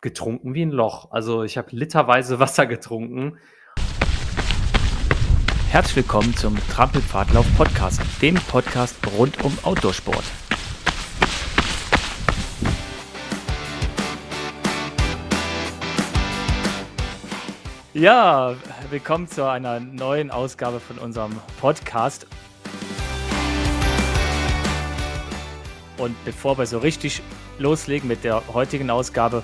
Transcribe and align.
getrunken 0.00 0.54
wie 0.54 0.62
ein 0.62 0.70
Loch. 0.70 1.10
Also 1.10 1.42
ich 1.42 1.58
habe 1.58 1.68
literweise 1.72 2.38
Wasser 2.40 2.66
getrunken. 2.66 3.38
Herzlich 5.70 5.96
willkommen 5.96 6.34
zum 6.36 6.56
Trampelpfadlauf 6.70 7.46
Podcast, 7.56 8.00
dem 8.22 8.36
Podcast 8.36 8.96
rund 9.18 9.44
um 9.44 9.56
Outdoorsport. 9.64 10.24
Ja, 17.92 18.54
willkommen 18.90 19.26
zu 19.26 19.44
einer 19.50 19.80
neuen 19.80 20.30
Ausgabe 20.30 20.78
von 20.78 20.98
unserem 20.98 21.32
Podcast. 21.60 22.26
Und 25.98 26.14
bevor 26.24 26.56
wir 26.56 26.66
so 26.66 26.78
richtig 26.78 27.20
loslegen 27.58 28.08
mit 28.08 28.22
der 28.22 28.40
heutigen 28.54 28.88
Ausgabe, 28.88 29.42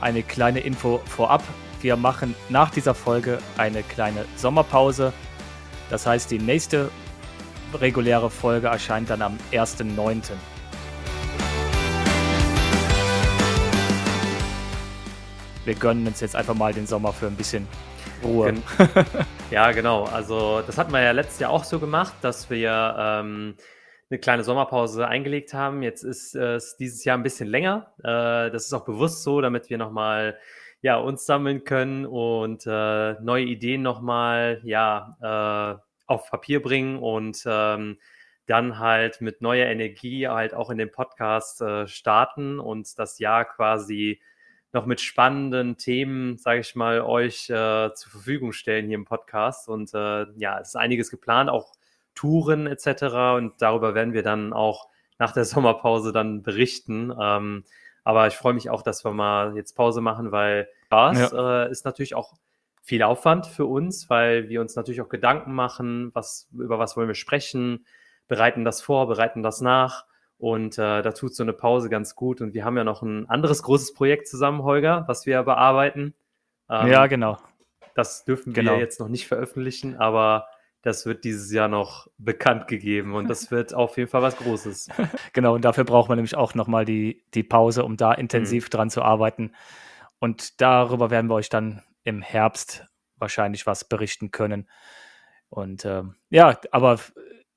eine 0.00 0.22
kleine 0.22 0.60
Info 0.60 1.00
vorab. 1.06 1.42
Wir 1.80 1.96
machen 1.96 2.34
nach 2.48 2.70
dieser 2.70 2.94
Folge 2.94 3.38
eine 3.56 3.82
kleine 3.82 4.24
Sommerpause. 4.36 5.12
Das 5.90 6.06
heißt, 6.06 6.30
die 6.30 6.38
nächste 6.38 6.90
reguläre 7.74 8.30
Folge 8.30 8.68
erscheint 8.68 9.10
dann 9.10 9.22
am 9.22 9.38
1.9. 9.52 10.22
Wir 15.64 15.74
gönnen 15.74 16.06
uns 16.06 16.20
jetzt 16.20 16.36
einfach 16.36 16.54
mal 16.54 16.72
den 16.72 16.86
Sommer 16.86 17.12
für 17.12 17.26
ein 17.26 17.34
bisschen 17.34 17.66
Ruhe. 18.22 18.54
ja, 19.50 19.72
genau. 19.72 20.04
Also 20.04 20.62
das 20.66 20.78
hatten 20.78 20.92
wir 20.92 21.02
ja 21.02 21.10
letztes 21.10 21.40
Jahr 21.40 21.50
auch 21.50 21.64
so 21.64 21.78
gemacht, 21.78 22.14
dass 22.22 22.48
wir 22.50 22.96
ähm, 22.98 23.54
eine 24.10 24.18
kleine 24.20 24.44
Sommerpause 24.44 25.08
eingelegt 25.08 25.52
haben. 25.52 25.82
Jetzt 25.82 26.02
ist 26.02 26.34
es 26.34 26.76
dieses 26.76 27.04
Jahr 27.04 27.18
ein 27.18 27.22
bisschen 27.22 27.48
länger. 27.48 27.92
Äh, 27.98 28.50
das 28.50 28.66
ist 28.66 28.72
auch 28.72 28.84
bewusst 28.84 29.22
so, 29.22 29.40
damit 29.40 29.68
wir 29.70 29.78
nochmal 29.78 30.38
ja, 30.82 30.96
uns 30.96 31.26
sammeln 31.26 31.64
können 31.64 32.06
und 32.06 32.66
äh, 32.66 33.14
neue 33.20 33.44
Ideen 33.44 33.82
nochmal 33.82 34.60
ja, 34.62 35.16
äh, 35.80 35.82
auf 36.06 36.30
Papier 36.30 36.62
bringen 36.62 36.98
und 36.98 37.42
ähm, 37.46 37.98
dann 38.46 38.78
halt 38.78 39.20
mit 39.20 39.42
neuer 39.42 39.66
Energie 39.66 40.28
halt 40.28 40.54
auch 40.54 40.70
in 40.70 40.78
den 40.78 40.92
Podcast 40.92 41.60
äh, 41.60 41.88
starten 41.88 42.60
und 42.60 42.98
das 42.98 43.18
Jahr 43.18 43.44
quasi 43.44 44.20
noch 44.72 44.86
mit 44.86 45.00
spannenden 45.00 45.78
Themen, 45.78 46.36
sage 46.38 46.60
ich 46.60 46.76
mal, 46.76 47.00
euch 47.00 47.50
äh, 47.50 47.92
zur 47.94 48.12
Verfügung 48.12 48.52
stellen 48.52 48.86
hier 48.86 48.96
im 48.96 49.04
Podcast. 49.04 49.68
Und 49.68 49.92
äh, 49.94 50.26
ja, 50.36 50.60
es 50.60 50.68
ist 50.68 50.76
einiges 50.76 51.10
geplant, 51.10 51.50
auch 51.50 51.72
Touren 52.16 52.66
etc. 52.66 53.36
Und 53.36 53.54
darüber 53.58 53.94
werden 53.94 54.12
wir 54.12 54.24
dann 54.24 54.52
auch 54.52 54.88
nach 55.18 55.30
der 55.30 55.44
Sommerpause 55.44 56.12
dann 56.12 56.42
berichten. 56.42 57.12
Ähm, 57.20 57.64
aber 58.02 58.26
ich 58.26 58.34
freue 58.34 58.54
mich 58.54 58.70
auch, 58.70 58.82
dass 58.82 59.04
wir 59.04 59.12
mal 59.12 59.56
jetzt 59.56 59.74
Pause 59.74 60.00
machen, 60.00 60.32
weil 60.32 60.68
das 60.90 61.30
ja. 61.30 61.64
äh, 61.64 61.70
ist 61.70 61.84
natürlich 61.84 62.14
auch 62.14 62.34
viel 62.82 63.02
Aufwand 63.02 63.46
für 63.46 63.66
uns, 63.66 64.08
weil 64.08 64.48
wir 64.48 64.60
uns 64.60 64.76
natürlich 64.76 65.00
auch 65.00 65.08
Gedanken 65.08 65.52
machen, 65.52 66.10
was, 66.14 66.48
über 66.52 66.78
was 66.78 66.96
wollen 66.96 67.08
wir 67.08 67.16
sprechen, 67.16 67.84
bereiten 68.28 68.64
das 68.64 68.80
vor, 68.80 69.08
bereiten 69.08 69.42
das 69.42 69.60
nach. 69.60 70.04
Und 70.38 70.78
äh, 70.78 71.02
da 71.02 71.12
tut 71.12 71.34
so 71.34 71.42
eine 71.42 71.52
Pause 71.52 71.88
ganz 71.88 72.14
gut. 72.14 72.40
Und 72.40 72.54
wir 72.54 72.64
haben 72.64 72.76
ja 72.76 72.84
noch 72.84 73.02
ein 73.02 73.28
anderes 73.28 73.62
großes 73.62 73.94
Projekt 73.94 74.28
zusammen, 74.28 74.62
Holger, 74.62 75.04
was 75.08 75.26
wir 75.26 75.42
bearbeiten. 75.42 76.14
Ähm, 76.68 76.88
ja, 76.88 77.06
genau. 77.06 77.38
Das 77.94 78.24
dürfen 78.24 78.52
genau. 78.52 78.72
wir 78.72 78.78
jetzt 78.78 79.00
noch 79.00 79.08
nicht 79.08 79.26
veröffentlichen, 79.26 79.96
aber 79.96 80.46
das 80.86 81.04
wird 81.04 81.24
dieses 81.24 81.50
Jahr 81.50 81.66
noch 81.66 82.06
bekannt 82.16 82.68
gegeben 82.68 83.14
und 83.14 83.28
das 83.28 83.50
wird 83.50 83.74
auf 83.74 83.96
jeden 83.96 84.08
Fall 84.08 84.22
was 84.22 84.36
Großes. 84.36 84.88
Genau, 85.32 85.54
und 85.54 85.64
dafür 85.64 85.82
braucht 85.82 86.08
man 86.08 86.16
nämlich 86.16 86.36
auch 86.36 86.54
nochmal 86.54 86.84
die, 86.84 87.24
die 87.34 87.42
Pause, 87.42 87.84
um 87.84 87.96
da 87.96 88.12
intensiv 88.12 88.66
mhm. 88.66 88.70
dran 88.70 88.90
zu 88.90 89.02
arbeiten. 89.02 89.52
Und 90.20 90.60
darüber 90.60 91.10
werden 91.10 91.28
wir 91.28 91.34
euch 91.34 91.48
dann 91.48 91.82
im 92.04 92.22
Herbst 92.22 92.86
wahrscheinlich 93.16 93.66
was 93.66 93.88
berichten 93.88 94.30
können. 94.30 94.68
Und 95.48 95.84
ähm, 95.84 96.14
ja, 96.30 96.58
aber 96.70 97.00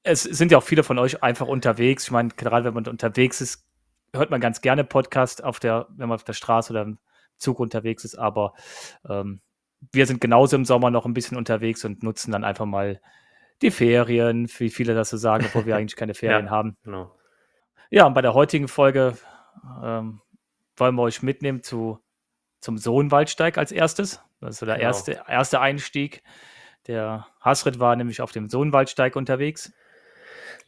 es 0.01 0.23
sind 0.23 0.51
ja 0.51 0.57
auch 0.57 0.63
viele 0.63 0.83
von 0.83 0.97
euch 0.97 1.21
einfach 1.21 1.47
unterwegs. 1.47 2.05
Ich 2.05 2.11
meine, 2.11 2.29
gerade 2.29 2.65
wenn 2.65 2.73
man 2.73 2.87
unterwegs 2.87 3.41
ist, 3.41 3.63
hört 4.11 4.31
man 4.31 4.41
ganz 4.41 4.61
gerne 4.61 4.83
Podcast 4.83 5.43
auf 5.43 5.59
der, 5.59 5.85
wenn 5.89 6.09
man 6.09 6.15
auf 6.15 6.23
der 6.23 6.33
Straße 6.33 6.73
oder 6.73 6.81
im 6.81 6.97
Zug 7.37 7.59
unterwegs 7.59 8.03
ist, 8.05 8.15
aber 8.15 8.53
ähm, 9.07 9.39
wir 9.91 10.05
sind 10.05 10.21
genauso 10.21 10.55
im 10.55 10.65
Sommer 10.65 10.91
noch 10.91 11.05
ein 11.05 11.13
bisschen 11.13 11.37
unterwegs 11.37 11.85
und 11.85 12.03
nutzen 12.03 12.31
dann 12.31 12.43
einfach 12.43 12.65
mal 12.65 13.01
die 13.61 13.71
Ferien, 13.71 14.49
wie 14.57 14.69
viele 14.69 14.93
das 14.93 15.09
so 15.09 15.17
sagen, 15.17 15.45
obwohl 15.45 15.65
wir 15.65 15.75
eigentlich 15.77 15.95
keine 15.95 16.13
Ferien 16.13 16.45
ja, 16.45 16.51
haben. 16.51 16.77
Genau. 16.83 17.15
Ja, 17.89 18.05
und 18.05 18.13
bei 18.13 18.21
der 18.21 18.33
heutigen 18.33 18.67
Folge 18.67 19.17
ähm, 19.83 20.21
wollen 20.75 20.95
wir 20.95 21.01
euch 21.01 21.23
mitnehmen 21.23 21.63
zu, 21.63 21.99
zum 22.61 22.77
Sohnwaldsteig 22.77 23.57
als 23.57 23.71
erstes. 23.71 24.21
Das 24.39 24.51
ist 24.51 24.59
so 24.59 24.65
der 24.65 24.75
genau. 24.75 24.87
erste, 24.87 25.21
erste 25.27 25.59
Einstieg. 25.59 26.23
Der 26.87 27.27
Hasrit 27.41 27.79
war 27.79 27.95
nämlich 27.95 28.21
auf 28.21 28.31
dem 28.31 28.47
Sohnwaldsteig 28.47 29.15
unterwegs. 29.15 29.73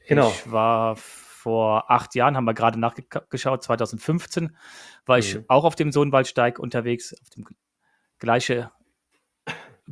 Genau. 0.08 0.30
Ich 0.30 0.52
war 0.52 0.96
vor 0.96 1.90
acht 1.90 2.14
Jahren, 2.16 2.36
haben 2.36 2.46
wir 2.46 2.54
gerade 2.54 2.80
nachgeschaut, 2.80 3.64
2015 3.64 4.56
war 5.06 5.18
mhm. 5.18 5.20
ich 5.20 5.40
auch 5.50 5.64
auf 5.64 5.76
dem 5.76 5.92
Sohnwaldsteig 5.92 6.60
unterwegs, 6.60 7.16
auf 7.20 7.30
dem 7.30 7.46
gleichen 8.20 8.70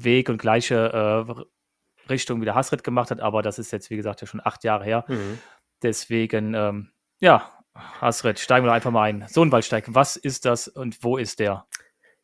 Weg 0.04 0.30
und 0.30 0.38
gleiche 0.38 1.26
äh, 1.28 2.10
Richtung, 2.10 2.42
wie 2.42 2.46
der 2.46 2.56
Hasrit 2.56 2.84
gemacht 2.84 3.12
hat, 3.12 3.20
aber 3.20 3.42
das 3.42 3.60
ist 3.60 3.72
jetzt, 3.72 3.90
wie 3.90 3.96
gesagt, 3.96 4.22
ja 4.22 4.28
schon 4.28 4.42
acht 4.44 4.64
Jahre 4.64 4.84
her. 4.84 5.06
Mhm. 5.08 5.40
Deswegen, 5.82 6.54
ähm, 6.54 6.92
ja, 7.20 7.52
Hasrit, 7.76 8.40
steigen 8.40 8.66
wir 8.66 8.74
einfach 8.74 8.92
mal 8.92 9.04
ein. 9.04 9.26
Sohnwaldsteig, 9.28 9.86
was 9.88 10.16
ist 10.16 10.46
das 10.46 10.68
und 10.68 11.04
wo 11.04 11.18
ist 11.18 11.40
der? 11.40 11.66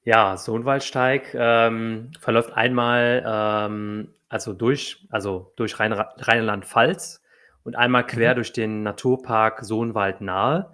Ja, 0.04 0.38
Sohnwaldsteig 0.38 1.34
ähm, 1.34 2.12
verläuft 2.20 2.54
einmal 2.54 3.24
ähm, 3.26 4.14
also 4.30 4.54
durch, 4.54 5.08
also 5.10 5.54
durch 5.56 5.80
Rheinland-Pfalz 5.80 7.22
und 7.64 7.76
einmal 7.76 8.06
quer 8.06 8.32
mhm. 8.32 8.36
durch 8.36 8.54
den 8.54 8.84
Naturpark 8.84 9.64
Sohnwald 9.64 10.22
nahe. 10.22 10.72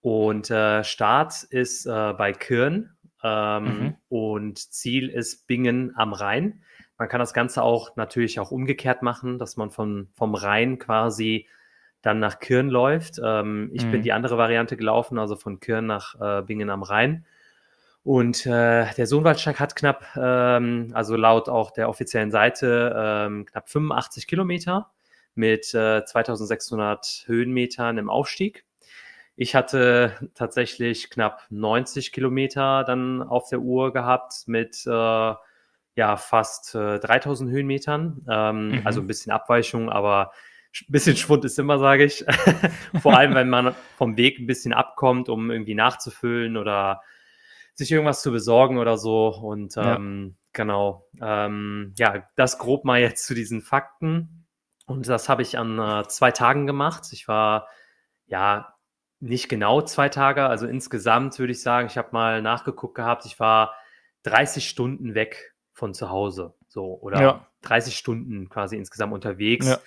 Und 0.00 0.50
äh, 0.50 0.84
Start 0.84 1.42
ist 1.44 1.86
äh, 1.86 2.12
bei 2.12 2.32
Kirn 2.32 2.96
ähm, 3.22 3.64
mhm. 3.64 3.94
und 4.08 4.58
Ziel 4.58 5.08
ist 5.08 5.46
Bingen 5.46 5.92
am 5.96 6.12
Rhein. 6.12 6.62
Man 6.98 7.08
kann 7.08 7.20
das 7.20 7.32
Ganze 7.32 7.62
auch 7.62 7.96
natürlich 7.96 8.40
auch 8.40 8.50
umgekehrt 8.50 9.02
machen, 9.02 9.38
dass 9.38 9.56
man 9.56 9.70
von, 9.70 10.08
vom 10.14 10.34
Rhein 10.34 10.78
quasi 10.78 11.46
dann 12.02 12.18
nach 12.18 12.38
Kirn 12.40 12.68
läuft. 12.68 13.20
Ähm, 13.22 13.70
ich 13.72 13.84
mhm. 13.84 13.90
bin 13.92 14.02
die 14.02 14.12
andere 14.12 14.38
Variante 14.38 14.76
gelaufen, 14.76 15.18
also 15.18 15.36
von 15.36 15.60
Kirn 15.60 15.86
nach 15.86 16.14
äh, 16.20 16.42
Bingen 16.42 16.70
am 16.70 16.82
Rhein. 16.82 17.24
Und 18.04 18.46
äh, 18.46 18.92
der 18.94 19.06
Sohnwaldsteig 19.06 19.60
hat 19.60 19.76
knapp, 19.76 20.04
ähm, 20.16 20.90
also 20.94 21.16
laut 21.16 21.48
auch 21.48 21.70
der 21.72 21.88
offiziellen 21.88 22.30
Seite, 22.30 22.94
ähm, 22.96 23.46
knapp 23.46 23.68
85 23.68 24.26
Kilometer 24.26 24.90
mit 25.34 25.74
äh, 25.74 26.04
2600 26.04 27.24
Höhenmetern 27.26 27.98
im 27.98 28.08
Aufstieg. 28.08 28.64
Ich 29.40 29.54
hatte 29.54 30.30
tatsächlich 30.34 31.10
knapp 31.10 31.46
90 31.50 32.10
Kilometer 32.10 32.82
dann 32.82 33.22
auf 33.22 33.48
der 33.48 33.60
Uhr 33.60 33.92
gehabt 33.92 34.32
mit 34.48 34.84
äh, 34.84 34.90
ja 34.90 36.16
fast 36.16 36.74
äh, 36.74 36.98
3000 36.98 37.48
Höhenmetern. 37.48 38.26
Ähm, 38.28 38.68
mhm. 38.70 38.80
Also 38.84 39.00
ein 39.00 39.06
bisschen 39.06 39.30
Abweichung, 39.30 39.90
aber 39.90 40.32
ein 40.74 40.90
bisschen 40.90 41.16
Schwund 41.16 41.44
ist 41.44 41.56
immer, 41.56 41.78
sage 41.78 42.04
ich. 42.04 42.24
Vor 43.00 43.16
allem, 43.16 43.36
wenn 43.36 43.48
man 43.48 43.76
vom 43.96 44.16
Weg 44.16 44.40
ein 44.40 44.48
bisschen 44.48 44.72
abkommt, 44.72 45.28
um 45.28 45.52
irgendwie 45.52 45.76
nachzufüllen 45.76 46.56
oder 46.56 47.02
sich 47.74 47.92
irgendwas 47.92 48.22
zu 48.22 48.32
besorgen 48.32 48.78
oder 48.78 48.98
so. 48.98 49.28
Und 49.28 49.76
ähm, 49.76 50.34
ja. 50.34 50.48
genau, 50.52 51.06
ähm, 51.22 51.94
ja, 51.96 52.28
das 52.34 52.58
grob 52.58 52.84
mal 52.84 52.98
jetzt 52.98 53.24
zu 53.24 53.36
diesen 53.36 53.62
Fakten. 53.62 54.48
Und 54.86 55.06
das 55.06 55.28
habe 55.28 55.42
ich 55.42 55.56
an 55.56 55.78
äh, 55.78 56.08
zwei 56.08 56.32
Tagen 56.32 56.66
gemacht. 56.66 57.04
Ich 57.12 57.28
war 57.28 57.68
ja 58.26 58.74
nicht 59.20 59.48
genau 59.48 59.82
zwei 59.82 60.08
Tage, 60.08 60.46
also 60.46 60.66
insgesamt 60.66 61.38
würde 61.38 61.52
ich 61.52 61.62
sagen, 61.62 61.88
ich 61.88 61.98
habe 61.98 62.08
mal 62.12 62.42
nachgeguckt 62.42 62.94
gehabt, 62.94 63.26
ich 63.26 63.40
war 63.40 63.74
30 64.22 64.68
Stunden 64.68 65.14
weg 65.14 65.54
von 65.72 65.94
zu 65.94 66.10
Hause. 66.10 66.54
So, 66.68 66.98
oder 67.00 67.20
ja. 67.20 67.46
30 67.62 67.96
Stunden 67.96 68.48
quasi 68.48 68.76
insgesamt 68.76 69.12
unterwegs. 69.12 69.66
Ja. 69.66 69.78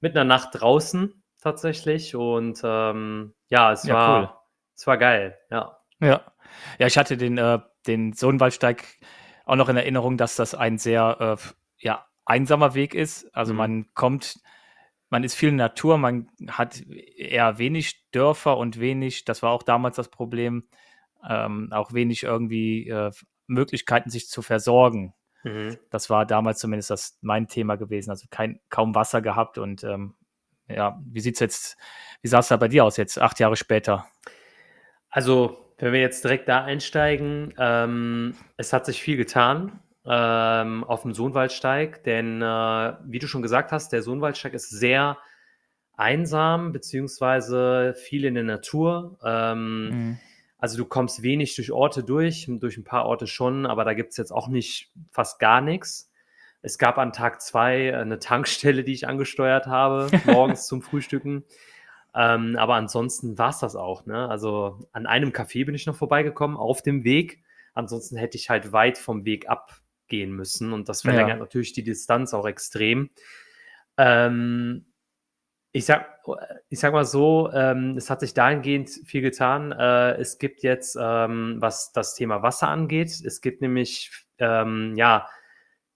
Mit 0.00 0.16
einer 0.16 0.24
Nacht 0.24 0.50
draußen 0.52 1.22
tatsächlich. 1.40 2.14
Und 2.14 2.60
ähm, 2.64 3.34
ja, 3.48 3.72
es 3.72 3.84
ja, 3.84 3.94
war, 3.94 4.20
cool. 4.20 4.30
es 4.74 4.86
war 4.86 4.98
geil, 4.98 5.38
ja. 5.50 5.78
Ja. 6.00 6.22
Ja, 6.78 6.86
ich 6.86 6.96
hatte 6.96 7.16
den, 7.16 7.38
äh, 7.38 7.58
den 7.86 8.12
Sohnwaldsteig 8.12 8.84
auch 9.44 9.56
noch 9.56 9.68
in 9.68 9.76
Erinnerung, 9.76 10.16
dass 10.16 10.36
das 10.36 10.54
ein 10.54 10.78
sehr 10.78 11.36
äh, 11.38 11.48
ja, 11.78 12.06
einsamer 12.24 12.74
Weg 12.74 12.94
ist. 12.94 13.34
Also 13.34 13.52
mhm. 13.52 13.58
man 13.58 13.94
kommt, 13.94 14.38
man 15.10 15.24
ist 15.24 15.34
viel 15.34 15.52
Natur, 15.52 15.98
man 15.98 16.28
hat 16.48 16.82
eher 16.86 17.58
wenig 17.58 18.10
Dörfer 18.10 18.56
und 18.58 18.78
wenig, 18.78 19.24
das 19.24 19.42
war 19.42 19.50
auch 19.50 19.62
damals 19.62 19.96
das 19.96 20.08
Problem, 20.08 20.68
ähm, 21.28 21.68
auch 21.72 21.92
wenig 21.92 22.24
irgendwie 22.24 22.88
äh, 22.88 23.10
Möglichkeiten, 23.46 24.10
sich 24.10 24.28
zu 24.28 24.42
versorgen. 24.42 25.14
Mhm. 25.44 25.78
Das 25.90 26.10
war 26.10 26.26
damals 26.26 26.58
zumindest 26.58 26.90
das 26.90 27.18
mein 27.22 27.46
Thema 27.48 27.76
gewesen. 27.76 28.10
Also 28.10 28.26
kein, 28.30 28.60
kaum 28.68 28.94
Wasser 28.94 29.22
gehabt 29.22 29.58
und 29.58 29.84
ähm, 29.84 30.14
ja, 30.68 31.00
wie 31.04 31.20
sieht's 31.20 31.40
jetzt, 31.40 31.78
wie 32.20 32.28
sah 32.28 32.40
es 32.40 32.48
da 32.48 32.56
bei 32.56 32.68
dir 32.68 32.84
aus 32.84 32.98
jetzt, 32.98 33.18
acht 33.18 33.40
Jahre 33.40 33.56
später? 33.56 34.06
Also 35.08 35.72
Wenn 35.78 35.92
wir 35.92 36.00
jetzt 36.00 36.24
direkt 36.24 36.48
da 36.48 36.64
einsteigen, 36.64 37.54
ähm, 37.56 38.34
es 38.56 38.72
hat 38.72 38.84
sich 38.84 39.00
viel 39.00 39.16
getan 39.16 39.80
ähm, 40.08 40.84
auf 40.84 41.02
dem 41.02 41.12
Sohnwaldsteig, 41.12 42.02
denn 42.04 42.40
äh, 42.40 42.94
wie 43.04 43.18
du 43.18 43.26
schon 43.26 43.42
gesagt 43.42 43.72
hast, 43.72 43.92
der 43.92 44.02
Sohnwaldsteig 44.02 44.54
ist 44.54 44.70
sehr 44.70 45.18
einsam, 45.96 46.72
beziehungsweise 46.72 47.94
viel 47.94 48.24
in 48.24 48.34
der 48.34 48.44
Natur. 48.44 49.18
Ähm, 49.22 49.88
mhm. 49.90 50.18
Also 50.56 50.78
du 50.78 50.86
kommst 50.86 51.22
wenig 51.22 51.54
durch 51.56 51.70
Orte 51.72 52.02
durch, 52.02 52.48
durch 52.48 52.78
ein 52.78 52.84
paar 52.84 53.04
Orte 53.04 53.26
schon, 53.26 53.66
aber 53.66 53.84
da 53.84 53.92
gibt 53.92 54.10
es 54.12 54.16
jetzt 54.16 54.32
auch 54.32 54.48
nicht 54.48 54.90
fast 55.10 55.38
gar 55.40 55.60
nichts. 55.60 56.10
Es 56.62 56.78
gab 56.78 56.98
an 56.98 57.12
Tag 57.12 57.42
zwei 57.42 57.94
eine 57.96 58.18
Tankstelle, 58.18 58.84
die 58.84 58.92
ich 58.92 59.06
angesteuert 59.06 59.66
habe, 59.66 60.08
morgens 60.24 60.66
zum 60.66 60.80
Frühstücken. 60.80 61.44
Ähm, 62.14 62.56
aber 62.56 62.74
ansonsten 62.74 63.36
war 63.36 63.50
es 63.50 63.58
das 63.58 63.76
auch. 63.76 64.06
Ne? 64.06 64.28
Also 64.28 64.88
an 64.92 65.06
einem 65.06 65.30
Café 65.30 65.66
bin 65.66 65.74
ich 65.74 65.86
noch 65.86 65.96
vorbeigekommen, 65.96 66.56
auf 66.56 66.82
dem 66.82 67.04
Weg. 67.04 67.42
Ansonsten 67.74 68.16
hätte 68.16 68.38
ich 68.38 68.50
halt 68.50 68.72
weit 68.72 68.98
vom 68.98 69.24
Weg 69.24 69.48
abgehen 70.08 70.32
müssen 70.32 70.72
und 70.72 70.88
das 70.88 71.02
verlängert 71.02 71.28
ja. 71.28 71.36
natürlich 71.36 71.74
die 71.74 71.84
Distanz 71.84 72.32
auch 72.32 72.46
extrem. 72.46 73.10
Ähm, 73.98 74.86
ich 75.72 75.84
sag, 75.84 76.22
ich 76.70 76.80
sag 76.80 76.94
mal 76.94 77.04
so, 77.04 77.50
ähm, 77.52 77.94
es 77.98 78.08
hat 78.08 78.20
sich 78.20 78.32
dahingehend 78.32 78.88
viel 78.88 79.20
getan. 79.20 79.70
Äh, 79.70 80.12
es 80.12 80.38
gibt 80.38 80.62
jetzt, 80.62 80.96
ähm, 80.98 81.56
was 81.58 81.92
das 81.92 82.14
Thema 82.14 82.42
Wasser 82.42 82.68
angeht, 82.68 83.08
es 83.08 83.42
gibt 83.42 83.60
nämlich 83.60 84.10
ähm, 84.38 84.94
ja 84.96 85.28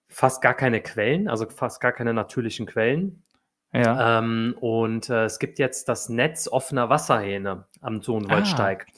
fast 0.09 0.43
gar 0.43 0.55
keine 0.55 0.83
Quellen, 0.83 1.27
also 1.27 1.49
fast 1.49 1.81
gar 1.81 1.93
keine 1.93 2.13
natürlichen 2.13 2.67
Quellen. 2.67 3.25
Ja. 3.73 4.19
Ähm, 4.19 4.55
und 4.61 5.09
äh, 5.09 5.25
es 5.25 5.39
gibt 5.39 5.59
jetzt 5.59 5.89
das 5.89 6.11
Netz 6.11 6.49
offener 6.49 6.91
Wasserhähne 6.91 7.67
am 7.81 8.03
Sohnwaldsteig. 8.03 8.87
Ah. 8.87 8.93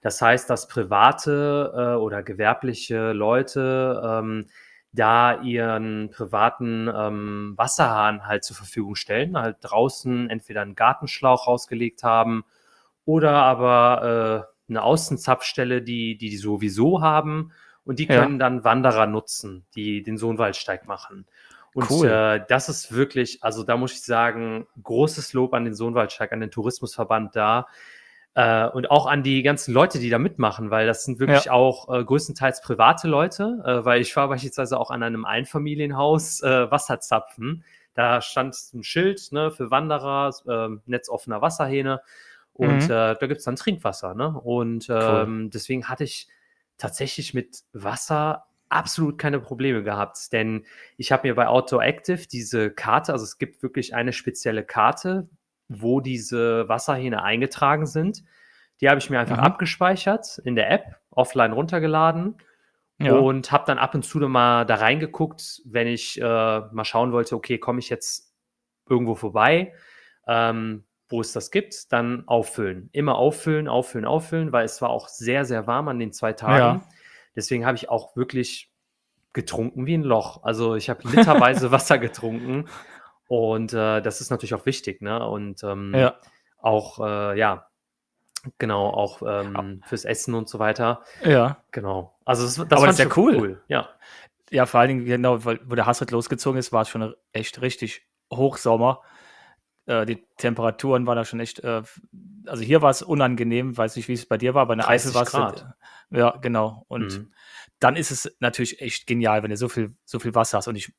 Das 0.00 0.22
heißt, 0.22 0.48
dass 0.48 0.68
private 0.68 1.72
äh, 1.74 1.96
oder 1.96 2.22
gewerbliche 2.22 3.12
Leute 3.12 4.00
ähm, 4.04 4.46
da 4.92 5.40
ihren 5.42 6.10
privaten 6.10 6.90
ähm, 6.92 7.54
Wasserhahn 7.56 8.26
halt 8.26 8.44
zur 8.44 8.56
Verfügung 8.56 8.96
stellen, 8.96 9.38
halt 9.38 9.58
draußen 9.60 10.28
entweder 10.30 10.62
einen 10.62 10.74
Gartenschlauch 10.74 11.46
rausgelegt 11.46 12.02
haben 12.02 12.44
oder 13.04 13.32
aber 13.34 14.46
äh, 14.68 14.70
eine 14.70 14.82
Außenzapfstelle, 14.82 15.82
die, 15.82 16.16
die 16.16 16.30
die 16.30 16.36
sowieso 16.36 17.02
haben 17.02 17.52
und 17.84 17.98
die 17.98 18.06
können 18.06 18.34
ja. 18.34 18.38
dann 18.38 18.64
Wanderer 18.64 19.06
nutzen, 19.06 19.64
die 19.74 20.02
den 20.02 20.16
Sohnwaldsteig 20.16 20.86
machen. 20.86 21.26
Und 21.72 21.90
cool. 21.90 22.08
äh, 22.08 22.44
das 22.48 22.68
ist 22.68 22.92
wirklich, 22.92 23.42
also 23.44 23.62
da 23.62 23.76
muss 23.76 23.92
ich 23.92 24.02
sagen, 24.02 24.66
großes 24.82 25.32
Lob 25.34 25.54
an 25.54 25.64
den 25.64 25.74
Sohnwaldsteig, 25.74 26.32
an 26.32 26.40
den 26.40 26.50
Tourismusverband 26.50 27.36
da. 27.36 27.66
Äh, 28.40 28.70
und 28.70 28.90
auch 28.90 29.04
an 29.04 29.22
die 29.22 29.42
ganzen 29.42 29.74
Leute, 29.74 29.98
die 29.98 30.08
da 30.08 30.18
mitmachen, 30.18 30.70
weil 30.70 30.86
das 30.86 31.04
sind 31.04 31.18
wirklich 31.18 31.44
ja. 31.44 31.52
auch 31.52 31.94
äh, 31.94 32.02
größtenteils 32.02 32.62
private 32.62 33.06
Leute, 33.06 33.62
äh, 33.66 33.84
weil 33.84 34.00
ich 34.00 34.16
war 34.16 34.28
beispielsweise 34.28 34.80
auch 34.80 34.90
an 34.90 35.02
einem 35.02 35.26
Einfamilienhaus 35.26 36.42
äh, 36.42 36.70
Wasserzapfen. 36.70 37.64
Da 37.92 38.22
stand 38.22 38.56
ein 38.72 38.82
Schild 38.82 39.32
ne, 39.32 39.50
für 39.50 39.70
Wanderer, 39.70 40.34
äh, 40.48 40.74
netzoffener 40.86 41.42
Wasserhähne 41.42 42.00
und 42.54 42.84
mhm. 42.84 42.84
äh, 42.84 42.88
da 42.88 43.26
gibt 43.26 43.40
es 43.40 43.44
dann 43.44 43.56
Trinkwasser. 43.56 44.14
Ne? 44.14 44.28
Und 44.28 44.88
ähm, 44.88 45.42
cool. 45.42 45.50
deswegen 45.52 45.88
hatte 45.88 46.04
ich 46.04 46.26
tatsächlich 46.78 47.34
mit 47.34 47.58
Wasser 47.74 48.46
absolut 48.70 49.18
keine 49.18 49.40
Probleme 49.40 49.82
gehabt, 49.82 50.32
denn 50.32 50.64
ich 50.96 51.12
habe 51.12 51.28
mir 51.28 51.34
bei 51.34 51.46
Autoactive 51.46 52.26
diese 52.26 52.70
Karte, 52.70 53.12
also 53.12 53.24
es 53.24 53.36
gibt 53.36 53.62
wirklich 53.62 53.94
eine 53.94 54.14
spezielle 54.14 54.64
Karte, 54.64 55.28
wo 55.70 56.00
diese 56.00 56.68
Wasserhähne 56.68 57.22
eingetragen 57.22 57.86
sind. 57.86 58.24
Die 58.80 58.88
habe 58.88 58.98
ich 58.98 59.08
mir 59.08 59.20
einfach 59.20 59.38
mhm. 59.38 59.44
abgespeichert 59.44 60.38
in 60.44 60.56
der 60.56 60.70
App, 60.70 60.96
offline 61.10 61.52
runtergeladen 61.52 62.36
ja. 62.98 63.14
und 63.14 63.52
habe 63.52 63.64
dann 63.66 63.78
ab 63.78 63.94
und 63.94 64.04
zu 64.04 64.18
mal 64.18 64.64
da 64.64 64.74
reingeguckt, 64.76 65.62
wenn 65.64 65.86
ich 65.86 66.20
äh, 66.20 66.24
mal 66.24 66.84
schauen 66.84 67.12
wollte, 67.12 67.36
okay, 67.36 67.58
komme 67.58 67.78
ich 67.78 67.88
jetzt 67.88 68.34
irgendwo 68.88 69.14
vorbei, 69.14 69.72
ähm, 70.26 70.84
wo 71.08 71.20
es 71.20 71.32
das 71.32 71.52
gibt, 71.52 71.92
dann 71.92 72.26
auffüllen. 72.26 72.88
Immer 72.92 73.14
auffüllen, 73.14 73.68
auffüllen, 73.68 74.04
auffüllen, 74.04 74.52
weil 74.52 74.64
es 74.64 74.82
war 74.82 74.90
auch 74.90 75.06
sehr, 75.08 75.44
sehr 75.44 75.68
warm 75.68 75.86
an 75.86 76.00
den 76.00 76.12
zwei 76.12 76.32
Tagen. 76.32 76.80
Ja. 76.80 76.88
Deswegen 77.36 77.64
habe 77.64 77.76
ich 77.76 77.88
auch 77.88 78.16
wirklich 78.16 78.72
getrunken 79.32 79.86
wie 79.86 79.94
ein 79.94 80.02
Loch. 80.02 80.42
Also 80.42 80.74
ich 80.74 80.90
habe 80.90 81.06
literweise 81.08 81.70
Wasser 81.70 81.98
getrunken 81.98 82.66
und 83.30 83.72
äh, 83.74 84.02
das 84.02 84.20
ist 84.20 84.30
natürlich 84.30 84.54
auch 84.54 84.66
wichtig, 84.66 85.02
ne? 85.02 85.24
Und 85.24 85.62
ähm, 85.62 85.94
ja. 85.94 86.16
auch, 86.58 86.98
äh, 86.98 87.38
ja, 87.38 87.68
genau, 88.58 88.88
auch 88.88 89.22
ähm, 89.24 89.82
fürs 89.86 90.04
Essen 90.04 90.34
und 90.34 90.48
so 90.48 90.58
weiter. 90.58 91.04
Ja. 91.24 91.62
Genau. 91.70 92.18
Also 92.24 92.42
das, 92.42 92.56
das, 92.56 92.72
Aber 92.72 92.88
das 92.88 92.98
ist 92.98 93.04
ja 93.04 93.16
cool. 93.16 93.36
cool. 93.36 93.62
Ja. 93.68 93.88
Ja, 94.50 94.66
vor 94.66 94.80
allen 94.80 94.88
Dingen, 94.88 95.04
genau, 95.04 95.44
weil, 95.44 95.60
wo 95.64 95.76
der 95.76 95.86
Hasret 95.86 96.10
losgezogen 96.10 96.58
ist, 96.58 96.72
war 96.72 96.82
es 96.82 96.88
schon 96.88 97.14
echt 97.32 97.60
richtig 97.62 98.04
Hochsommer. 98.34 99.00
Äh, 99.86 100.06
die 100.06 100.26
Temperaturen 100.36 101.06
waren 101.06 101.14
da 101.14 101.24
schon 101.24 101.38
echt, 101.38 101.60
äh, 101.60 101.82
also 102.46 102.64
hier 102.64 102.82
war 102.82 102.90
es 102.90 103.00
unangenehm, 103.00 103.76
weiß 103.76 103.94
nicht, 103.94 104.08
wie 104.08 104.14
es 104.14 104.26
bei 104.26 104.38
dir 104.38 104.54
war, 104.54 104.62
aber 104.62 104.72
in 104.72 104.80
der 104.80 104.88
Eifel 104.88 105.14
war 105.14 105.22
es. 105.22 105.64
Ja, 106.10 106.36
genau. 106.38 106.84
Und 106.88 107.16
mhm. 107.16 107.32
dann 107.78 107.94
ist 107.94 108.10
es 108.10 108.36
natürlich 108.40 108.80
echt 108.80 109.06
genial, 109.06 109.44
wenn 109.44 109.50
du 109.50 109.56
so 109.56 109.68
viel, 109.68 109.94
so 110.04 110.18
viel 110.18 110.34
Wasser 110.34 110.58
hast. 110.58 110.66
Und 110.66 110.74
ich, 110.74 110.92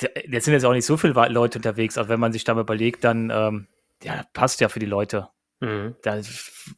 jetzt 0.00 0.44
sind 0.44 0.54
jetzt 0.54 0.64
auch 0.64 0.72
nicht 0.72 0.86
so 0.86 0.96
viele 0.96 1.12
Leute 1.28 1.58
unterwegs, 1.58 1.98
aber 1.98 2.08
wenn 2.08 2.20
man 2.20 2.32
sich 2.32 2.44
da 2.44 2.54
mal 2.54 2.62
überlegt, 2.62 3.04
dann, 3.04 3.30
ähm, 3.30 3.68
ja, 4.02 4.24
passt 4.32 4.60
ja 4.60 4.68
für 4.68 4.80
die 4.80 4.86
Leute. 4.86 5.28
Mhm. 5.60 5.94
Da 6.02 6.20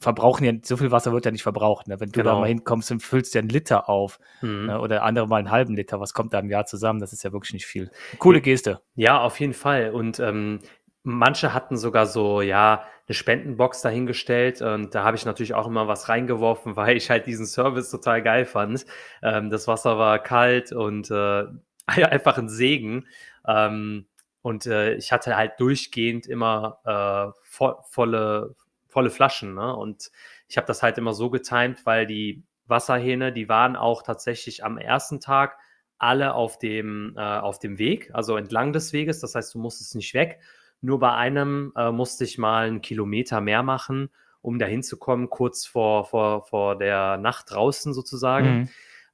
verbrauchen 0.01 0.45
ja, 0.45 0.53
so 0.63 0.77
viel 0.77 0.91
Wasser 0.91 1.13
wird 1.13 1.25
ja 1.25 1.31
nicht 1.31 1.43
verbraucht. 1.43 1.89
Ne? 1.89 1.99
Wenn 1.99 2.11
du 2.11 2.21
genau. 2.21 2.35
da 2.35 2.41
mal 2.41 2.49
hinkommst 2.49 2.91
und 2.91 3.01
füllst 3.03 3.35
dir 3.35 3.41
einen 3.41 3.49
Liter 3.49 3.89
auf 3.89 4.19
mhm. 4.43 4.67
ne? 4.67 4.81
oder 4.81 5.03
andere 5.03 5.27
mal 5.27 5.39
einen 5.39 5.51
halben 5.51 5.75
Liter, 5.75 5.99
was 5.99 6.13
kommt 6.13 6.35
da 6.35 6.39
im 6.39 6.51
Jahr 6.51 6.67
zusammen? 6.67 7.01
Das 7.01 7.13
ist 7.13 7.25
ja 7.25 7.33
wirklich 7.33 7.55
nicht 7.55 7.67
viel. 7.67 7.91
Coole 8.19 8.41
Geste. 8.41 8.83
Ja, 8.95 9.21
auf 9.21 9.41
jeden 9.41 9.55
Fall. 9.55 9.91
Und 9.91 10.21
ähm, 10.21 10.61
Manche 11.09 11.55
hatten 11.55 11.77
sogar 11.77 12.07
so, 12.07 12.41
ja, 12.41 12.83
eine 13.07 13.15
Spendenbox 13.15 13.81
dahingestellt 13.81 14.61
und 14.61 14.93
da 14.93 15.05
habe 15.05 15.17
ich 15.17 15.25
natürlich 15.25 15.55
auch 15.55 15.69
immer 15.69 15.87
was 15.87 16.09
reingeworfen, 16.09 16.75
weil 16.77 16.97
ich 16.97 17.11
halt 17.11 17.27
diesen 17.27 17.47
Service 17.47 17.93
total 17.93 18.23
geil 18.23 18.45
fand. 18.45 18.85
Ähm, 19.23 19.49
das 19.49 19.69
Wasser 19.69 19.99
war 19.99 20.19
kalt 20.19 20.73
und 20.73 21.09
äh, 21.13 21.45
einfach 22.11 22.39
ein 22.39 22.49
Segen. 22.49 23.07
Ähm, 23.47 24.07
und 24.43 24.67
äh, 24.67 24.95
ich 24.95 25.11
hatte 25.13 25.37
halt 25.37 25.59
durchgehend 25.59 26.27
immer 26.27 26.79
äh, 26.85 27.39
vo 27.43 27.83
volle, 27.83 28.55
volle 28.87 29.11
Flaschen. 29.11 29.55
Ne? 29.55 29.75
Und 29.75 30.11
ich 30.49 30.57
habe 30.57 30.67
das 30.67 30.83
halt 30.83 30.99
immer 30.99 31.15
so 31.15 31.31
getimt, 31.31 31.85
weil 31.85 32.07
die 32.07 32.45
Wasserhähne, 32.67 33.33
die 33.33 33.49
waren 33.49 33.77
auch 33.77 34.03
tatsächlich 34.03 34.65
am 34.65 34.79
ersten 34.79 35.21
Tag 35.21 35.57
alle 35.99 36.35
auf 36.35 36.59
dem, 36.59 37.15
äh, 37.17 37.21
auf 37.21 37.59
dem 37.59 37.79
Weg, 37.79 38.11
also 38.13 38.37
entlang 38.37 38.73
des 38.73 38.93
Weges. 38.93 39.21
Das 39.21 39.35
heißt, 39.35 39.55
du 39.55 39.59
musstest 39.59 39.95
nicht 39.95 40.15
weg. 40.15 40.41
Nur 40.81 40.99
bei 40.99 41.13
einem 41.13 41.73
äh, 41.77 41.91
musste 41.91 42.25
ich 42.25 42.39
mal 42.39 42.67
einen 42.67 42.83
Kilometer 42.83 43.41
mehr 43.41 43.63
machen, 43.63 44.11
um 44.43 44.59
da 44.59 44.67
hinzukommen, 44.67 45.31
kurz 45.31 45.67
vor, 45.67 46.05
vor, 46.05 46.45
vor 46.45 46.77
der 46.79 47.17
Nacht 47.17 47.51
draußen 47.51 47.95
sozusagen, 47.95 48.59
mhm. 48.59 48.69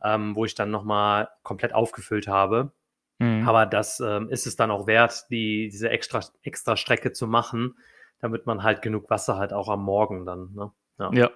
Ähm, 0.04 0.34
wo 0.34 0.44
ich 0.44 0.54
dann 0.54 0.70
nochmal 0.70 1.28
komplett 1.42 1.74
aufgefüllt 1.74 2.28
habe. 2.28 2.72
Mhm. 3.18 3.48
Aber 3.48 3.66
das 3.66 4.00
ähm, 4.00 4.28
ist 4.28 4.46
es 4.46 4.56
dann 4.56 4.70
auch 4.70 4.86
wert, 4.86 5.26
die, 5.30 5.68
diese 5.70 5.90
extra, 5.90 6.20
extra 6.42 6.76
Strecke 6.76 7.12
zu 7.12 7.26
machen, 7.26 7.76
damit 8.20 8.46
man 8.46 8.62
halt 8.62 8.82
genug 8.82 9.10
Wasser 9.10 9.38
hat, 9.38 9.52
auch 9.52 9.68
am 9.68 9.82
Morgen 9.84 10.26
dann. 10.26 10.52
Ne? 10.54 10.72
Ja. 10.98 11.12
ja. 11.12 11.30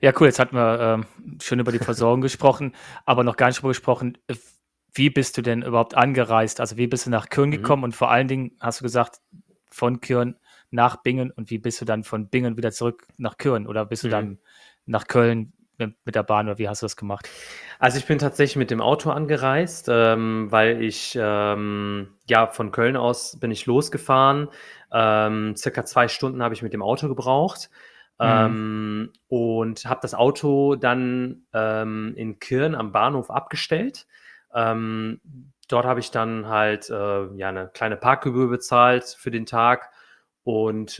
Ja, 0.00 0.12
cool. 0.20 0.28
Jetzt 0.28 0.38
hatten 0.38 0.54
wir 0.54 0.80
ähm, 0.80 1.06
schon 1.42 1.58
über 1.58 1.72
die 1.72 1.78
Versorgung 1.78 2.20
gesprochen, 2.22 2.72
aber 3.04 3.24
noch 3.24 3.36
gar 3.36 3.48
nicht 3.48 3.58
darüber 3.58 3.70
gesprochen, 3.70 4.18
wie 4.92 5.10
bist 5.10 5.36
du 5.36 5.42
denn 5.42 5.62
überhaupt 5.62 5.94
angereist? 5.94 6.60
Also 6.60 6.76
wie 6.76 6.86
bist 6.86 7.06
du 7.06 7.10
nach 7.10 7.28
Köln 7.28 7.50
mhm. 7.50 7.54
gekommen? 7.54 7.84
Und 7.84 7.94
vor 7.94 8.10
allen 8.10 8.28
Dingen 8.28 8.52
hast 8.60 8.80
du 8.80 8.84
gesagt, 8.84 9.20
von 9.70 10.00
Köln 10.00 10.36
nach 10.70 10.96
Bingen 11.02 11.30
und 11.30 11.50
wie 11.50 11.58
bist 11.58 11.80
du 11.80 11.84
dann 11.84 12.04
von 12.04 12.28
Bingen 12.28 12.56
wieder 12.56 12.72
zurück 12.72 13.06
nach 13.16 13.36
Köln 13.36 13.66
oder 13.66 13.84
bist 13.84 14.04
du 14.04 14.08
mhm. 14.08 14.12
dann 14.12 14.38
nach 14.86 15.06
Köln 15.06 15.52
mit, 15.78 16.14
der 16.14 16.22
Bahn 16.22 16.48
oder 16.48 16.58
wie 16.58 16.68
hast 16.68 16.82
du 16.82 16.86
das 16.86 16.96
gemacht? 16.96 17.28
Also 17.78 17.98
ich 17.98 18.06
bin 18.06 18.18
tatsächlich 18.18 18.56
mit 18.56 18.70
dem 18.70 18.80
Auto 18.80 19.10
angereist, 19.10 19.88
ähm, 19.90 20.46
weil 20.50 20.82
ich 20.82 21.16
ähm, 21.20 22.08
ja 22.28 22.46
von 22.46 22.72
Köln 22.72 22.96
aus 22.96 23.38
bin 23.38 23.50
ich 23.50 23.66
losgefahren. 23.66 24.48
Ähm, 24.92 25.56
circa 25.56 25.84
zwei 25.84 26.08
Stunden 26.08 26.42
habe 26.42 26.54
ich 26.54 26.62
mit 26.62 26.72
dem 26.72 26.82
Auto 26.82 27.08
gebraucht. 27.08 27.70
Mhm. 28.18 28.26
Ähm, 28.26 29.12
und 29.28 29.84
habe 29.84 30.00
das 30.00 30.14
Auto 30.14 30.76
dann 30.76 31.42
ähm, 31.52 32.14
in 32.16 32.38
Kirn 32.38 32.74
am 32.74 32.92
Bahnhof 32.92 33.30
abgestellt. 33.30 34.06
Ähm, 34.54 35.20
dort 35.68 35.84
habe 35.84 36.00
ich 36.00 36.10
dann 36.10 36.48
halt 36.48 36.88
äh, 36.88 37.26
ja 37.36 37.48
eine 37.48 37.68
kleine 37.68 37.96
Parkgebühr 37.96 38.48
bezahlt 38.48 39.04
für 39.04 39.30
den 39.30 39.44
Tag 39.44 39.90
und 40.44 40.98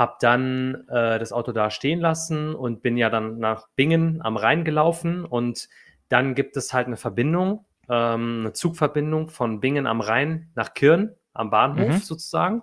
habe 0.00 0.16
dann 0.18 0.88
äh, 0.88 1.18
das 1.18 1.30
Auto 1.30 1.52
da 1.52 1.70
stehen 1.70 2.00
lassen 2.00 2.54
und 2.54 2.80
bin 2.80 2.96
ja 2.96 3.10
dann 3.10 3.38
nach 3.38 3.68
Bingen 3.76 4.22
am 4.22 4.38
Rhein 4.38 4.64
gelaufen 4.64 5.26
und 5.26 5.68
dann 6.08 6.34
gibt 6.34 6.56
es 6.56 6.72
halt 6.72 6.86
eine 6.86 6.96
Verbindung, 6.96 7.66
ähm, 7.90 8.38
eine 8.40 8.52
Zugverbindung 8.54 9.28
von 9.28 9.60
Bingen 9.60 9.86
am 9.86 10.00
Rhein 10.00 10.50
nach 10.54 10.72
Kirn 10.72 11.14
am 11.34 11.50
Bahnhof 11.50 11.88
mhm. 11.88 11.98
sozusagen. 11.98 12.62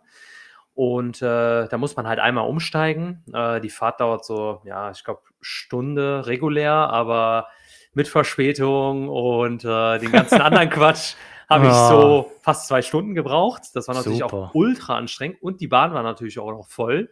Und 0.73 1.21
äh, 1.21 1.67
da 1.67 1.77
muss 1.77 1.95
man 1.95 2.07
halt 2.07 2.19
einmal 2.19 2.47
umsteigen. 2.47 3.23
Äh, 3.31 3.61
die 3.61 3.69
Fahrt 3.69 4.01
dauert 4.01 4.25
so, 4.25 4.61
ja, 4.65 4.89
ich 4.89 5.03
glaube, 5.03 5.21
Stunde 5.39 6.25
regulär, 6.25 6.73
aber 6.73 7.49
mit 7.93 8.07
Verspätung 8.07 9.09
und 9.09 9.63
äh, 9.63 9.99
den 9.99 10.11
ganzen 10.11 10.41
anderen 10.41 10.71
Quatsch 10.71 11.13
habe 11.49 11.67
ich 11.67 11.73
so 11.73 12.29
ah. 12.29 12.39
fast 12.41 12.67
zwei 12.67 12.81
Stunden 12.81 13.15
gebraucht. 13.15 13.63
Das 13.73 13.87
war 13.87 13.95
natürlich 13.95 14.19
Super. 14.19 14.37
auch 14.37 14.55
ultra 14.55 14.97
anstrengend 14.97 15.41
und 15.41 15.61
die 15.61 15.67
Bahn 15.67 15.93
war 15.93 16.03
natürlich 16.03 16.39
auch 16.39 16.51
noch 16.51 16.67
voll. 16.67 17.09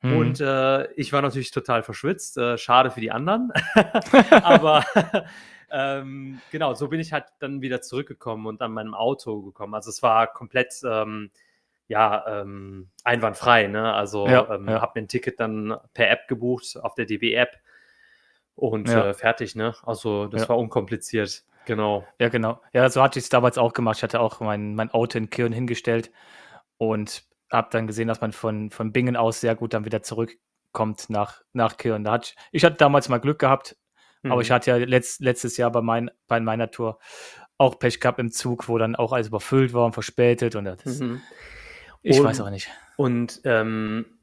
Mhm. 0.00 0.16
Und 0.16 0.40
äh, 0.40 0.90
ich 0.92 1.12
war 1.12 1.22
natürlich 1.22 1.50
total 1.50 1.82
verschwitzt. 1.82 2.36
Äh, 2.38 2.58
schade 2.58 2.90
für 2.90 3.00
die 3.00 3.10
anderen. 3.10 3.52
Aber 4.42 4.84
ähm, 5.70 6.40
genau, 6.50 6.74
so 6.74 6.88
bin 6.88 7.00
ich 7.00 7.12
halt 7.12 7.24
dann 7.40 7.62
wieder 7.62 7.80
zurückgekommen 7.80 8.46
und 8.46 8.62
an 8.62 8.72
meinem 8.72 8.94
Auto 8.94 9.42
gekommen. 9.42 9.74
Also 9.74 9.90
es 9.90 10.02
war 10.02 10.26
komplett 10.32 10.74
ähm, 10.84 11.30
ja, 11.88 12.40
ähm, 12.40 12.88
einwandfrei. 13.02 13.66
Ne? 13.66 13.92
Also 13.92 14.26
ja, 14.26 14.54
ähm, 14.54 14.68
ja. 14.68 14.80
habe 14.80 14.92
mir 14.94 15.04
ein 15.04 15.08
Ticket 15.08 15.40
dann 15.40 15.76
per 15.92 16.10
App 16.10 16.28
gebucht 16.28 16.78
auf 16.80 16.94
der 16.94 17.06
DB-App 17.06 17.56
und 18.56 18.88
ja. 18.88 19.10
äh, 19.10 19.14
fertig. 19.14 19.54
Ne? 19.56 19.74
Also 19.82 20.26
das 20.26 20.48
war 20.48 20.58
unkompliziert. 20.58 21.44
Genau. 21.66 22.06
Ja, 22.18 22.28
genau. 22.28 22.60
Ja, 22.72 22.88
so 22.88 23.02
hatte 23.02 23.18
ich 23.18 23.24
es 23.24 23.28
damals 23.28 23.58
auch 23.58 23.72
gemacht. 23.72 23.98
Ich 23.98 24.02
hatte 24.02 24.20
auch 24.20 24.40
mein, 24.40 24.74
mein 24.74 24.90
Auto 24.90 25.18
in 25.18 25.30
Kirn 25.30 25.52
hingestellt 25.52 26.10
und 26.76 27.24
habe 27.50 27.68
dann 27.70 27.86
gesehen, 27.86 28.08
dass 28.08 28.20
man 28.20 28.32
von, 28.32 28.70
von 28.70 28.92
Bingen 28.92 29.16
aus 29.16 29.40
sehr 29.40 29.54
gut 29.54 29.74
dann 29.74 29.84
wieder 29.84 30.02
zurückkommt 30.02 31.08
nach, 31.08 31.42
nach 31.52 31.76
Kirn. 31.76 32.04
Da 32.04 32.12
hatte 32.12 32.30
ich, 32.30 32.36
ich 32.52 32.64
hatte 32.64 32.76
damals 32.76 33.08
mal 33.08 33.18
Glück 33.18 33.38
gehabt, 33.38 33.76
mhm. 34.22 34.32
aber 34.32 34.42
ich 34.42 34.50
mhm. 34.50 34.54
hatte 34.54 34.70
ja 34.70 34.76
letzt, 34.76 35.20
letztes 35.20 35.56
Jahr 35.56 35.70
bei, 35.70 35.80
mein, 35.80 36.10
bei 36.26 36.40
meiner 36.40 36.70
Tour 36.70 36.98
auch 37.56 37.78
Pech 37.78 38.00
gehabt 38.00 38.18
im 38.18 38.30
Zug, 38.30 38.68
wo 38.68 38.78
dann 38.78 38.96
auch 38.96 39.12
alles 39.12 39.28
überfüllt 39.28 39.72
war 39.72 39.86
und 39.86 39.92
verspätet 39.92 40.56
und 40.56 40.64
das, 40.64 41.00
mhm. 41.00 41.22
ich 42.02 42.18
und, 42.18 42.26
weiß 42.26 42.40
auch 42.40 42.50
nicht. 42.50 42.68
Und 42.96 43.40
ähm, 43.44 44.13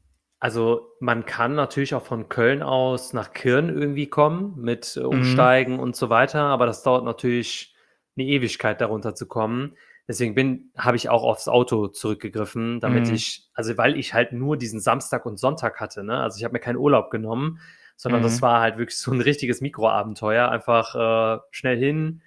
also 0.42 0.96
man 0.98 1.24
kann 1.24 1.54
natürlich 1.54 1.94
auch 1.94 2.02
von 2.02 2.28
Köln 2.28 2.64
aus 2.64 3.12
nach 3.12 3.32
Kirn 3.32 3.68
irgendwie 3.68 4.08
kommen 4.08 4.60
mit 4.60 4.96
äh, 4.96 5.00
mhm. 5.00 5.06
Umsteigen 5.06 5.74
mhm. 5.74 5.78
und 5.78 5.94
so 5.94 6.10
weiter, 6.10 6.40
aber 6.40 6.66
das 6.66 6.82
dauert 6.82 7.04
natürlich 7.04 7.76
eine 8.16 8.26
Ewigkeit, 8.26 8.80
darunter 8.80 9.14
zu 9.14 9.28
kommen. 9.28 9.76
Deswegen 10.08 10.34
bin, 10.34 10.72
habe 10.76 10.96
ich 10.96 11.08
auch 11.08 11.22
aufs 11.22 11.46
Auto 11.46 11.86
zurückgegriffen, 11.86 12.80
damit 12.80 13.06
mhm. 13.06 13.14
ich, 13.14 13.50
also 13.54 13.78
weil 13.78 13.96
ich 13.96 14.14
halt 14.14 14.32
nur 14.32 14.56
diesen 14.56 14.80
Samstag 14.80 15.26
und 15.26 15.36
Sonntag 15.38 15.78
hatte, 15.78 16.02
ne? 16.02 16.20
Also 16.20 16.38
ich 16.38 16.44
habe 16.44 16.54
mir 16.54 16.60
keinen 16.60 16.76
Urlaub 16.76 17.12
genommen, 17.12 17.60
sondern 17.94 18.22
mhm. 18.22 18.24
das 18.24 18.42
war 18.42 18.60
halt 18.60 18.78
wirklich 18.78 18.98
so 18.98 19.12
ein 19.12 19.20
richtiges 19.20 19.60
Mikroabenteuer. 19.60 20.48
Einfach 20.48 20.96
äh, 20.96 21.40
schnell 21.52 21.78
hin, 21.78 22.20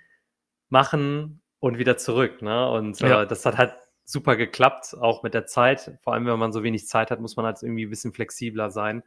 machen 0.70 1.42
und 1.60 1.80
wieder 1.80 1.98
zurück, 1.98 2.42
ne? 2.42 2.70
Und 2.70 3.02
äh, 3.02 3.10
ja. 3.10 3.26
das 3.26 3.46
hat 3.46 3.58
halt 3.58 3.74
super 4.06 4.36
geklappt, 4.36 4.96
auch 5.00 5.24
mit 5.24 5.34
der 5.34 5.46
Zeit. 5.46 5.98
Vor 6.02 6.14
allem, 6.14 6.26
wenn 6.26 6.40
man 6.40 6.54
so 6.54 6.64
wenig 6.64 6.88
Zeit 6.88 7.12
hat, 7.12 7.20
muss 7.20 7.36
man 7.36 7.46
halt 7.46 7.62
irgendwie 7.62 7.86
ein 7.86 7.90
bisschen 7.90 8.14
flexibler 8.14 8.72
sein. 8.72 9.04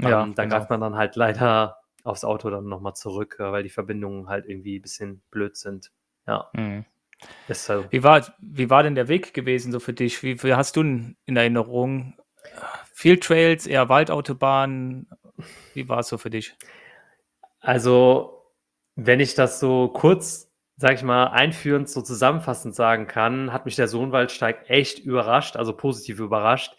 Ja, 0.00 0.24
ähm, 0.24 0.34
da 0.34 0.42
genau. 0.44 0.56
greift 0.56 0.70
man 0.70 0.80
dann 0.80 0.96
halt 0.96 1.16
leider 1.16 1.78
aufs 2.04 2.24
Auto 2.24 2.50
dann 2.50 2.66
nochmal 2.66 2.94
zurück, 2.94 3.36
äh, 3.38 3.52
weil 3.52 3.62
die 3.62 3.70
Verbindungen 3.70 4.28
halt 4.28 4.46
irgendwie 4.46 4.78
ein 4.78 4.82
bisschen 4.82 5.22
blöd 5.30 5.56
sind. 5.56 5.92
Ja. 6.26 6.50
Mhm. 6.54 6.84
Deshalb. 7.48 7.92
Wie, 7.92 8.02
war, 8.02 8.26
wie 8.40 8.68
war 8.68 8.82
denn 8.82 8.96
der 8.96 9.08
Weg 9.08 9.32
gewesen 9.32 9.70
so 9.70 9.78
für 9.78 9.92
dich? 9.92 10.22
Wie, 10.24 10.42
wie 10.42 10.54
hast 10.54 10.76
du 10.76 10.80
in 10.80 11.16
Erinnerung? 11.26 12.14
Viel 12.92 13.20
Trails, 13.20 13.66
eher 13.66 13.88
Waldautobahnen? 13.88 15.08
Wie 15.74 15.88
war 15.88 16.00
es 16.00 16.08
so 16.08 16.18
für 16.18 16.30
dich? 16.30 16.56
Also, 17.60 18.50
wenn 18.96 19.20
ich 19.20 19.34
das 19.34 19.60
so 19.60 19.88
kurz 19.88 20.51
sag 20.82 20.94
ich 20.94 21.04
mal, 21.04 21.28
einführend 21.28 21.88
so 21.88 22.02
zusammenfassend 22.02 22.74
sagen 22.74 23.06
kann, 23.06 23.52
hat 23.52 23.66
mich 23.66 23.76
der 23.76 23.86
Sohnwaldsteig 23.86 24.68
echt 24.68 24.98
überrascht, 24.98 25.54
also 25.54 25.76
positiv 25.76 26.18
überrascht. 26.18 26.76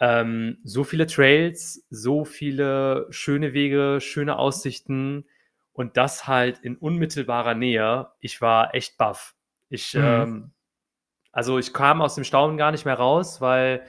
Ähm, 0.00 0.56
so 0.64 0.84
viele 0.84 1.06
Trails, 1.06 1.84
so 1.90 2.24
viele 2.24 3.06
schöne 3.10 3.52
Wege, 3.52 3.98
schöne 4.00 4.38
Aussichten 4.38 5.26
und 5.74 5.98
das 5.98 6.26
halt 6.26 6.60
in 6.60 6.78
unmittelbarer 6.78 7.52
Nähe. 7.52 8.08
Ich 8.20 8.40
war 8.40 8.74
echt 8.74 8.96
baff. 8.96 9.34
Ich, 9.68 9.92
mhm. 9.92 10.02
ähm, 10.02 10.50
also 11.30 11.58
ich 11.58 11.74
kam 11.74 12.00
aus 12.00 12.14
dem 12.14 12.24
Staunen 12.24 12.56
gar 12.56 12.70
nicht 12.70 12.86
mehr 12.86 12.94
raus, 12.94 13.42
weil 13.42 13.84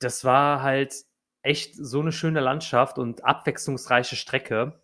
das 0.00 0.22
war 0.22 0.60
halt 0.60 0.92
echt 1.40 1.74
so 1.74 2.00
eine 2.00 2.12
schöne 2.12 2.40
Landschaft 2.40 2.98
und 2.98 3.24
abwechslungsreiche 3.24 4.16
Strecke. 4.16 4.78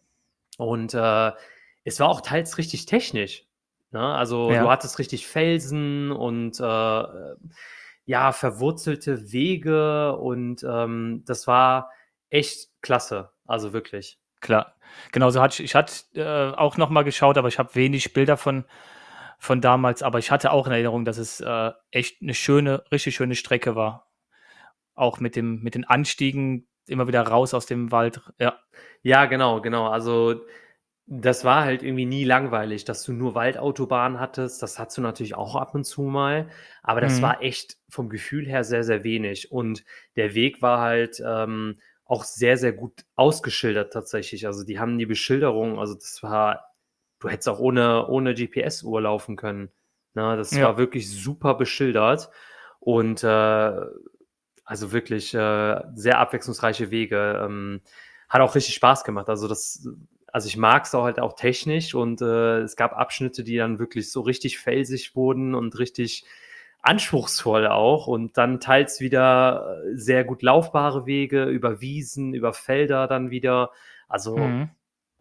Und 0.57 0.95
äh, 0.95 1.33
es 1.85 2.01
war 2.01 2.09
auch 2.09 2.23
teils 2.23 2.57
richtig 2.57 2.87
technisch. 2.87 3.45
Ne? 3.93 4.01
Also 4.01 4.51
ja. 4.51 4.63
du 4.63 4.71
hattest 4.71 4.99
richtig 4.99 5.27
Felsen 5.27 6.11
und 6.11 6.59
äh, 6.61 7.05
ja, 8.05 8.33
verwurzelte 8.33 9.33
Wege 9.33 10.17
und 10.17 10.65
ähm, 10.65 11.23
das 11.27 11.47
war 11.47 11.91
echt 12.31 12.71
klasse. 12.81 13.31
Also 13.47 13.73
wirklich. 13.73 14.19
Klar. 14.41 14.75
Genau, 15.13 15.31
so 15.31 15.41
hatte 15.41 15.63
ich, 15.63 15.71
ich 15.71 15.75
hatte 15.75 15.95
äh, 16.15 16.57
auch 16.57 16.77
nochmal 16.77 17.05
geschaut, 17.05 17.39
aber 17.39 17.49
ich 17.49 17.59
habe 17.59 17.75
wenig 17.75 18.13
Bilder 18.13 18.37
von, 18.37 18.65
von 19.39 19.61
damals, 19.61 20.03
aber 20.03 20.19
ich 20.19 20.31
hatte 20.31 20.53
auch 20.53 20.67
in 20.67 20.73
Erinnerung, 20.73 21.05
dass 21.05 21.19
es 21.19 21.41
äh, 21.41 21.71
echt 21.91 22.23
eine 22.23 22.35
schöne, 22.35 22.85
richtig 22.91 23.15
schöne 23.15 23.37
Strecke 23.37 23.77
war. 23.77 24.11
Auch 24.95 25.21
mit 25.21 25.37
dem, 25.37 25.63
mit 25.63 25.75
den 25.75 25.85
Anstiegen 25.85 26.67
immer 26.87 27.07
wieder 27.07 27.23
raus 27.23 27.55
aus 27.55 27.67
dem 27.67 27.93
Wald. 27.93 28.21
Ja. 28.39 28.59
Ja, 29.03 29.27
genau, 29.27 29.61
genau. 29.61 29.89
Also 29.89 30.43
das 31.07 31.45
war 31.45 31.65
halt 31.65 31.83
irgendwie 31.83 32.07
nie 32.07 32.25
langweilig, 32.25 32.85
dass 32.85 33.03
du 33.03 33.13
nur 33.13 33.35
Waldautobahnen 33.35 34.21
hattest. 34.21 34.63
Das 34.63 34.79
hattest 34.79 34.99
du 34.99 35.03
natürlich 35.03 35.35
auch 35.35 35.57
ab 35.57 35.75
und 35.75 35.85
zu 35.85 36.03
mal. 36.03 36.49
Aber 36.83 37.01
das 37.01 37.19
mhm. 37.19 37.23
war 37.23 37.43
echt 37.43 37.77
vom 37.89 38.09
Gefühl 38.09 38.47
her 38.47 38.65
sehr, 38.65 38.85
sehr 38.85 39.05
wenig. 39.05 39.51
Und 39.51 39.85
der 40.17 40.35
Weg 40.35 40.63
war 40.63 40.81
halt 40.81 41.23
ähm, 41.25 41.81
auch 42.05 42.25
sehr, 42.25 42.57
sehr 42.57 42.73
gut 42.73 43.05
ausgeschildert 43.17 43.93
tatsächlich. 43.93 44.47
Also 44.47 44.65
die 44.65 44.79
haben 44.79 44.99
die 44.99 45.07
Beschilderung, 45.07 45.79
also 45.79 45.95
das 45.95 46.23
war, 46.23 46.67
du 47.21 47.29
hättest 47.29 47.49
auch 47.49 47.59
ohne, 47.59 48.07
ohne 48.07 48.35
GPS-Uhr 48.35 49.03
laufen 49.03 49.37
können. 49.37 49.71
Na, 50.15 50.33
ne? 50.33 50.37
das 50.37 50.53
ja. 50.53 50.65
war 50.65 50.79
wirklich 50.79 51.11
super 51.11 51.55
beschildert. 51.55 52.31
Und 52.79 53.25
äh, 53.25 53.73
also 54.65 54.93
wirklich 54.93 55.35
äh, 55.35 55.81
sehr 55.95 56.19
abwechslungsreiche 56.19 56.91
Wege. 56.91 57.41
Ähm, 57.45 57.81
hat 58.29 58.41
auch 58.41 58.55
richtig 58.55 58.75
Spaß 58.75 59.05
gemacht. 59.05 59.29
Also 59.29 59.49
das 59.49 59.89
also 60.33 60.49
ich 60.49 60.57
mag 60.57 60.87
es 60.87 60.95
auch 60.95 61.05
halt 61.05 61.21
auch 61.21 61.35
technisch 61.35 61.95
und 61.95 62.23
äh, 62.23 62.61
es 62.61 62.75
gab 62.75 62.95
Abschnitte, 62.95 63.45
die 63.45 63.59
dann 63.59 63.79
wirklich 63.79 64.11
so 64.11 64.23
richtig 64.23 64.59
felsig 64.59 65.15
wurden 65.15 65.55
und 65.55 65.79
richtig 65.79 66.25
anspruchsvoll 66.81 67.67
auch 67.67 68.07
und 68.07 68.39
dann 68.39 68.59
teils 68.59 69.01
wieder 69.01 69.83
äh, 69.85 69.95
sehr 69.95 70.25
gut 70.25 70.43
laufbare 70.43 71.05
Wege 71.05 71.45
über 71.45 71.83
Wiesen, 71.83 72.33
über 72.33 72.55
Felder 72.55 73.07
dann 73.07 73.31
wieder. 73.31 73.71
Also, 74.09 74.39
mhm. 74.39 74.71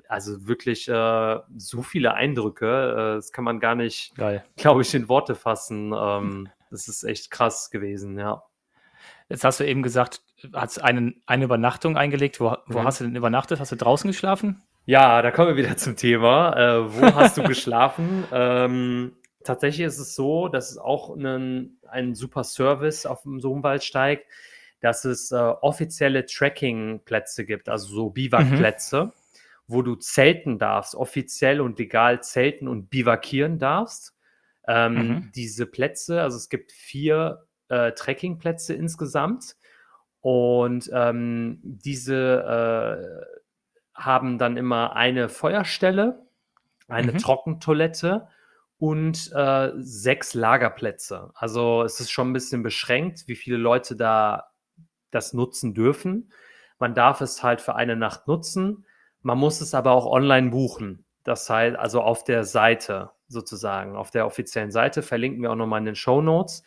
also 0.08 0.48
wirklich 0.48 0.88
äh, 0.88 1.40
so 1.58 1.82
viele 1.82 2.14
Eindrücke, 2.14 2.66
äh, 2.66 3.16
das 3.16 3.34
kann 3.34 3.44
man 3.44 3.60
gar 3.60 3.76
nicht, 3.76 4.16
glaube 4.56 4.82
ich, 4.82 4.94
in 4.96 5.10
Worte 5.10 5.36
fassen. 5.36 5.94
Ähm, 5.96 6.50
das 6.72 6.88
ist 6.88 7.04
echt 7.04 7.32
krass 7.32 7.70
gewesen, 7.70 8.18
ja. 8.18 8.44
Jetzt 9.28 9.44
hast 9.44 9.60
du 9.60 9.66
eben 9.66 9.84
gesagt, 9.84 10.22
hast 10.54 10.82
einen, 10.82 11.22
eine 11.26 11.46
Übernachtung 11.46 11.98
eingelegt. 11.98 12.40
Wo, 12.40 12.56
wo 12.66 12.80
mhm. 12.80 12.84
hast 12.86 13.02
du 13.02 13.04
denn 13.04 13.16
übernachtet? 13.16 13.60
Hast 13.60 13.72
du 13.74 13.76
draußen 13.76 14.10
geschlafen? 14.10 14.62
Ja, 14.86 15.22
da 15.22 15.30
kommen 15.30 15.50
wir 15.50 15.64
wieder 15.64 15.78
zum 15.78 15.96
Thema. 15.96 16.58
Äh, 16.58 16.94
wo 16.94 17.16
hast 17.16 17.38
du 17.38 17.44
geschlafen? 17.44 18.26
Ähm, 18.34 19.16
tatsächlich 19.44 19.86
ist 19.86 20.00
es 20.00 20.16
so, 20.16 20.48
dass 20.48 20.72
es 20.72 20.78
auch 20.78 21.16
einen, 21.16 21.80
ein 21.88 22.16
super 22.16 22.44
Service 22.44 23.06
auf 23.06 23.24
dem 23.24 23.40
Sohnwaldsteig, 23.40 24.26
dass 24.80 25.06
es 25.06 25.32
äh, 25.32 25.36
offizielle 25.36 26.26
Tracking-Plätze 26.26 27.46
gibt, 27.46 27.70
also 27.70 27.94
so 27.94 28.10
Biwakplätze, 28.10 29.06
mhm. 29.06 29.12
wo 29.68 29.82
du 29.82 29.96
zelten 29.96 30.58
darfst, 30.60 30.96
offiziell 30.96 31.62
und 31.62 31.78
legal 31.78 32.24
zelten 32.24 32.68
und 32.68 32.90
bivakieren 32.90 33.60
darfst. 33.60 34.16
Ähm, 34.68 34.94
mhm. 34.96 35.32
Diese 35.36 35.66
Plätze, 35.66 36.22
also 36.22 36.38
es 36.38 36.50
gibt 36.50 36.72
vier 36.72 37.46
äh, 37.70 37.92
Trekkingplätze 37.92 38.74
insgesamt 38.74 39.56
und 40.22 40.90
ähm, 40.94 41.60
diese 41.64 43.26
äh, 43.28 43.42
haben 44.06 44.38
dann 44.38 44.58
immer 44.58 44.96
eine 44.96 45.30
Feuerstelle, 45.30 46.26
eine 46.88 47.14
mhm. 47.14 47.18
Trockentoilette 47.20 48.28
und 48.78 49.32
äh, 49.34 49.72
sechs 49.78 50.34
Lagerplätze. 50.34 51.32
Also 51.36 51.84
es 51.84 52.00
ist 52.00 52.12
schon 52.12 52.32
ein 52.32 52.34
bisschen 52.34 52.64
beschränkt, 52.64 53.28
wie 53.28 53.36
viele 53.36 53.58
Leute 53.58 53.96
da 53.96 54.52
das 55.12 55.34
nutzen 55.34 55.74
dürfen. 55.74 56.32
Man 56.80 56.96
darf 56.96 57.22
es 57.22 57.44
halt 57.44 57.62
für 57.62 57.76
eine 57.76 57.96
Nacht 57.96 58.28
nutzen. 58.28 58.86
Man 59.22 59.38
muss 59.38 59.62
es 59.62 59.76
aber 59.76 59.92
auch 59.92 60.08
online 60.08 60.50
buchen. 60.50 61.06
Das 61.24 61.48
heißt, 61.48 61.78
also 61.78 62.02
auf 62.02 62.24
der 62.24 62.44
Seite 62.44 63.12
sozusagen, 63.28 63.96
auf 63.96 64.10
der 64.10 64.26
offiziellen 64.26 64.72
Seite, 64.72 65.04
verlinken 65.04 65.44
wir 65.44 65.52
auch 65.52 65.56
nochmal 65.56 65.80
in 65.80 65.86
den 65.86 65.96
Show 65.96 66.22
Notes. 66.22 66.64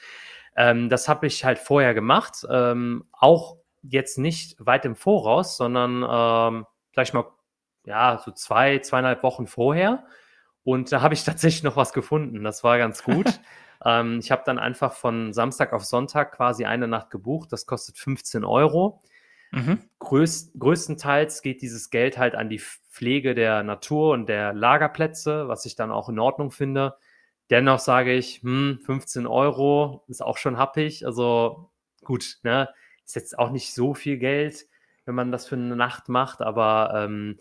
Ähm, 0.57 0.89
das 0.89 1.09
habe 1.09 1.27
ich 1.27 1.45
halt 1.45 1.59
vorher 1.59 1.95
gemacht, 1.95 2.47
ähm, 2.49 3.07
auch 3.13 3.57
jetzt 3.83 4.19
nicht 4.19 4.55
weit 4.65 4.85
im 4.85 4.95
Voraus, 4.95 5.57
sondern 5.57 6.05
ähm, 6.09 6.67
vielleicht 6.95 7.13
mal, 7.13 7.27
ja, 7.85 8.21
so 8.25 8.31
zwei, 8.31 8.79
zweieinhalb 8.79 9.23
Wochen 9.23 9.47
vorher. 9.47 10.07
Und 10.63 10.91
da 10.93 11.03
habe 11.03 11.15
ich 11.15 11.25
tatsächlich 11.25 11.63
noch 11.63 11.77
was 11.77 11.93
gefunden. 11.93 12.43
Das 12.43 12.65
war 12.65 12.79
ganz 12.79 13.03
gut. 13.03 13.27
Ähm, 13.87 14.19
ich 14.19 14.31
habe 14.31 14.45
dann 14.47 14.59
einfach 14.59 14.95
von 14.95 15.35
Samstag 15.35 15.75
auf 15.75 15.85
Sonntag 15.85 16.33
quasi 16.33 16.65
eine 16.65 16.89
Nacht 16.89 17.11
gebucht. 17.11 17.53
Das 17.53 17.67
kostet 17.67 17.99
15 17.99 18.43
Euro. 18.43 19.03
Mhm. 19.51 19.79
Größt, 19.99 20.59
größtenteils 20.59 21.43
geht 21.43 21.61
dieses 21.61 21.91
Geld 21.91 22.17
halt 22.17 22.35
an 22.35 22.49
die 22.49 22.61
Pflege 22.61 23.35
der 23.35 23.63
Natur 23.63 24.13
und 24.13 24.27
der 24.27 24.55
Lagerplätze, 24.55 25.49
was 25.49 25.67
ich 25.67 25.77
dann 25.77 25.91
auch 25.91 26.09
in 26.09 26.19
Ordnung 26.19 26.51
finde. 26.51 26.97
Dennoch 27.51 27.79
sage 27.79 28.15
ich, 28.15 28.43
hm, 28.43 28.81
15 28.87 29.27
Euro 29.27 30.05
ist 30.09 30.23
auch 30.23 30.39
schon 30.39 30.57
happig. 30.57 31.05
Also 31.05 31.71
gut, 32.03 32.39
ne? 32.43 32.71
Ist 33.05 33.17
jetzt 33.17 33.39
auch 33.39 33.51
nicht 33.51 33.75
so 33.75 33.93
viel 33.93 34.17
Geld, 34.17 34.67
wenn 35.05 35.15
man 35.15 35.33
das 35.33 35.47
für 35.47 35.57
eine 35.57 35.77
Nacht 35.77 36.09
macht, 36.09 36.41
aber 36.41 36.93
ähm, 36.95 37.39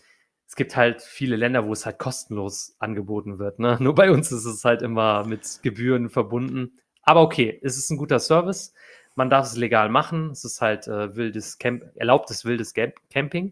es 0.48 0.56
gibt 0.56 0.76
halt 0.76 1.02
viele 1.02 1.36
Länder, 1.36 1.66
wo 1.66 1.74
es 1.74 1.86
halt 1.86 1.98
kostenlos 1.98 2.76
angeboten 2.80 3.40
wird. 3.40 3.60
Ne? 3.60 3.78
Nur 3.82 3.96
bei 3.96 4.12
uns 4.12 4.32
ist 4.32 4.46
es 4.46 4.64
halt 4.66 4.82
immer 4.82 5.26
mit 5.26 5.60
Gebühren 5.64 6.10
verbunden. 6.10 6.80
Aber 7.02 7.22
okay, 7.22 7.60
es 7.64 7.78
ist 7.78 7.90
ein 7.90 7.98
guter 7.98 8.20
Service. 8.20 8.74
Man 9.16 9.30
darf 9.30 9.46
es 9.46 9.58
legal 9.58 9.90
machen. 9.90 10.32
Es 10.32 10.44
ist 10.44 10.62
halt 10.62 10.88
äh, 10.88 11.16
wildes 11.16 11.58
Camp 11.58 11.84
erlaubtes 11.96 12.46
wildes 12.46 12.74
Camping. 12.74 13.52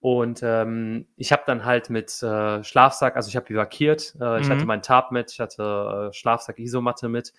Und 0.00 0.42
ähm, 0.42 1.06
ich 1.16 1.32
habe 1.32 1.44
dann 1.46 1.64
halt 1.64 1.88
mit 1.88 2.22
äh, 2.22 2.62
Schlafsack, 2.62 3.16
also 3.16 3.30
ich 3.30 3.36
habe 3.36 3.46
bivakiert, 3.46 4.14
äh, 4.20 4.36
mhm. 4.36 4.42
ich 4.42 4.50
hatte 4.50 4.60
mhm. 4.60 4.66
meinen 4.66 4.82
Tarp 4.82 5.12
mit, 5.12 5.32
ich 5.32 5.40
hatte 5.40 6.10
äh, 6.10 6.12
Schlafsack, 6.12 6.58
Isomatte 6.58 7.08
mit 7.08 7.32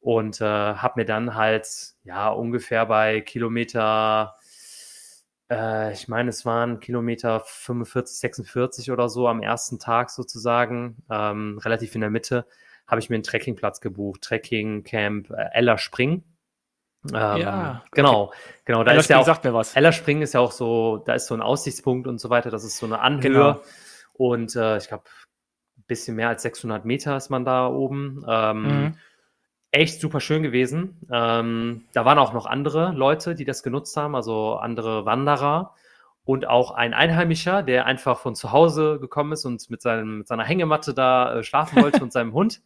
und 0.00 0.40
äh, 0.40 0.44
habe 0.46 1.00
mir 1.00 1.04
dann 1.04 1.34
halt 1.34 1.68
ja 2.04 2.30
ungefähr 2.30 2.86
bei 2.86 3.20
Kilometer, 3.20 4.36
äh, 5.50 5.92
ich 5.92 6.08
meine 6.08 6.30
es 6.30 6.44
waren 6.44 6.80
Kilometer 6.80 7.40
45, 7.40 8.18
46 8.18 8.90
oder 8.90 9.08
so 9.08 9.28
am 9.28 9.42
ersten 9.42 9.78
Tag 9.78 10.10
sozusagen, 10.10 11.02
ähm, 11.10 11.58
relativ 11.58 11.94
in 11.94 12.00
der 12.00 12.10
Mitte, 12.10 12.46
habe 12.86 13.00
ich 13.00 13.10
mir 13.10 13.16
einen 13.16 13.22
Trekkingplatz 13.22 13.80
gebucht, 13.80 14.22
Trekking 14.22 14.84
Camp 14.84 15.30
äh, 15.30 15.48
Ella 15.52 15.78
Spring. 15.78 16.24
Ähm, 17.06 17.36
ja, 17.40 17.84
genau, 17.92 18.32
genau. 18.64 18.82
Da 18.82 18.90
Eller 18.90 19.00
ist 19.00 19.08
ja 19.08 19.18
auch, 19.18 19.26
sagt 19.26 19.44
mir 19.44 19.54
was. 19.54 19.76
Eller 19.76 19.92
Springen 19.92 20.22
ist 20.22 20.34
ja 20.34 20.40
auch 20.40 20.52
so, 20.52 20.98
da 20.98 21.14
ist 21.14 21.26
so 21.26 21.34
ein 21.34 21.42
Aussichtspunkt 21.42 22.06
und 22.06 22.18
so 22.18 22.28
weiter. 22.28 22.50
Das 22.50 22.64
ist 22.64 22.78
so 22.78 22.86
eine 22.86 23.00
Anhöhe 23.00 23.32
genau. 23.32 23.62
und 24.14 24.56
äh, 24.56 24.78
ich 24.78 24.88
glaube, 24.88 25.04
ein 25.78 25.84
bisschen 25.86 26.16
mehr 26.16 26.28
als 26.28 26.42
600 26.42 26.84
Meter 26.84 27.16
ist 27.16 27.30
man 27.30 27.44
da 27.44 27.68
oben. 27.68 28.24
Ähm, 28.28 28.62
mhm. 28.62 28.94
Echt 29.70 30.00
super 30.00 30.20
schön 30.20 30.42
gewesen. 30.42 30.98
Ähm, 31.12 31.84
da 31.92 32.04
waren 32.04 32.18
auch 32.18 32.32
noch 32.32 32.46
andere 32.46 32.92
Leute, 32.92 33.34
die 33.34 33.44
das 33.44 33.62
genutzt 33.62 33.96
haben, 33.96 34.14
also 34.14 34.56
andere 34.56 35.04
Wanderer 35.04 35.74
und 36.24 36.46
auch 36.46 36.72
ein 36.72 36.94
Einheimischer, 36.94 37.62
der 37.62 37.86
einfach 37.86 38.18
von 38.18 38.34
zu 38.34 38.52
Hause 38.52 38.98
gekommen 39.00 39.32
ist 39.32 39.44
und 39.44 39.68
mit, 39.70 39.82
seinem, 39.82 40.18
mit 40.18 40.28
seiner 40.28 40.44
Hängematte 40.44 40.94
da 40.94 41.36
äh, 41.36 41.42
schlafen 41.42 41.82
wollte 41.82 42.02
und 42.02 42.12
seinem 42.14 42.32
Hund. 42.32 42.62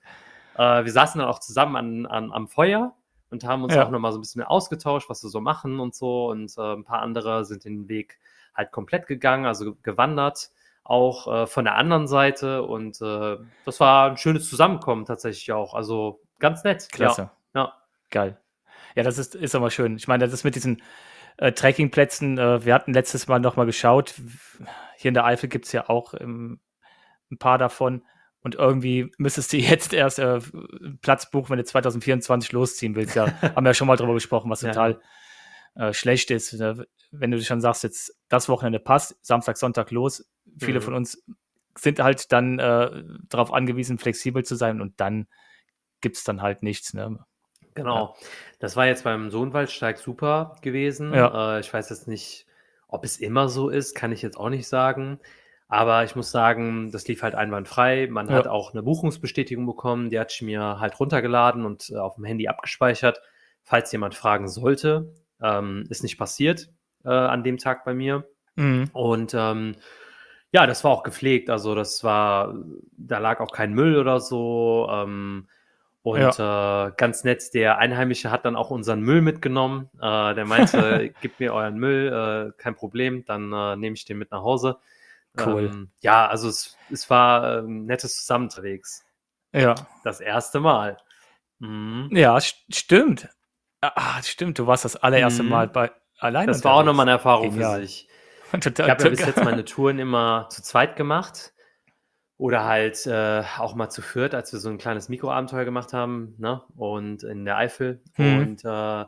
Äh, 0.57 0.85
wir 0.85 0.93
saßen 0.93 1.19
dann 1.21 1.29
auch 1.29 1.39
zusammen 1.39 1.77
an, 1.77 2.07
an, 2.07 2.33
am 2.33 2.49
Feuer 2.49 2.95
und 3.31 3.45
haben 3.45 3.63
uns 3.65 3.75
ja. 3.75 3.85
auch 3.85 3.91
nochmal 3.91 4.13
so 4.13 4.19
ein 4.19 4.21
bisschen 4.21 4.43
ausgetauscht, 4.43 5.09
was 5.09 5.23
wir 5.23 5.31
so 5.31 5.41
machen 5.41 5.81
und 5.81 5.95
so. 5.95 6.29
Und 6.31 6.53
äh, 6.59 6.75
ein 6.75 6.85
paar 6.85 7.03
andere 7.03 7.45
sind 7.45 7.65
den 7.65 7.89
Weg 7.89 8.19
halt 8.55 8.73
komplett 8.73 9.07
gegangen, 9.07 9.47
also 9.47 9.77
gewandert, 9.83 10.51
auch 10.85 11.33
äh, 11.33 11.47
von 11.47 11.65
der 11.65 11.77
anderen 11.77 12.09
Seite. 12.09 12.65
Und 12.65 13.01
äh, 13.01 13.39
das 13.65 13.81
war 13.81 14.11
ein 14.11 14.19
schönes 14.19 14.49
Zusammenkommen 14.49 15.05
tatsächlich 15.05 15.53
auch. 15.53 15.75
Also 15.75 16.21
ganz 16.43 16.65
nett. 16.65 16.89
Klasse. 16.93 17.31
Ja. 17.55 17.61
ja. 17.63 17.73
Geil. 18.11 18.39
Ja, 18.95 19.03
das 19.03 19.17
ist, 19.17 19.35
ist 19.35 19.55
aber 19.55 19.71
schön. 19.71 19.97
Ich 19.97 20.09
meine, 20.09 20.25
das 20.25 20.35
ist 20.35 20.45
mit 20.45 20.55
diesen 20.55 20.83
äh, 21.39 21.53
Trekkingplätzen, 21.53 22.37
äh, 22.37 22.65
wir 22.65 22.75
hatten 22.75 22.93
letztes 22.93 23.27
Mal 23.27 23.41
nochmal 23.41 23.67
geschaut. 23.67 24.15
Hier 24.99 25.09
in 25.09 25.15
der 25.15 25.25
Eifel 25.25 25.49
gibt 25.49 25.65
es 25.65 25.73
ja 25.73 25.89
auch 25.89 26.15
ähm, 26.21 26.61
ein 27.31 27.39
paar 27.39 27.57
davon. 27.57 28.03
Und 28.43 28.57
irgendwie 28.57 29.11
müsstest 29.19 29.53
du 29.53 29.57
jetzt 29.59 29.95
erst 29.95 30.19
äh, 30.19 30.41
Platz 31.01 31.31
buchen, 31.31 31.51
wenn 31.51 31.59
du 31.59 31.65
2024 31.65 32.53
losziehen 32.53 32.95
willst. 32.95 33.17
Ja, 33.17 33.33
haben 33.43 33.65
wir 33.65 33.71
ja 33.71 33.75
schon 33.75 33.87
mal 33.87 33.97
drüber 33.97 34.15
gesprochen, 34.15 34.51
was 34.51 34.61
total 34.61 35.01
ja. 35.77 35.89
äh, 35.89 35.95
schlecht 35.95 36.31
ist. 36.31 36.53
Ne? 36.53 36.87
Wenn 37.11 37.31
du 37.31 37.41
schon 37.43 37.61
sagst, 37.61 37.85
jetzt 37.85 38.15
das 38.29 38.49
Wochenende 38.49 38.81
passt, 38.81 39.17
Samstag, 39.25 39.57
Sonntag 39.57 39.91
los. 39.91 40.29
Viele 40.59 40.81
mhm. 40.81 40.85
von 40.85 40.95
uns 40.95 41.25
sind 41.79 42.01
halt 42.01 42.33
dann 42.33 42.59
äh, 42.59 43.05
darauf 43.29 43.53
angewiesen, 43.53 43.99
flexibel 43.99 44.45
zu 44.45 44.57
sein 44.57 44.83
und 44.83 45.01
dann 45.01 45.27
gibt 46.03 46.17
es 46.17 46.25
dann 46.25 46.43
halt 46.43 46.63
nichts. 46.63 46.93
Ne? 46.93 47.19
Genau. 47.75 48.15
Ja. 48.21 48.27
Das 48.59 48.77
war 48.77 48.87
jetzt 48.87 49.05
beim 49.05 49.31
Sohnwaldsteig 49.31 49.99
super 49.99 50.57
gewesen. 50.61 51.15
Ja. 51.15 51.57
Äh, 51.57 51.61
ich 51.61 51.73
weiß 51.73 51.89
jetzt 51.91 52.09
nicht, 52.09 52.47
ob 52.89 53.05
es 53.05 53.17
immer 53.17 53.49
so 53.49 53.71
ist, 53.71 53.95
kann 53.95 54.13
ich 54.13 54.23
jetzt 54.23 54.37
auch 54.37 54.51
nicht 54.51 54.69
sagen. 54.69 55.19
Aber 55.69 56.05
ich 56.05 56.15
muss 56.15 56.31
sagen, 56.31 56.91
das 56.91 57.09
lief 57.09 57.23
halt 57.23 57.35
einwandfrei. 57.35 58.07
Man 58.11 58.29
ja. 58.29 58.35
hat 58.35 58.47
auch 58.47 58.73
eine 58.73 58.83
Buchungsbestätigung 58.83 59.65
bekommen, 59.65 60.11
die 60.11 60.21
hat 60.21 60.31
ich 60.31 60.43
mir 60.43 60.79
halt 60.81 61.01
runtergeladen 61.01 61.65
und 61.65 61.89
äh, 61.89 61.97
auf 61.97 62.17
dem 62.17 62.25
Handy 62.25 62.47
abgespeichert. 62.47 63.23
Falls 63.63 63.91
jemand 63.91 64.15
fragen 64.15 64.49
sollte, 64.49 65.15
ähm, 65.41 65.87
ist 65.89 66.03
nicht 66.03 66.19
passiert 66.19 66.69
äh, 67.05 67.09
an 67.09 67.43
dem 67.43 67.57
Tag 67.57 67.85
bei 67.85 67.95
mir. 67.95 68.29
Mhm. 68.57 68.91
Und 68.93 69.33
ähm, 69.35 69.77
ja, 70.53 70.67
das 70.67 70.85
war 70.85 70.91
auch 70.91 71.03
gepflegt. 71.03 71.49
Also 71.49 71.75
das 71.75 72.05
war, 72.05 72.55
da 72.99 73.19
lag 73.19 73.41
auch 73.41 73.53
kein 73.53 73.73
Müll 73.73 73.97
oder 73.97 74.21
so. 74.21 74.87
Ähm, 74.91 75.49
und 76.03 76.19
ja. 76.19 76.89
äh, 76.89 76.93
ganz 76.97 77.23
nett, 77.23 77.55
der 77.55 77.79
Einheimische 77.79 78.31
hat 78.31 78.45
dann 78.45 78.57
auch 78.57 78.71
unseren 78.71 79.01
Müll 79.03 79.23
mitgenommen. 79.23 79.89
Äh, 80.01 80.35
der 80.35 80.45
meinte, 80.45 81.15
gib 81.21 81.39
mir 81.39 81.55
euren 81.55 81.77
Müll, 81.77 82.53
äh, 82.57 82.61
kein 82.61 82.75
Problem, 82.75 83.25
dann 83.25 83.53
äh, 83.53 83.77
nehme 83.77 83.95
ich 83.95 84.05
den 84.05 84.19
mit 84.19 84.33
nach 84.33 84.43
Hause. 84.43 84.79
Cool. 85.39 85.71
Ähm, 85.73 85.91
ja, 86.01 86.27
also 86.27 86.49
es, 86.49 86.77
es 86.91 87.09
war 87.09 87.59
ein 87.59 87.65
ähm, 87.65 87.87
nettes 87.87 88.17
Zusammenträgs. 88.17 89.05
Ja. 89.53 89.75
Das 90.03 90.21
erste 90.21 90.61
Mal. 90.61 90.97
Mhm. 91.61 92.09
Ja, 92.13 92.39
st 92.41 92.57
stimmt. 92.71 93.29
Ah, 93.81 94.23
stimmt, 94.23 94.59
du 94.59 94.67
warst 94.67 94.85
das 94.85 94.97
allererste 94.97 95.43
mhm. 95.43 95.49
Mal 95.49 95.69
bei 95.69 95.93
alleine. 96.19 96.47
Das 96.47 96.65
war 96.65 96.75
auch 96.75 96.85
nochmal 96.85 97.05
eine 97.05 97.13
Erfahrung 97.13 97.51
Genial. 97.51 97.81
für 97.81 97.87
sich. 97.87 98.09
Total, 98.61 98.87
ich 98.87 98.91
habe 98.91 99.05
ja 99.05 99.11
bis 99.11 99.21
jetzt 99.21 99.45
meine 99.45 99.65
Touren 99.65 99.99
immer 99.99 100.49
zu 100.51 100.63
zweit 100.63 100.97
gemacht. 100.97 101.53
Oder 102.43 102.65
halt 102.65 103.07
äh, 103.07 103.43
auch 103.59 103.75
mal 103.75 103.91
zu 103.91 104.03
viert, 104.03 104.35
als 104.35 104.53
wir 104.53 104.59
so 104.59 104.69
ein 104.69 104.79
kleines 104.79 105.09
Mikroabenteuer 105.09 105.65
gemacht 105.65 105.93
haben, 105.93 106.35
ne? 106.39 106.63
Und 106.77 107.23
in 107.23 107.45
der 107.45 107.57
Eifel. 107.57 108.03
Mhm. 108.17 108.39
Und 108.39 108.65
äh, 108.65 109.05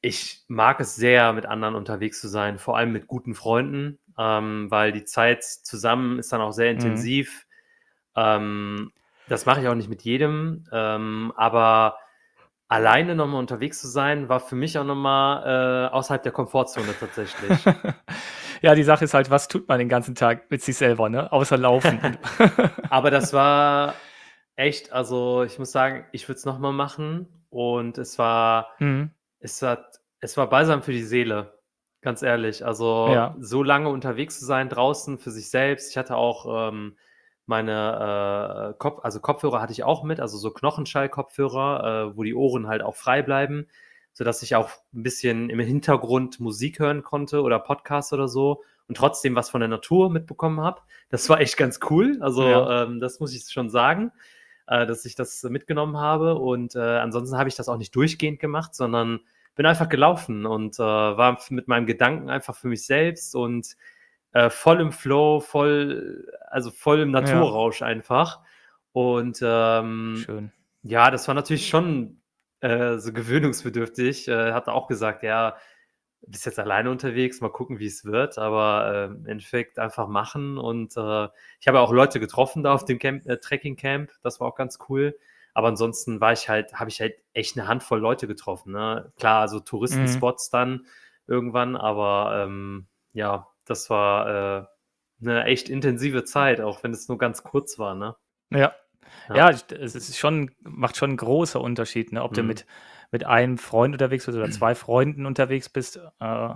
ich 0.00 0.44
mag 0.48 0.80
es 0.80 0.96
sehr, 0.96 1.32
mit 1.32 1.46
anderen 1.46 1.74
unterwegs 1.74 2.20
zu 2.20 2.28
sein, 2.28 2.58
vor 2.58 2.76
allem 2.76 2.92
mit 2.92 3.06
guten 3.06 3.34
Freunden 3.34 3.98
ähm, 4.18 4.70
weil 4.70 4.92
die 4.92 5.04
Zeit 5.04 5.44
zusammen 5.44 6.18
ist 6.18 6.32
dann 6.32 6.40
auch 6.40 6.52
sehr 6.52 6.72
mhm. 6.72 6.78
intensiv. 6.78 7.46
Mhm. 8.16 8.22
Ähm, 8.22 8.92
das 9.28 9.46
mache 9.46 9.60
ich 9.60 9.68
auch 9.68 9.74
nicht 9.74 9.88
mit 9.88 10.02
jedem, 10.02 10.64
ähm, 10.72 11.32
aber 11.36 11.96
alleine 12.68 13.14
nochmal 13.14 13.40
unterwegs 13.40 13.80
zu 13.80 13.88
sein, 13.88 14.28
war 14.28 14.40
für 14.40 14.56
mich 14.56 14.78
auch 14.78 14.84
nochmal 14.84 15.88
äh, 15.88 15.94
außerhalb 15.94 16.22
der 16.22 16.32
Komfortzone 16.32 16.94
tatsächlich. 16.98 17.58
ja, 18.62 18.74
die 18.74 18.84
Sache 18.84 19.04
ist 19.04 19.14
halt, 19.14 19.30
was 19.30 19.48
tut 19.48 19.68
man 19.68 19.78
den 19.78 19.88
ganzen 19.88 20.14
Tag 20.14 20.50
mit 20.50 20.62
sich 20.62 20.76
selber, 20.76 21.08
ne? 21.08 21.30
Außer 21.32 21.58
laufen. 21.58 22.16
aber 22.90 23.10
das 23.10 23.32
war 23.32 23.94
echt, 24.56 24.92
also 24.92 25.42
ich 25.42 25.58
muss 25.58 25.72
sagen, 25.72 26.06
ich 26.12 26.28
würde 26.28 26.38
es 26.38 26.44
nochmal 26.44 26.72
machen 26.72 27.26
und 27.50 27.98
es 27.98 28.18
war, 28.18 28.68
mhm. 28.78 29.10
es 29.40 29.60
hat, 29.62 30.00
es 30.20 30.36
war 30.36 30.48
balsam 30.48 30.82
für 30.82 30.92
die 30.92 31.02
Seele. 31.02 31.58
Ganz 32.00 32.22
ehrlich, 32.22 32.64
also 32.64 33.08
ja. 33.12 33.36
so 33.38 33.62
lange 33.62 33.88
unterwegs 33.88 34.40
zu 34.40 34.44
sein 34.44 34.68
draußen 34.68 35.18
für 35.18 35.30
sich 35.30 35.50
selbst. 35.50 35.90
Ich 35.90 35.96
hatte 35.96 36.16
auch 36.16 36.70
ähm, 36.70 36.96
meine 37.46 38.72
äh, 38.72 38.78
Kopf, 38.78 39.04
also 39.04 39.20
Kopfhörer 39.20 39.60
hatte 39.60 39.72
ich 39.72 39.84
auch 39.84 40.02
mit, 40.02 40.18
also 40.18 40.36
so 40.36 40.50
Knochenschall-Kopfhörer, 40.50 42.10
äh, 42.10 42.16
wo 42.16 42.24
die 42.24 42.34
Ohren 42.34 42.66
halt 42.66 42.82
auch 42.82 42.96
frei 42.96 43.22
bleiben, 43.22 43.68
sodass 44.12 44.42
ich 44.42 44.54
auch 44.54 44.70
ein 44.94 45.02
bisschen 45.02 45.50
im 45.50 45.60
Hintergrund 45.60 46.40
Musik 46.40 46.78
hören 46.78 47.02
konnte 47.02 47.42
oder 47.42 47.58
Podcast 47.58 48.12
oder 48.12 48.28
so 48.28 48.62
und 48.88 48.96
trotzdem 48.96 49.34
was 49.34 49.50
von 49.50 49.60
der 49.60 49.68
Natur 49.68 50.10
mitbekommen 50.10 50.60
habe. 50.60 50.82
Das 51.08 51.28
war 51.28 51.40
echt 51.40 51.56
ganz 51.56 51.80
cool. 51.90 52.18
Also 52.20 52.48
ja. 52.48 52.84
ähm, 52.84 53.00
das 53.00 53.20
muss 53.20 53.34
ich 53.34 53.50
schon 53.50 53.70
sagen, 53.70 54.12
äh, 54.66 54.86
dass 54.86 55.04
ich 55.04 55.14
das 55.14 55.42
mitgenommen 55.44 55.96
habe. 55.96 56.36
Und 56.36 56.74
äh, 56.74 56.80
ansonsten 56.80 57.36
habe 57.38 57.48
ich 57.48 57.56
das 57.56 57.68
auch 57.68 57.78
nicht 57.78 57.94
durchgehend 57.94 58.40
gemacht, 58.40 58.74
sondern 58.74 59.20
bin 59.54 59.66
einfach 59.66 59.88
gelaufen 59.88 60.46
und 60.46 60.78
äh, 60.78 60.82
war 60.82 61.38
mit 61.50 61.68
meinem 61.68 61.86
Gedanken 61.86 62.30
einfach 62.30 62.56
für 62.56 62.68
mich 62.68 62.86
selbst 62.86 63.34
und 63.34 63.76
äh, 64.32 64.48
voll 64.48 64.80
im 64.80 64.92
Flow, 64.92 65.40
voll, 65.40 66.26
also 66.48 66.70
voll 66.70 67.00
im 67.00 67.10
Naturrausch 67.10 67.80
ja. 67.82 67.86
einfach. 67.86 68.40
Und 68.92 69.40
ähm, 69.42 70.22
Schön. 70.24 70.52
ja, 70.82 71.10
das 71.10 71.28
war 71.28 71.34
natürlich 71.34 71.68
schon 71.68 72.21
äh, 72.62 72.98
so 72.98 73.12
gewöhnungsbedürftig. 73.12 74.28
Äh, 74.28 74.52
hat 74.52 74.68
auch 74.68 74.86
gesagt, 74.86 75.22
ja, 75.22 75.56
bist 76.26 76.46
jetzt 76.46 76.58
alleine 76.58 76.90
unterwegs, 76.90 77.40
mal 77.40 77.50
gucken, 77.50 77.78
wie 77.78 77.86
es 77.86 78.04
wird, 78.04 78.38
aber 78.38 78.92
äh, 78.92 79.04
im 79.06 79.26
Endeffekt 79.26 79.78
einfach 79.78 80.08
machen. 80.08 80.56
Und 80.58 80.96
äh, 80.96 81.28
ich 81.60 81.68
habe 81.68 81.80
auch 81.80 81.92
Leute 81.92 82.20
getroffen 82.20 82.62
da 82.62 82.72
auf 82.74 82.84
dem 82.84 82.98
Camp, 82.98 83.26
äh, 83.26 83.38
Trekking 83.38 83.76
Camp, 83.76 84.12
das 84.22 84.40
war 84.40 84.48
auch 84.48 84.54
ganz 84.54 84.78
cool. 84.88 85.18
Aber 85.54 85.68
ansonsten 85.68 86.20
war 86.20 86.32
ich 86.32 86.48
halt, 86.48 86.74
habe 86.74 86.88
ich 86.88 87.00
halt 87.00 87.14
echt 87.34 87.58
eine 87.58 87.68
Handvoll 87.68 88.00
Leute 88.00 88.26
getroffen. 88.26 88.72
Ne? 88.72 89.12
Klar, 89.18 89.42
also 89.42 89.60
Touristenspots 89.60 90.50
mhm. 90.50 90.56
dann 90.56 90.86
irgendwann, 91.26 91.76
aber 91.76 92.44
ähm, 92.44 92.86
ja, 93.12 93.48
das 93.66 93.90
war 93.90 94.62
äh, 94.62 94.66
eine 95.20 95.44
echt 95.44 95.68
intensive 95.68 96.24
Zeit, 96.24 96.60
auch 96.60 96.82
wenn 96.82 96.92
es 96.92 97.08
nur 97.08 97.18
ganz 97.18 97.42
kurz 97.42 97.78
war, 97.78 97.94
ne? 97.94 98.16
Ja. 98.50 98.74
Ja, 99.28 99.50
ja 99.50 99.50
es 99.50 99.94
ist 99.94 100.18
schon, 100.18 100.50
macht 100.60 100.96
schon 100.96 101.10
einen 101.10 101.16
großen 101.16 101.60
Unterschied, 101.60 102.12
ne? 102.12 102.22
ob 102.22 102.32
mhm. 102.32 102.36
du 102.36 102.42
mit, 102.44 102.66
mit 103.10 103.26
einem 103.26 103.58
Freund 103.58 103.94
unterwegs 103.94 104.26
bist 104.26 104.36
oder 104.36 104.50
zwei 104.50 104.74
Freunden 104.74 105.26
unterwegs 105.26 105.68
bist 105.68 106.00
äh, 106.20 106.48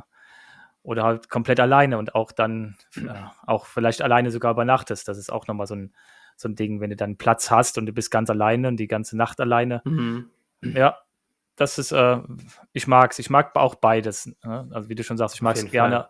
oder 0.83 1.03
halt 1.03 1.29
komplett 1.29 1.61
alleine 1.61 1.99
und 1.99 2.14
auch 2.14 2.33
dann 2.33 2.77
äh, 2.97 3.09
auch 3.47 3.66
vielleicht 3.66 4.03
alleine 4.03 4.31
sogar 4.31 4.53
übernachtest. 4.53 5.09
Das 5.09 5.19
ist 5.19 5.33
auch 5.33 5.47
nochmal 5.47 5.66
so 5.66 5.75
ein, 5.75 5.95
so 6.37 6.49
ein 6.49 6.55
Ding, 6.55 6.81
wenn 6.81 6.90
du 6.90 6.97
dann 6.97 7.16
Platz 7.16 7.51
hast 7.51 7.79
und 7.79 7.87
du 7.87 7.92
bist 7.92 8.11
ganz 8.11 8.31
alleine 8.31 8.69
und 8.69 8.77
die 8.77 8.88
ganze 8.88 9.16
Nacht 9.16 9.40
alleine. 9.40 9.83
Mhm. 9.85 10.31
Ja, 10.61 10.99
das 11.57 11.79
ist, 11.79 11.92
äh, 11.92 12.19
ich 12.73 12.87
mag's. 12.87 13.19
Ich 13.19 13.31
mag 13.31 13.57
auch 13.57 13.75
beides. 13.77 14.31
Ne? 14.45 14.69
Also 14.71 14.88
wie 14.88 14.95
du 14.95 15.03
schon 15.03 15.16
sagst, 15.16 15.35
ich 15.35 15.42
mag 15.42 15.57
es 15.57 15.71
gerne, 15.71 15.97
Fall. 15.97 16.09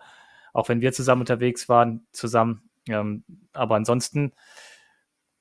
auch 0.52 0.68
wenn 0.68 0.80
wir 0.80 0.92
zusammen 0.92 1.22
unterwegs 1.22 1.68
waren, 1.68 2.06
zusammen. 2.12 2.68
Ähm, 2.88 3.24
aber 3.52 3.76
ansonsten 3.76 4.32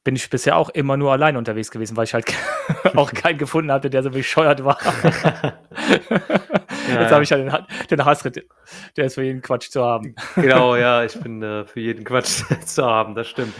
bin 0.05 0.15
ich 0.15 0.29
bisher 0.29 0.55
auch 0.55 0.69
immer 0.69 0.95
nur 0.97 1.11
allein 1.11 1.35
unterwegs 1.35 1.71
gewesen, 1.71 1.97
weil 1.97 2.05
ich 2.05 2.13
halt 2.13 2.27
auch 2.95 3.11
keinen 3.11 3.39
gefunden 3.39 3.71
hatte, 3.71 3.89
der 3.89 4.03
so 4.03 4.11
bescheuert 4.11 4.63
war. 4.63 4.77
ja, 6.89 7.01
Jetzt 7.01 7.11
habe 7.11 7.23
ich 7.23 7.29
ja 7.31 7.37
den, 7.37 7.51
den 7.89 8.05
Hassritt, 8.05 8.45
der 8.95 9.05
ist 9.05 9.15
für 9.15 9.23
jeden 9.23 9.41
Quatsch 9.41 9.71
zu 9.71 9.83
haben. 9.83 10.15
genau, 10.35 10.75
ja, 10.75 11.03
ich 11.03 11.19
bin 11.19 11.41
äh, 11.41 11.65
für 11.65 11.79
jeden 11.79 12.05
Quatsch 12.05 12.43
zu 12.65 12.85
haben, 12.85 13.15
das 13.15 13.27
stimmt. 13.27 13.55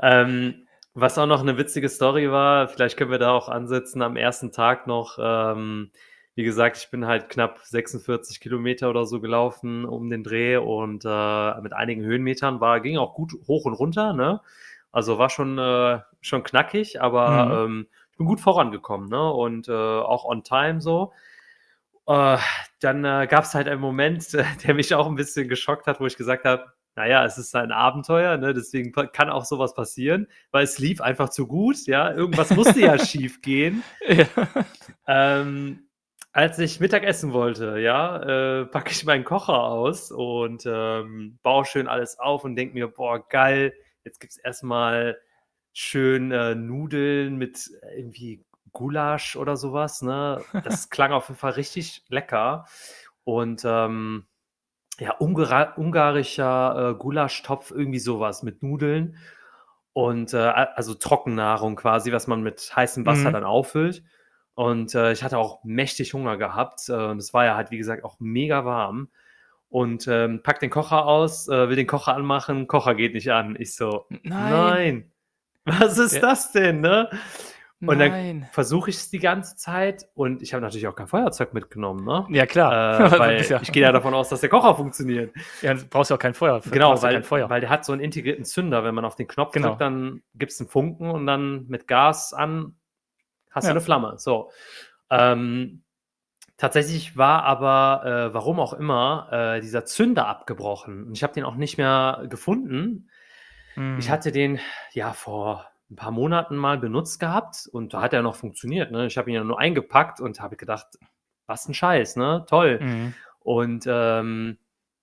Ähm, 0.00 0.66
was 0.94 1.18
auch 1.18 1.26
noch 1.26 1.42
eine 1.42 1.58
witzige 1.58 1.90
Story 1.90 2.30
war, 2.30 2.68
vielleicht 2.68 2.96
können 2.96 3.10
wir 3.10 3.18
da 3.18 3.32
auch 3.32 3.50
ansetzen 3.50 4.00
am 4.00 4.16
ersten 4.16 4.50
Tag 4.50 4.86
noch. 4.86 5.18
Ähm, 5.20 5.90
wie 6.34 6.44
gesagt, 6.44 6.78
ich 6.78 6.90
bin 6.90 7.06
halt 7.06 7.28
knapp 7.28 7.58
46 7.58 8.40
Kilometer 8.40 8.88
oder 8.88 9.04
so 9.04 9.20
gelaufen 9.20 9.84
um 9.84 10.08
den 10.08 10.24
Dreh 10.24 10.56
und 10.56 11.04
äh, 11.04 11.60
mit 11.60 11.74
einigen 11.74 12.02
Höhenmetern 12.02 12.62
war, 12.62 12.80
ging 12.80 12.96
auch 12.96 13.14
gut 13.14 13.34
hoch 13.46 13.66
und 13.66 13.74
runter, 13.74 14.14
ne? 14.14 14.40
Also 14.92 15.18
war 15.18 15.30
schon, 15.30 15.58
äh, 15.58 16.00
schon 16.20 16.42
knackig, 16.42 17.00
aber 17.00 17.46
mhm. 17.46 17.52
ähm, 17.52 17.86
ich 18.12 18.18
bin 18.18 18.26
gut 18.26 18.40
vorangekommen, 18.40 19.08
ne? 19.08 19.32
Und 19.32 19.68
äh, 19.68 19.72
auch 19.72 20.24
on 20.24 20.44
time 20.44 20.80
so. 20.80 21.12
Äh, 22.06 22.38
dann 22.80 23.04
äh, 23.04 23.26
gab 23.28 23.44
es 23.44 23.54
halt 23.54 23.68
einen 23.68 23.80
Moment, 23.80 24.32
der 24.64 24.74
mich 24.74 24.94
auch 24.94 25.06
ein 25.06 25.14
bisschen 25.14 25.48
geschockt 25.48 25.86
hat, 25.86 26.00
wo 26.00 26.06
ich 26.06 26.16
gesagt 26.16 26.44
habe, 26.44 26.72
naja, 26.94 27.24
es 27.24 27.38
ist 27.38 27.54
ein 27.56 27.72
Abenteuer, 27.72 28.36
ne? 28.36 28.52
deswegen 28.52 28.92
kann 28.92 29.30
auch 29.30 29.46
sowas 29.46 29.74
passieren, 29.74 30.28
weil 30.50 30.64
es 30.64 30.78
lief 30.78 31.00
einfach 31.00 31.30
zu 31.30 31.46
gut, 31.46 31.86
ja, 31.86 32.12
irgendwas 32.12 32.50
musste 32.50 32.80
ja 32.80 32.98
schief 33.04 33.40
gehen. 33.40 33.82
Ja. 34.06 34.26
Ähm, 35.06 35.88
als 36.32 36.58
ich 36.58 36.80
Mittag 36.80 37.04
essen 37.04 37.32
wollte, 37.32 37.78
ja, 37.78 38.60
äh, 38.60 38.66
packe 38.66 38.90
ich 38.90 39.04
meinen 39.04 39.24
Kocher 39.24 39.62
aus 39.64 40.10
und 40.10 40.64
ähm, 40.66 41.38
baue 41.42 41.64
schön 41.64 41.88
alles 41.88 42.18
auf 42.18 42.44
und 42.44 42.56
denke 42.56 42.74
mir, 42.74 42.88
boah, 42.88 43.26
geil, 43.26 43.72
jetzt 44.04 44.20
gibt 44.20 44.32
es 44.32 44.38
erstmal 44.38 45.18
schön 45.72 46.30
äh, 46.30 46.54
Nudeln 46.54 47.36
mit 47.36 47.70
irgendwie 47.96 48.44
Gulasch 48.72 49.36
oder 49.36 49.56
sowas, 49.56 50.02
ne? 50.02 50.42
Das 50.64 50.90
klang 50.90 51.12
auf 51.12 51.28
jeden 51.28 51.38
Fall 51.38 51.52
richtig 51.52 52.04
lecker. 52.08 52.66
Und 53.24 53.62
ähm, 53.64 54.26
ja, 54.98 55.14
Ungar 55.18 55.78
ungarischer 55.78 56.90
äh, 56.90 56.94
Gulaschtopf, 56.94 57.70
irgendwie 57.70 57.98
sowas 57.98 58.42
mit 58.42 58.62
Nudeln 58.62 59.16
und 59.92 60.32
äh, 60.34 60.38
also 60.38 60.94
Trockennahrung 60.94 61.76
quasi, 61.76 62.12
was 62.12 62.26
man 62.26 62.42
mit 62.42 62.72
heißem 62.74 63.04
Wasser 63.06 63.28
mhm. 63.28 63.32
dann 63.34 63.44
auffüllt. 63.44 64.02
Und 64.54 64.94
äh, 64.94 65.12
ich 65.12 65.22
hatte 65.22 65.38
auch 65.38 65.64
mächtig 65.64 66.14
Hunger 66.14 66.36
gehabt. 66.36 66.88
Äh, 66.88 66.92
und 66.92 67.18
es 67.18 67.32
war 67.32 67.44
ja 67.44 67.56
halt, 67.56 67.70
wie 67.70 67.78
gesagt, 67.78 68.04
auch 68.04 68.16
mega 68.20 68.64
warm. 68.64 69.08
Und 69.72 70.06
ähm, 70.06 70.42
pack 70.42 70.60
den 70.60 70.68
Kocher 70.70 71.06
aus, 71.06 71.48
äh, 71.48 71.68
will 71.68 71.76
den 71.76 71.86
Kocher 71.86 72.14
anmachen, 72.14 72.66
Kocher 72.66 72.94
geht 72.94 73.14
nicht 73.14 73.32
an. 73.32 73.56
Ich 73.58 73.74
so, 73.74 74.04
nein, 74.22 74.50
nein. 74.50 75.12
was 75.64 75.98
ist 75.98 76.14
ja. 76.14 76.20
das 76.20 76.52
denn, 76.52 76.80
ne? 76.80 77.08
Und 77.80 77.98
Nein. 77.98 78.42
dann 78.42 78.48
versuche 78.52 78.90
ich 78.90 78.96
es 78.96 79.10
die 79.10 79.18
ganze 79.18 79.56
Zeit 79.56 80.06
und 80.14 80.40
ich 80.40 80.54
habe 80.54 80.60
natürlich 80.62 80.86
auch 80.86 80.94
kein 80.94 81.08
Feuerzeug 81.08 81.52
mitgenommen, 81.52 82.04
ne? 82.04 82.24
Ja, 82.30 82.46
klar. 82.46 83.00
Äh, 83.00 83.10
weil 83.18 83.42
ja. 83.42 83.60
ich 83.60 83.72
gehe 83.72 83.82
ja 83.82 83.90
davon 83.90 84.14
aus, 84.14 84.28
dass 84.28 84.40
der 84.40 84.50
Kocher 84.50 84.76
funktioniert. 84.76 85.34
Ja, 85.62 85.74
du 85.74 85.84
brauchst 85.86 86.10
ja 86.10 86.16
auch 86.16 86.20
kein 86.20 86.34
Feuer. 86.34 86.60
Genau, 86.70 87.02
weil, 87.02 87.24
Feuer. 87.24 87.50
weil 87.50 87.60
der 87.60 87.70
hat 87.70 87.84
so 87.84 87.92
einen 87.92 88.00
integrierten 88.00 88.44
Zünder. 88.44 88.84
Wenn 88.84 88.94
man 88.94 89.04
auf 89.04 89.16
den 89.16 89.26
Knopf 89.26 89.50
genau. 89.50 89.70
drückt, 89.70 89.80
dann 89.80 90.22
gibt 90.36 90.52
es 90.52 90.60
einen 90.60 90.68
Funken 90.68 91.10
und 91.10 91.26
dann 91.26 91.66
mit 91.66 91.88
Gas 91.88 92.32
an 92.32 92.76
hast 93.52 93.64
ja. 93.64 93.70
du 93.70 93.72
eine 93.72 93.80
Flamme. 93.80 94.14
So. 94.18 94.50
Ähm, 95.10 95.82
tatsächlich 96.62 97.16
war 97.16 97.42
aber, 97.42 98.06
äh, 98.06 98.34
warum 98.34 98.60
auch 98.60 98.72
immer, 98.72 99.26
äh, 99.32 99.60
dieser 99.60 99.84
Zünder 99.84 100.28
abgebrochen. 100.28 101.08
Und 101.08 101.16
ich 101.16 101.24
habe 101.24 101.32
den 101.32 101.42
auch 101.42 101.56
nicht 101.56 101.76
mehr 101.76 102.24
gefunden. 102.30 103.10
Mhm. 103.74 103.98
Ich 103.98 104.08
hatte 104.08 104.30
den 104.30 104.60
ja 104.92 105.12
vor 105.12 105.66
ein 105.90 105.96
paar 105.96 106.12
Monaten 106.12 106.54
mal 106.54 106.78
benutzt 106.78 107.18
gehabt 107.18 107.68
und 107.72 107.94
da 107.94 108.00
hat 108.00 108.12
er 108.12 108.22
noch 108.22 108.36
funktioniert. 108.36 108.92
Ne? 108.92 109.06
Ich 109.06 109.18
habe 109.18 109.28
ihn 109.28 109.34
ja 109.34 109.42
nur 109.42 109.58
eingepackt 109.58 110.20
und 110.20 110.40
habe 110.40 110.56
gedacht, 110.56 110.86
was 111.48 111.68
ein 111.68 111.74
Scheiß, 111.74 112.14
ne? 112.14 112.46
Toll. 112.48 112.78
Mhm. 112.80 113.14
Und 113.40 113.84
ähm, 113.88 114.58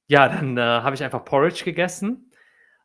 ja, 0.08 0.30
dann 0.30 0.58
äh, 0.58 0.62
habe 0.62 0.96
ich 0.96 1.04
einfach 1.04 1.26
Porridge 1.26 1.66
gegessen. 1.66 2.32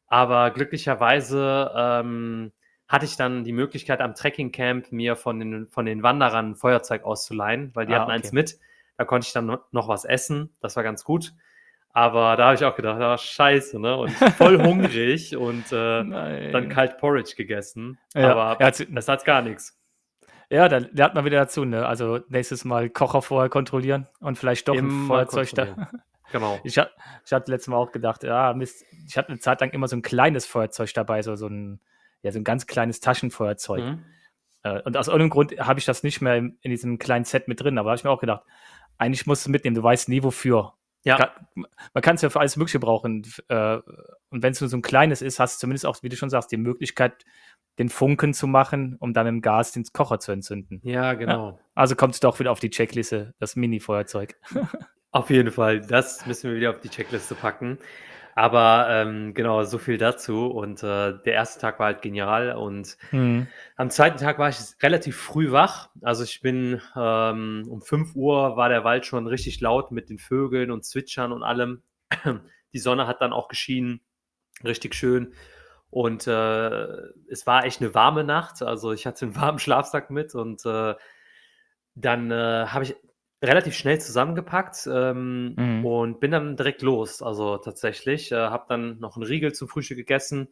Aber 0.08 0.50
glücklicherweise 0.50 1.70
ähm, 1.76 2.52
hatte 2.94 3.04
ich 3.06 3.16
dann 3.16 3.42
die 3.42 3.52
Möglichkeit 3.52 4.00
am 4.00 4.14
Trekking 4.14 4.52
Camp 4.52 4.92
mir 4.92 5.16
von 5.16 5.40
den, 5.40 5.66
von 5.68 5.84
den 5.84 6.02
Wanderern 6.04 6.54
Feuerzeug 6.54 7.04
auszuleihen, 7.04 7.72
weil 7.74 7.86
die 7.86 7.92
ah, 7.92 8.00
hatten 8.00 8.10
okay. 8.10 8.20
eins 8.20 8.32
mit. 8.32 8.58
Da 8.96 9.04
konnte 9.04 9.26
ich 9.26 9.32
dann 9.32 9.58
noch 9.72 9.88
was 9.88 10.04
essen. 10.04 10.54
Das 10.60 10.76
war 10.76 10.84
ganz 10.84 11.02
gut. 11.02 11.34
Aber 11.90 12.36
da 12.36 12.46
habe 12.46 12.54
ich 12.54 12.64
auch 12.64 12.76
gedacht, 12.76 13.00
ah, 13.00 13.18
scheiße, 13.18 13.80
ne? 13.80 13.96
Und 13.96 14.10
voll 14.10 14.62
hungrig 14.64 15.36
und 15.36 15.72
äh, 15.72 16.50
dann 16.52 16.68
kalt 16.68 16.98
Porridge 16.98 17.34
gegessen. 17.36 17.98
Ja, 18.14 18.34
aber 18.34 18.70
das 18.70 19.08
hat 19.08 19.24
gar 19.24 19.42
nichts. 19.42 19.76
Ja, 20.50 20.68
da 20.68 20.78
lernt 20.78 21.14
man 21.14 21.24
wieder 21.24 21.38
dazu, 21.38 21.64
ne? 21.64 21.86
Also 21.86 22.20
nächstes 22.28 22.64
Mal 22.64 22.90
Kocher 22.90 23.22
vorher 23.22 23.48
kontrollieren 23.48 24.06
und 24.20 24.38
vielleicht 24.38 24.68
doch 24.68 24.76
ein 24.76 25.06
Feuerzeug 25.06 25.50
da. 25.50 25.88
Genau. 26.30 26.58
Ich, 26.64 26.76
ich 26.76 27.32
hatte 27.32 27.50
letztes 27.50 27.68
Mal 27.68 27.76
auch 27.76 27.92
gedacht, 27.92 28.24
ja, 28.24 28.54
Mist, 28.54 28.84
ich 29.06 29.16
hatte 29.16 29.28
eine 29.28 29.38
Zeit 29.38 29.60
lang 29.60 29.70
immer 29.70 29.86
so 29.86 29.96
ein 29.96 30.02
kleines 30.02 30.46
Feuerzeug 30.46 30.92
dabei, 30.94 31.22
so, 31.22 31.36
so 31.36 31.46
ein, 31.46 31.80
ja, 32.24 32.32
so 32.32 32.38
ein 32.38 32.44
ganz 32.44 32.66
kleines 32.66 33.00
Taschenfeuerzeug. 33.00 33.84
Mhm. 33.84 34.04
Äh, 34.62 34.80
und 34.82 34.96
aus 34.96 35.08
irgendeinem 35.08 35.30
Grund 35.30 35.52
habe 35.58 35.78
ich 35.78 35.84
das 35.84 36.02
nicht 36.02 36.20
mehr 36.20 36.36
in, 36.36 36.58
in 36.62 36.70
diesem 36.70 36.98
kleinen 36.98 37.24
Set 37.24 37.46
mit 37.48 37.60
drin, 37.60 37.78
aber 37.78 37.90
habe 37.90 37.98
ich 37.98 38.04
mir 38.04 38.10
auch 38.10 38.20
gedacht, 38.20 38.42
eigentlich 38.98 39.26
musst 39.26 39.46
du 39.46 39.50
mitnehmen, 39.50 39.76
du 39.76 39.82
weißt 39.82 40.08
nie 40.08 40.22
wofür. 40.22 40.74
Ja. 41.04 41.34
man 41.54 42.02
kann 42.02 42.16
es 42.16 42.22
ja 42.22 42.30
für 42.30 42.40
alles 42.40 42.56
Mögliche 42.56 42.78
brauchen. 42.78 43.26
Äh, 43.48 43.78
und 44.30 44.42
wenn 44.42 44.52
es 44.52 44.60
nur 44.62 44.70
so 44.70 44.76
ein 44.78 44.82
kleines 44.82 45.20
ist, 45.20 45.38
hast 45.38 45.56
du 45.56 45.60
zumindest 45.60 45.84
auch, 45.84 46.02
wie 46.02 46.08
du 46.08 46.16
schon 46.16 46.30
sagst, 46.30 46.50
die 46.50 46.56
Möglichkeit, 46.56 47.26
den 47.78 47.90
Funken 47.90 48.32
zu 48.32 48.46
machen, 48.46 48.96
um 49.00 49.12
dann 49.12 49.26
im 49.26 49.42
Gas 49.42 49.72
den 49.72 49.84
Kocher 49.92 50.18
zu 50.18 50.32
entzünden. 50.32 50.80
Ja, 50.82 51.12
genau. 51.12 51.50
Ja. 51.50 51.58
Also 51.74 51.94
kommt 51.94 52.14
es 52.14 52.20
doch 52.20 52.38
wieder 52.40 52.52
auf 52.52 52.60
die 52.60 52.70
Checkliste, 52.70 53.34
das 53.38 53.54
Mini-Feuerzeug. 53.54 54.36
Auf 55.10 55.30
jeden 55.30 55.52
Fall, 55.52 55.80
das 55.80 56.26
müssen 56.26 56.50
wir 56.50 56.56
wieder 56.56 56.70
auf 56.70 56.80
die 56.80 56.88
Checkliste 56.88 57.34
packen. 57.34 57.78
Aber 58.34 58.88
ähm, 58.90 59.32
genau, 59.32 59.62
so 59.62 59.78
viel 59.78 59.96
dazu. 59.96 60.46
Und 60.46 60.82
äh, 60.82 61.14
der 61.24 61.34
erste 61.34 61.60
Tag 61.60 61.78
war 61.78 61.86
halt 61.86 62.02
genial. 62.02 62.56
Und 62.56 62.96
mhm. 63.12 63.46
am 63.76 63.90
zweiten 63.90 64.18
Tag 64.18 64.38
war 64.38 64.48
ich 64.48 64.58
relativ 64.82 65.16
früh 65.16 65.52
wach. 65.52 65.90
Also 66.02 66.24
ich 66.24 66.40
bin 66.40 66.80
ähm, 66.96 67.64
um 67.68 67.80
5 67.80 68.16
Uhr 68.16 68.56
war 68.56 68.68
der 68.68 68.84
Wald 68.84 69.06
schon 69.06 69.26
richtig 69.26 69.60
laut 69.60 69.92
mit 69.92 70.10
den 70.10 70.18
Vögeln 70.18 70.70
und 70.70 70.84
Zwitschern 70.84 71.32
und 71.32 71.42
allem. 71.42 71.82
Die 72.72 72.78
Sonne 72.80 73.06
hat 73.06 73.20
dann 73.20 73.32
auch 73.32 73.46
geschienen, 73.46 74.00
richtig 74.64 74.96
schön. 74.96 75.32
Und 75.90 76.26
äh, 76.26 76.86
es 77.28 77.46
war 77.46 77.64
echt 77.64 77.80
eine 77.80 77.94
warme 77.94 78.24
Nacht. 78.24 78.62
Also 78.62 78.92
ich 78.92 79.06
hatte 79.06 79.26
einen 79.26 79.36
warmen 79.36 79.60
Schlafsack 79.60 80.10
mit 80.10 80.34
und 80.34 80.66
äh, 80.66 80.94
dann 81.94 82.32
äh, 82.32 82.66
habe 82.66 82.82
ich 82.82 82.96
relativ 83.44 83.74
schnell 83.74 84.00
zusammengepackt 84.00 84.88
ähm, 84.90 85.54
mhm. 85.56 85.86
und 85.86 86.20
bin 86.20 86.30
dann 86.30 86.56
direkt 86.56 86.82
los. 86.82 87.22
Also 87.22 87.58
tatsächlich, 87.58 88.32
äh, 88.32 88.36
habe 88.36 88.64
dann 88.68 88.98
noch 88.98 89.16
einen 89.16 89.24
Riegel 89.24 89.52
zum 89.52 89.68
Frühstück 89.68 89.98
gegessen, 89.98 90.48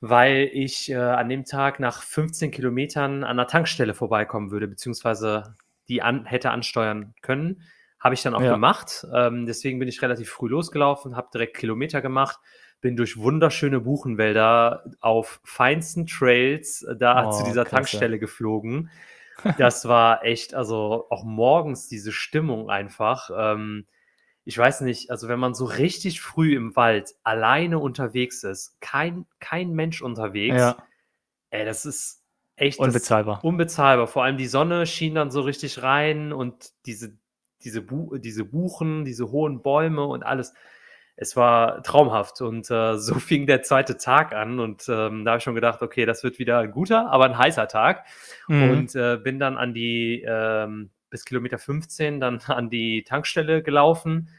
weil 0.00 0.48
ich 0.52 0.90
äh, 0.90 0.96
an 0.96 1.28
dem 1.28 1.44
Tag 1.44 1.80
nach 1.80 2.02
15 2.02 2.50
Kilometern 2.50 3.24
an 3.24 3.36
der 3.36 3.46
Tankstelle 3.46 3.94
vorbeikommen 3.94 4.50
würde, 4.50 4.68
beziehungsweise 4.68 5.56
die 5.88 6.02
an, 6.02 6.24
hätte 6.24 6.50
ansteuern 6.50 7.14
können. 7.22 7.62
Habe 7.98 8.14
ich 8.14 8.22
dann 8.22 8.34
auch 8.34 8.42
ja. 8.42 8.52
gemacht. 8.52 9.06
Ähm, 9.12 9.46
deswegen 9.46 9.78
bin 9.78 9.88
ich 9.88 10.00
relativ 10.02 10.30
früh 10.30 10.48
losgelaufen, 10.48 11.16
habe 11.16 11.28
direkt 11.32 11.56
Kilometer 11.56 12.00
gemacht, 12.00 12.38
bin 12.80 12.96
durch 12.96 13.16
wunderschöne 13.16 13.80
Buchenwälder 13.80 14.84
auf 15.00 15.40
feinsten 15.42 16.06
Trails 16.06 16.82
äh, 16.82 16.96
da 16.96 17.26
oh, 17.26 17.30
zu 17.32 17.44
dieser 17.44 17.64
klasse. 17.64 17.74
Tankstelle 17.74 18.18
geflogen 18.18 18.90
das 19.58 19.86
war 19.86 20.24
echt, 20.24 20.54
also 20.54 21.06
auch 21.10 21.24
morgens 21.24 21.88
diese 21.88 22.12
Stimmung 22.12 22.70
einfach. 22.70 23.30
Ähm, 23.34 23.86
ich 24.44 24.56
weiß 24.56 24.80
nicht, 24.80 25.10
also 25.10 25.28
wenn 25.28 25.38
man 25.38 25.54
so 25.54 25.66
richtig 25.66 26.20
früh 26.20 26.56
im 26.56 26.74
Wald 26.74 27.14
alleine 27.22 27.78
unterwegs 27.78 28.44
ist, 28.44 28.80
kein, 28.80 29.26
kein 29.40 29.72
Mensch 29.72 30.00
unterwegs, 30.00 30.56
ja. 30.56 30.76
ey, 31.50 31.64
das 31.64 31.84
ist 31.84 32.22
echt 32.56 32.78
unbezahlbar. 32.78 33.44
unbezahlbar. 33.44 34.06
Vor 34.06 34.24
allem 34.24 34.38
die 34.38 34.46
Sonne 34.46 34.86
schien 34.86 35.14
dann 35.14 35.30
so 35.30 35.42
richtig 35.42 35.82
rein 35.82 36.32
und 36.32 36.72
diese, 36.86 37.16
diese, 37.62 37.82
Bu 37.82 38.16
diese 38.16 38.44
Buchen, 38.44 39.04
diese 39.04 39.30
hohen 39.30 39.62
Bäume 39.62 40.04
und 40.04 40.22
alles. 40.22 40.54
Es 41.20 41.34
war 41.34 41.82
traumhaft 41.82 42.40
und 42.40 42.70
äh, 42.70 42.96
so 42.98 43.14
fing 43.16 43.46
der 43.46 43.62
zweite 43.62 43.96
Tag 43.98 44.32
an 44.32 44.60
und 44.60 44.88
ähm, 44.88 45.24
da 45.24 45.32
habe 45.32 45.38
ich 45.38 45.44
schon 45.44 45.54
gedacht, 45.54 45.82
okay, 45.82 46.06
das 46.06 46.22
wird 46.22 46.38
wieder 46.38 46.60
ein 46.60 46.70
guter, 46.70 47.10
aber 47.10 47.24
ein 47.24 47.36
heißer 47.36 47.68
Tag 47.68 48.06
mhm. 48.46 48.70
und 48.70 48.94
äh, 48.94 49.16
bin 49.16 49.38
dann 49.38 49.56
an 49.56 49.74
die 49.74 50.24
ähm, 50.26 50.90
bis 51.10 51.24
Kilometer 51.24 51.58
15 51.58 52.20
dann 52.20 52.40
an 52.46 52.70
die 52.70 53.02
Tankstelle 53.02 53.62
gelaufen. 53.62 54.30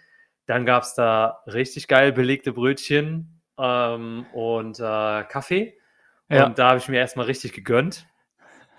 Dann 0.45 0.65
gab 0.65 0.83
es 0.83 0.95
da 0.95 1.43
richtig 1.45 1.87
geil 1.87 2.11
belegte 2.11 2.53
Brötchen 2.53 3.41
ähm, 3.57 4.25
und 4.33 4.79
äh, 4.79 5.23
Kaffee. 5.23 5.77
Ja. 6.29 6.45
Und 6.45 6.57
da 6.57 6.69
habe 6.69 6.79
ich 6.79 6.87
mir 6.87 6.97
erstmal 6.97 7.25
richtig 7.25 7.53
gegönnt. 7.53 8.07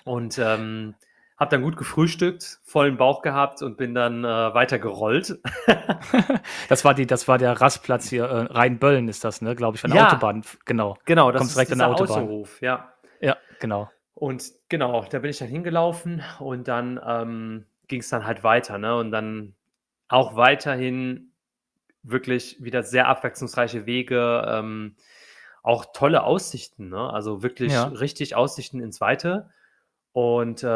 Und 0.04 0.38
ähm, 0.38 0.94
habe 1.40 1.50
dann 1.50 1.62
gut 1.62 1.78
gefrühstückt, 1.78 2.60
vollen 2.62 2.98
Bauch 2.98 3.22
gehabt 3.22 3.62
und 3.62 3.78
bin 3.78 3.94
dann 3.94 4.24
äh, 4.24 4.28
weiter 4.28 4.78
gerollt. 4.78 5.40
das 6.68 6.84
war 6.84 6.92
die, 6.92 7.06
das 7.06 7.28
war 7.28 7.38
der 7.38 7.58
Rastplatz 7.58 8.10
hier, 8.10 8.24
äh, 8.24 8.42
Rheinböllen 8.52 9.08
ist 9.08 9.24
das, 9.24 9.40
ne? 9.40 9.56
Glaube 9.56 9.76
ich, 9.76 9.80
von 9.80 9.90
der 9.90 10.02
ja, 10.02 10.08
Autobahn. 10.08 10.44
Genau. 10.66 10.98
Genau, 11.06 11.32
das 11.32 11.40
Kommst 11.40 11.52
ist 11.52 11.56
direkt 11.56 11.80
der 11.80 11.88
Autobahn. 11.88 12.24
Außerhof, 12.24 12.60
ja. 12.60 12.92
Ja, 13.22 13.38
genau. 13.58 13.88
Und 14.12 14.52
genau, 14.68 15.02
da 15.10 15.18
bin 15.18 15.30
ich 15.30 15.38
dann 15.38 15.48
hingelaufen 15.48 16.22
und 16.40 16.68
dann 16.68 17.00
ähm, 17.04 17.64
ging 17.88 18.00
es 18.00 18.10
dann 18.10 18.26
halt 18.26 18.44
weiter, 18.44 18.76
ne? 18.76 18.94
Und 18.96 19.10
dann 19.10 19.54
auch 20.08 20.36
weiterhin 20.36 21.32
wirklich 22.02 22.62
wieder 22.62 22.82
sehr 22.82 23.08
abwechslungsreiche 23.08 23.86
Wege, 23.86 24.44
ähm, 24.46 24.94
auch 25.62 25.86
tolle 25.94 26.22
Aussichten, 26.22 26.90
ne? 26.90 27.10
Also 27.10 27.42
wirklich 27.42 27.72
ja. 27.72 27.84
richtig 27.84 28.34
Aussichten 28.34 28.80
ins 28.80 29.00
Weite. 29.00 29.48
Und 30.12 30.62
äh, 30.62 30.66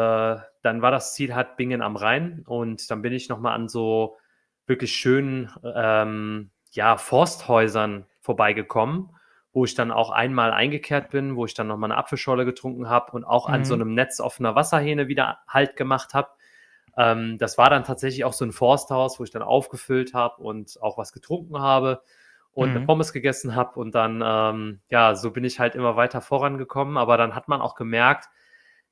dann 0.61 0.81
war 0.81 0.91
das 0.91 1.13
Ziel 1.13 1.35
halt 1.35 1.57
Bingen 1.57 1.81
am 1.81 1.95
Rhein 1.95 2.43
und 2.47 2.89
dann 2.89 3.01
bin 3.01 3.13
ich 3.13 3.27
nochmal 3.27 3.53
an 3.53 3.67
so 3.67 4.17
wirklich 4.65 4.93
schönen 4.93 5.51
ähm, 5.63 6.51
ja, 6.71 6.97
Forsthäusern 6.97 8.05
vorbeigekommen, 8.21 9.09
wo 9.53 9.65
ich 9.65 9.75
dann 9.75 9.91
auch 9.91 10.09
einmal 10.09 10.51
eingekehrt 10.51 11.09
bin, 11.09 11.35
wo 11.35 11.45
ich 11.45 11.53
dann 11.53 11.67
nochmal 11.67 11.91
eine 11.91 11.99
Apfelschorle 11.99 12.45
getrunken 12.45 12.89
habe 12.89 13.11
und 13.11 13.23
auch 13.25 13.47
mhm. 13.47 13.53
an 13.53 13.65
so 13.65 13.75
mhm. 13.75 13.81
einem 13.81 13.93
Netz 13.93 14.19
offener 14.19 14.55
Wasserhähne 14.55 15.07
wieder 15.07 15.39
Halt 15.47 15.75
gemacht 15.75 16.13
habe. 16.13 16.29
Ähm, 16.97 17.37
das 17.37 17.57
war 17.57 17.69
dann 17.69 17.83
tatsächlich 17.83 18.23
auch 18.23 18.33
so 18.33 18.45
ein 18.45 18.53
Forsthaus, 18.53 19.19
wo 19.19 19.23
ich 19.23 19.31
dann 19.31 19.41
aufgefüllt 19.41 20.13
habe 20.13 20.41
und 20.41 20.81
auch 20.81 20.97
was 20.97 21.11
getrunken 21.11 21.59
habe 21.59 22.01
und 22.53 22.69
mhm. 22.69 22.77
eine 22.77 22.85
Pommes 22.85 23.11
gegessen 23.11 23.53
habe 23.53 23.79
und 23.79 23.93
dann, 23.93 24.23
ähm, 24.25 24.79
ja, 24.89 25.15
so 25.15 25.31
bin 25.31 25.43
ich 25.43 25.59
halt 25.59 25.75
immer 25.75 25.97
weiter 25.97 26.21
vorangekommen, 26.21 26.97
aber 26.97 27.17
dann 27.17 27.35
hat 27.35 27.49
man 27.49 27.61
auch 27.61 27.75
gemerkt, 27.75 28.29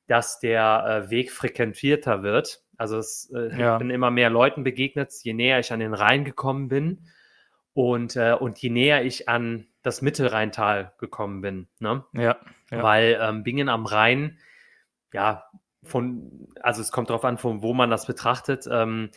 dass 0.06 0.38
der 0.40 1.06
äh, 1.06 1.10
Weg 1.10 1.30
frequentierter 1.32 2.22
wird. 2.22 2.62
Also 2.76 2.98
es 2.98 3.32
äh, 3.34 3.58
ja. 3.58 3.78
bin 3.78 3.90
immer 3.90 4.10
mehr 4.10 4.30
Leuten 4.30 4.64
begegnet, 4.64 5.12
je 5.22 5.32
näher 5.32 5.58
ich 5.60 5.72
an 5.72 5.80
den 5.80 5.94
Rhein 5.94 6.24
gekommen 6.24 6.68
bin 6.68 7.06
und, 7.72 8.16
äh, 8.16 8.36
und 8.38 8.58
je 8.58 8.70
näher 8.70 9.04
ich 9.04 9.28
an 9.28 9.66
das 9.82 10.02
Mittelrheintal 10.02 10.92
gekommen 10.98 11.40
bin. 11.40 11.68
Ne? 11.78 12.04
Ja, 12.12 12.36
ja. 12.70 12.82
Weil 12.82 13.18
ähm, 13.20 13.42
Bingen 13.44 13.68
am 13.68 13.86
Rhein, 13.86 14.38
ja, 15.12 15.44
von, 15.82 16.48
also 16.60 16.80
es 16.80 16.90
kommt 16.90 17.10
darauf 17.10 17.24
an, 17.24 17.38
von 17.38 17.62
wo 17.62 17.74
man 17.74 17.90
das 17.90 18.06
betrachtet, 18.06 18.66
ähm, 18.70 19.10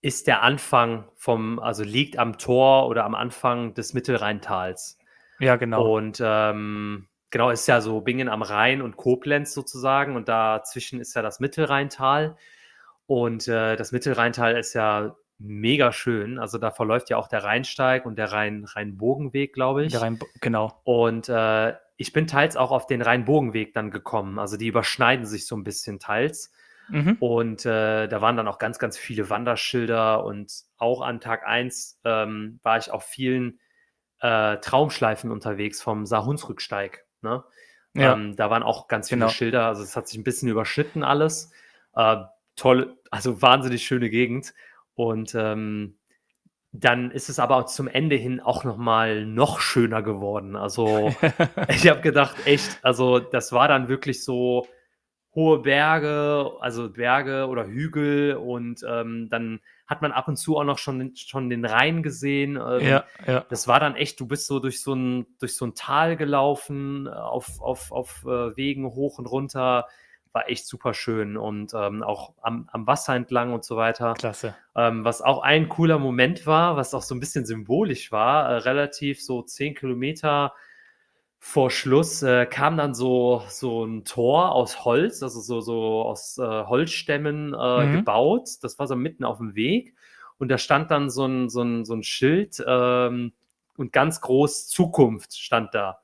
ist 0.00 0.26
der 0.26 0.42
Anfang 0.42 1.08
vom, 1.16 1.58
also 1.58 1.82
liegt 1.82 2.18
am 2.18 2.38
Tor 2.38 2.88
oder 2.88 3.04
am 3.04 3.14
Anfang 3.14 3.74
des 3.74 3.94
Mittelrheintals. 3.94 4.98
Ja, 5.40 5.56
genau. 5.56 5.96
Und 5.96 6.20
ähm, 6.22 7.08
genau, 7.34 7.50
ist 7.50 7.66
ja 7.66 7.80
so 7.80 8.00
Bingen 8.00 8.28
am 8.28 8.42
Rhein 8.42 8.80
und 8.80 8.96
Koblenz 8.96 9.54
sozusagen 9.54 10.14
und 10.14 10.28
dazwischen 10.28 11.00
ist 11.00 11.16
ja 11.16 11.20
das 11.20 11.40
Mittelrheintal. 11.40 12.36
Und 13.06 13.48
äh, 13.48 13.74
das 13.74 13.90
Mittelrheintal 13.90 14.56
ist 14.56 14.72
ja 14.72 15.16
mega 15.40 15.90
schön. 15.90 16.38
Also 16.38 16.58
da 16.58 16.70
verläuft 16.70 17.10
ja 17.10 17.16
auch 17.16 17.26
der 17.26 17.42
Rheinsteig 17.42 18.06
und 18.06 18.20
der 18.20 18.30
Rhein, 18.30 18.62
Rheinbogenweg, 18.62 19.52
glaube 19.52 19.84
ich. 19.84 19.90
Der 19.90 20.02
Rhein, 20.02 20.20
genau. 20.40 20.80
Und 20.84 21.28
äh, 21.28 21.74
ich 21.96 22.12
bin 22.12 22.28
teils 22.28 22.56
auch 22.56 22.70
auf 22.70 22.86
den 22.86 23.02
Rheinbogenweg 23.02 23.74
dann 23.74 23.90
gekommen. 23.90 24.38
Also 24.38 24.56
die 24.56 24.68
überschneiden 24.68 25.26
sich 25.26 25.48
so 25.48 25.56
ein 25.56 25.64
bisschen 25.64 25.98
teils. 25.98 26.52
Mhm. 26.88 27.16
Und 27.18 27.66
äh, 27.66 28.06
da 28.06 28.20
waren 28.20 28.36
dann 28.36 28.46
auch 28.46 28.60
ganz, 28.60 28.78
ganz 28.78 28.96
viele 28.96 29.28
Wanderschilder 29.28 30.24
und 30.24 30.52
auch 30.76 31.00
an 31.00 31.18
Tag 31.18 31.44
1 31.44 31.98
ähm, 32.04 32.60
war 32.62 32.78
ich 32.78 32.92
auf 32.92 33.02
vielen 33.02 33.58
äh, 34.20 34.58
Traumschleifen 34.58 35.32
unterwegs 35.32 35.82
vom 35.82 36.06
Saarhunsrücksteig. 36.06 37.03
Ne? 37.24 37.42
Ja. 37.94 38.12
Ähm, 38.12 38.36
da 38.36 38.50
waren 38.50 38.62
auch 38.62 38.86
ganz 38.86 39.08
viele 39.08 39.20
genau. 39.20 39.30
Schilder, 39.30 39.66
also 39.66 39.82
es 39.82 39.96
hat 39.96 40.06
sich 40.06 40.18
ein 40.18 40.24
bisschen 40.24 40.48
überschnitten 40.48 41.02
alles. 41.02 41.50
Äh, 41.94 42.16
toll, 42.54 42.96
also 43.10 43.42
wahnsinnig 43.42 43.84
schöne 43.84 44.10
Gegend. 44.10 44.54
Und 44.94 45.34
ähm, 45.34 45.96
dann 46.72 47.12
ist 47.12 47.28
es 47.28 47.38
aber 47.38 47.66
zum 47.66 47.86
Ende 47.86 48.16
hin 48.16 48.40
auch 48.40 48.64
noch 48.64 48.76
mal 48.76 49.26
noch 49.26 49.60
schöner 49.60 50.02
geworden. 50.02 50.56
Also 50.56 51.14
ich 51.68 51.88
habe 51.88 52.00
gedacht, 52.00 52.36
echt, 52.46 52.78
also 52.82 53.20
das 53.20 53.52
war 53.52 53.68
dann 53.68 53.88
wirklich 53.88 54.24
so 54.24 54.66
hohe 55.34 55.60
Berge, 55.60 56.50
also 56.60 56.90
Berge 56.90 57.46
oder 57.46 57.66
Hügel 57.66 58.34
und 58.34 58.84
ähm, 58.88 59.28
dann 59.30 59.60
hat 59.86 60.02
man 60.02 60.12
ab 60.12 60.28
und 60.28 60.36
zu 60.36 60.56
auch 60.56 60.64
noch 60.64 60.78
schon, 60.78 61.14
schon 61.16 61.50
den 61.50 61.64
Rhein 61.64 62.02
gesehen. 62.02 62.56
Ähm, 62.56 62.86
ja, 62.86 63.04
ja. 63.26 63.44
Das 63.48 63.68
war 63.68 63.80
dann 63.80 63.96
echt, 63.96 64.18
du 64.20 64.26
bist 64.26 64.46
so 64.46 64.58
durch 64.58 64.82
so 64.82 64.94
ein, 64.94 65.26
durch 65.38 65.56
so 65.56 65.66
ein 65.66 65.74
Tal 65.74 66.16
gelaufen, 66.16 67.08
auf, 67.08 67.60
auf, 67.60 67.92
auf 67.92 68.24
äh, 68.24 68.56
Wegen 68.56 68.86
hoch 68.86 69.18
und 69.18 69.26
runter. 69.26 69.86
War 70.32 70.48
echt 70.48 70.66
super 70.66 70.94
schön 70.94 71.36
und 71.36 71.74
ähm, 71.74 72.02
auch 72.02 72.32
am, 72.42 72.68
am 72.72 72.86
Wasser 72.88 73.14
entlang 73.14 73.52
und 73.52 73.64
so 73.64 73.76
weiter. 73.76 74.14
Klasse. 74.14 74.56
Ähm, 74.74 75.04
was 75.04 75.22
auch 75.22 75.42
ein 75.42 75.68
cooler 75.68 76.00
Moment 76.00 76.44
war, 76.46 76.76
was 76.76 76.92
auch 76.92 77.02
so 77.02 77.14
ein 77.14 77.20
bisschen 77.20 77.46
symbolisch 77.46 78.10
war, 78.10 78.48
äh, 78.48 78.56
relativ 78.56 79.22
so 79.22 79.42
zehn 79.42 79.76
Kilometer 79.76 80.52
vor 81.46 81.70
Schluss 81.70 82.22
äh, 82.22 82.46
kam 82.46 82.78
dann 82.78 82.94
so, 82.94 83.42
so 83.48 83.84
ein 83.84 84.06
Tor 84.06 84.52
aus 84.52 84.86
Holz, 84.86 85.22
also 85.22 85.40
so, 85.42 85.60
so 85.60 86.02
aus 86.02 86.38
äh, 86.38 86.42
Holzstämmen 86.42 87.52
äh, 87.52 87.84
mhm. 87.84 87.92
gebaut. 87.96 88.48
Das 88.62 88.78
war 88.78 88.86
so 88.86 88.96
mitten 88.96 89.24
auf 89.24 89.36
dem 89.36 89.54
Weg. 89.54 89.94
Und 90.38 90.48
da 90.48 90.56
stand 90.56 90.90
dann 90.90 91.10
so 91.10 91.26
ein, 91.26 91.50
so 91.50 91.60
ein, 91.60 91.84
so 91.84 91.92
ein 91.94 92.02
Schild 92.02 92.64
ähm, 92.66 93.34
und 93.76 93.92
ganz 93.92 94.22
groß 94.22 94.68
Zukunft 94.68 95.36
stand 95.36 95.74
da. 95.74 96.00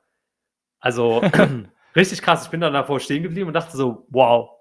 Also 0.79 1.23
richtig 1.95 2.21
krass. 2.21 2.45
Ich 2.45 2.51
bin 2.51 2.61
dann 2.61 2.73
davor 2.73 2.99
stehen 2.99 3.23
geblieben 3.23 3.47
und 3.47 3.53
dachte 3.53 3.75
so, 3.75 4.05
wow, 4.09 4.51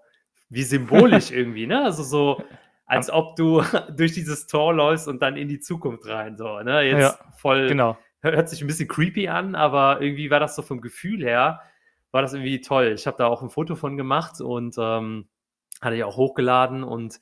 wie 0.49 0.63
symbolisch 0.63 1.31
irgendwie, 1.31 1.67
ne? 1.67 1.85
Also 1.85 2.03
so, 2.03 2.43
als 2.87 3.11
ob 3.11 3.37
du 3.37 3.63
durch 3.95 4.13
dieses 4.13 4.47
Tor 4.47 4.73
läufst 4.73 5.09
und 5.09 5.21
dann 5.21 5.37
in 5.37 5.47
die 5.47 5.61
Zukunft 5.61 6.09
rein, 6.09 6.39
so, 6.39 6.59
ne? 6.63 6.81
Jetzt 6.85 7.01
ja, 7.01 7.33
voll. 7.37 7.69
Genau 7.69 7.99
hört 8.23 8.49
sich 8.49 8.61
ein 8.61 8.67
bisschen 8.67 8.89
creepy 8.89 9.29
an, 9.29 9.55
aber 9.55 10.01
irgendwie 10.01 10.31
war 10.31 10.41
das 10.41 10.57
so 10.57 10.63
vom 10.63 10.81
Gefühl 10.81 11.23
her, 11.23 11.63
war 12.11 12.23
das 12.23 12.33
irgendwie 12.33 12.61
toll. 12.61 12.93
Ich 12.95 13.07
habe 13.07 13.17
da 13.17 13.27
auch 13.27 13.43
ein 13.43 13.51
Foto 13.51 13.77
von 13.77 13.97
gemacht 13.97 14.41
und 14.41 14.77
ähm, 14.79 15.29
hatte 15.81 15.97
ich 15.97 16.05
auch 16.05 16.17
hochgeladen 16.17 16.83
und 16.83 17.21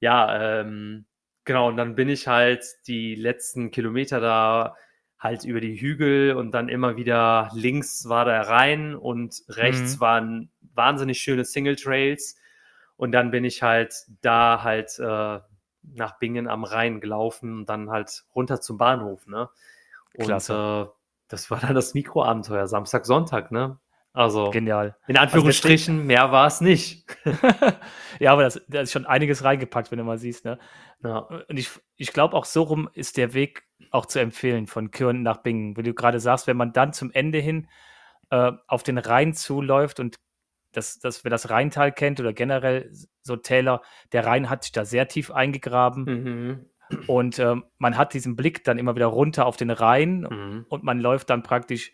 ja, 0.00 0.60
ähm, 0.60 1.06
genau, 1.44 1.68
und 1.68 1.76
dann 1.76 1.94
bin 1.94 2.08
ich 2.08 2.28
halt 2.28 2.64
die 2.86 3.14
letzten 3.14 3.70
Kilometer 3.70 4.20
da 4.20 4.76
halt 5.18 5.44
über 5.44 5.60
die 5.60 5.80
Hügel 5.80 6.36
und 6.36 6.52
dann 6.52 6.68
immer 6.68 6.96
wieder 6.96 7.50
links 7.52 8.08
war 8.08 8.24
der 8.24 8.48
Rhein 8.48 8.94
und 8.94 9.42
rechts 9.48 9.96
mhm. 9.96 10.00
waren 10.00 10.50
wahnsinnig 10.74 11.18
schöne 11.18 11.44
Single 11.44 11.74
Trails 11.74 12.36
und 12.96 13.12
dann 13.12 13.32
bin 13.32 13.44
ich 13.44 13.62
halt 13.62 13.94
da 14.20 14.62
halt 14.62 14.98
äh, 15.00 15.40
nach 15.82 16.18
Bingen 16.20 16.46
am 16.48 16.64
Rhein 16.64 17.00
gelaufen 17.00 17.60
und 17.60 17.68
dann 17.68 17.90
halt 17.90 18.24
runter 18.34 18.60
zum 18.60 18.78
Bahnhof, 18.78 19.26
ne? 19.26 19.48
Und 20.18 20.50
äh, 20.50 20.86
das 21.28 21.50
war 21.50 21.60
dann 21.60 21.74
das 21.74 21.94
Mikroabenteuer, 21.94 22.66
Samstag, 22.66 23.06
Sonntag, 23.06 23.50
ne? 23.50 23.78
Also 24.12 24.50
genial. 24.50 24.96
In 25.06 25.16
also 25.16 25.24
Anführungsstrichen, 25.26 25.96
also 25.96 26.06
mehr 26.06 26.32
war 26.32 26.46
es 26.46 26.60
nicht. 26.60 27.06
ja, 28.18 28.32
aber 28.32 28.42
das, 28.42 28.60
da 28.66 28.80
ist 28.80 28.90
schon 28.90 29.06
einiges 29.06 29.44
reingepackt, 29.44 29.90
wenn 29.90 29.98
du 29.98 30.04
mal 30.04 30.18
siehst, 30.18 30.44
ne? 30.44 30.58
Ja. 31.04 31.18
Und 31.18 31.56
ich, 31.56 31.70
ich 31.96 32.12
glaube, 32.12 32.34
auch 32.34 32.44
so 32.44 32.62
rum 32.62 32.88
ist 32.94 33.16
der 33.16 33.34
Weg 33.34 33.68
auch 33.90 34.06
zu 34.06 34.18
empfehlen 34.18 34.66
von 34.66 34.90
Kürn 34.90 35.22
nach 35.22 35.38
Bingen. 35.38 35.76
Wie 35.76 35.82
du 35.82 35.94
gerade 35.94 36.18
sagst, 36.18 36.46
wenn 36.46 36.56
man 36.56 36.72
dann 36.72 36.92
zum 36.92 37.12
Ende 37.12 37.38
hin 37.38 37.68
äh, 38.30 38.52
auf 38.66 38.82
den 38.82 38.98
Rhein 38.98 39.34
zuläuft 39.34 40.00
und 40.00 40.16
das, 40.72 40.98
das, 40.98 41.24
wer 41.24 41.30
das 41.30 41.50
Rheintal 41.50 41.92
kennt 41.92 42.20
oder 42.20 42.32
generell 42.32 42.90
so 43.22 43.36
Täler, 43.36 43.82
der 44.12 44.26
Rhein 44.26 44.50
hat 44.50 44.64
sich 44.64 44.72
da 44.72 44.84
sehr 44.84 45.08
tief 45.08 45.30
eingegraben. 45.30 46.04
Mhm. 46.04 46.66
Und 47.06 47.38
ähm, 47.38 47.64
man 47.78 47.96
hat 47.96 48.14
diesen 48.14 48.36
Blick 48.36 48.64
dann 48.64 48.78
immer 48.78 48.94
wieder 48.96 49.06
runter 49.06 49.46
auf 49.46 49.56
den 49.56 49.70
Rhein 49.70 50.20
mhm. 50.20 50.66
und 50.68 50.84
man 50.84 51.00
läuft 51.00 51.30
dann 51.30 51.42
praktisch 51.42 51.92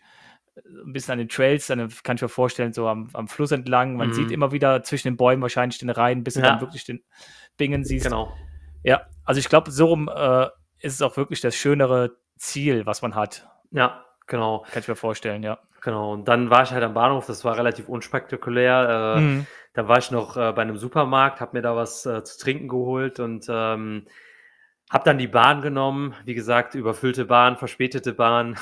äh, 0.55 0.61
ein 0.85 0.93
bisschen 0.93 1.13
an 1.13 1.17
den 1.19 1.29
Trails, 1.29 1.67
dann 1.67 1.89
kann 2.03 2.15
ich 2.15 2.21
mir 2.21 2.29
vorstellen, 2.29 2.73
so 2.73 2.87
am, 2.87 3.09
am 3.13 3.27
Fluss 3.27 3.51
entlang. 3.51 3.95
Man 3.95 4.09
mhm. 4.09 4.13
sieht 4.13 4.31
immer 4.31 4.51
wieder 4.51 4.83
zwischen 4.83 5.09
den 5.09 5.17
Bäumen 5.17 5.41
wahrscheinlich 5.41 5.79
den 5.79 5.89
Rhein, 5.89 6.23
bis 6.23 6.35
du 6.35 6.41
ja. 6.41 6.47
dann 6.47 6.61
wirklich 6.61 6.85
den 6.85 7.03
Bingen 7.57 7.83
siehst. 7.83 8.05
Genau. 8.05 8.33
Ja, 8.83 9.07
also 9.23 9.39
ich 9.39 9.49
glaube, 9.49 9.71
so 9.71 9.87
rum 9.87 10.09
äh, 10.13 10.45
ist 10.79 10.93
es 10.93 11.01
auch 11.01 11.17
wirklich 11.17 11.41
das 11.41 11.55
schönere 11.55 12.17
Ziel, 12.37 12.85
was 12.85 13.01
man 13.01 13.15
hat. 13.15 13.47
Ja, 13.71 14.05
genau. 14.27 14.65
Kann 14.71 14.81
ich 14.81 14.87
mir 14.87 14.95
vorstellen, 14.95 15.43
ja. 15.43 15.59
Genau. 15.81 16.13
Und 16.13 16.27
dann 16.27 16.49
war 16.49 16.63
ich 16.63 16.71
halt 16.71 16.83
am 16.83 16.93
Bahnhof, 16.93 17.27
das 17.27 17.45
war 17.45 17.57
relativ 17.57 17.89
unspektakulär. 17.89 19.15
Äh, 19.17 19.21
mhm. 19.21 19.47
Da 19.73 19.87
war 19.87 19.97
ich 19.97 20.09
noch 20.09 20.37
äh, 20.37 20.51
bei 20.53 20.61
einem 20.61 20.77
Supermarkt, 20.77 21.41
habe 21.41 21.57
mir 21.57 21.61
da 21.61 21.75
was 21.75 22.05
äh, 22.05 22.23
zu 22.23 22.39
trinken 22.39 22.67
geholt 22.67 23.19
und 23.19 23.45
ähm, 23.49 24.07
Hab 24.91 25.03
dann 25.03 25.17
die 25.17 25.27
Bahn 25.27 25.61
genommen, 25.61 26.13
wie 26.25 26.35
gesagt, 26.35 26.75
überfüllte 26.75 27.25
Bahn, 27.25 27.57
verspätete 27.57 28.13
Bahn. 28.13 28.55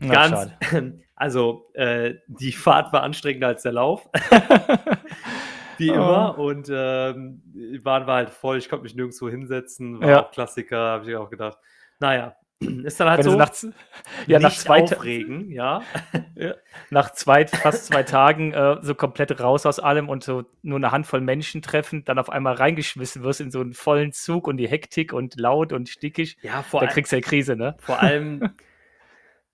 Ganz, 0.00 0.48
also 1.14 1.70
äh, 1.74 2.14
die 2.26 2.52
Fahrt 2.52 2.92
war 2.92 3.02
anstrengender 3.02 3.48
als 3.48 3.62
der 3.62 3.72
Lauf, 3.72 4.08
wie 5.78 5.90
Oh. 5.90 5.94
immer. 5.94 6.38
Und 6.38 6.68
ähm, 6.72 7.42
die 7.46 7.78
Bahn 7.78 8.06
war 8.06 8.16
halt 8.16 8.30
voll, 8.30 8.58
ich 8.58 8.68
konnte 8.68 8.84
mich 8.84 8.94
nirgendwo 8.94 9.28
hinsetzen, 9.28 10.00
war 10.00 10.08
Ja. 10.08 10.22
auch 10.24 10.30
Klassiker, 10.30 10.78
habe 10.78 11.10
ich 11.10 11.16
auch 11.16 11.30
gedacht. 11.30 11.58
Naja, 12.00 12.36
ist 12.84 13.00
dann 13.00 13.08
halt 13.08 13.18
Wenn 13.24 13.30
so. 13.32 13.36
nach, 13.36 13.52
ja, 14.26 14.38
nach 14.38 14.54
zwei, 14.54 14.82
aufregen, 14.82 15.50
ja. 15.52 15.82
nach 16.90 17.12
zwei, 17.12 17.46
fast 17.46 17.86
zwei 17.86 18.02
Tagen 18.04 18.52
äh, 18.52 18.76
so 18.82 18.94
komplett 18.94 19.40
raus 19.40 19.66
aus 19.66 19.78
allem 19.80 20.08
und 20.08 20.24
so 20.24 20.44
nur 20.62 20.76
eine 20.78 20.92
Handvoll 20.92 21.20
Menschen 21.20 21.62
treffen, 21.62 22.04
dann 22.04 22.18
auf 22.18 22.30
einmal 22.30 22.54
reingeschmissen 22.54 23.22
wirst 23.22 23.40
in 23.40 23.50
so 23.50 23.60
einen 23.60 23.74
vollen 23.74 24.12
Zug 24.12 24.46
und 24.48 24.56
die 24.56 24.68
Hektik 24.68 25.12
und 25.12 25.36
laut 25.38 25.72
und 25.72 25.88
stickig, 25.88 26.36
Ja, 26.42 26.62
vor, 26.62 26.80
da 26.80 26.86
allem- 26.86 26.94
kriegst 26.94 27.12
du 27.12 27.16
ja 27.16 27.22
Krise, 27.22 27.56
ne? 27.56 27.76
vor 27.80 28.00
allem, 28.00 28.50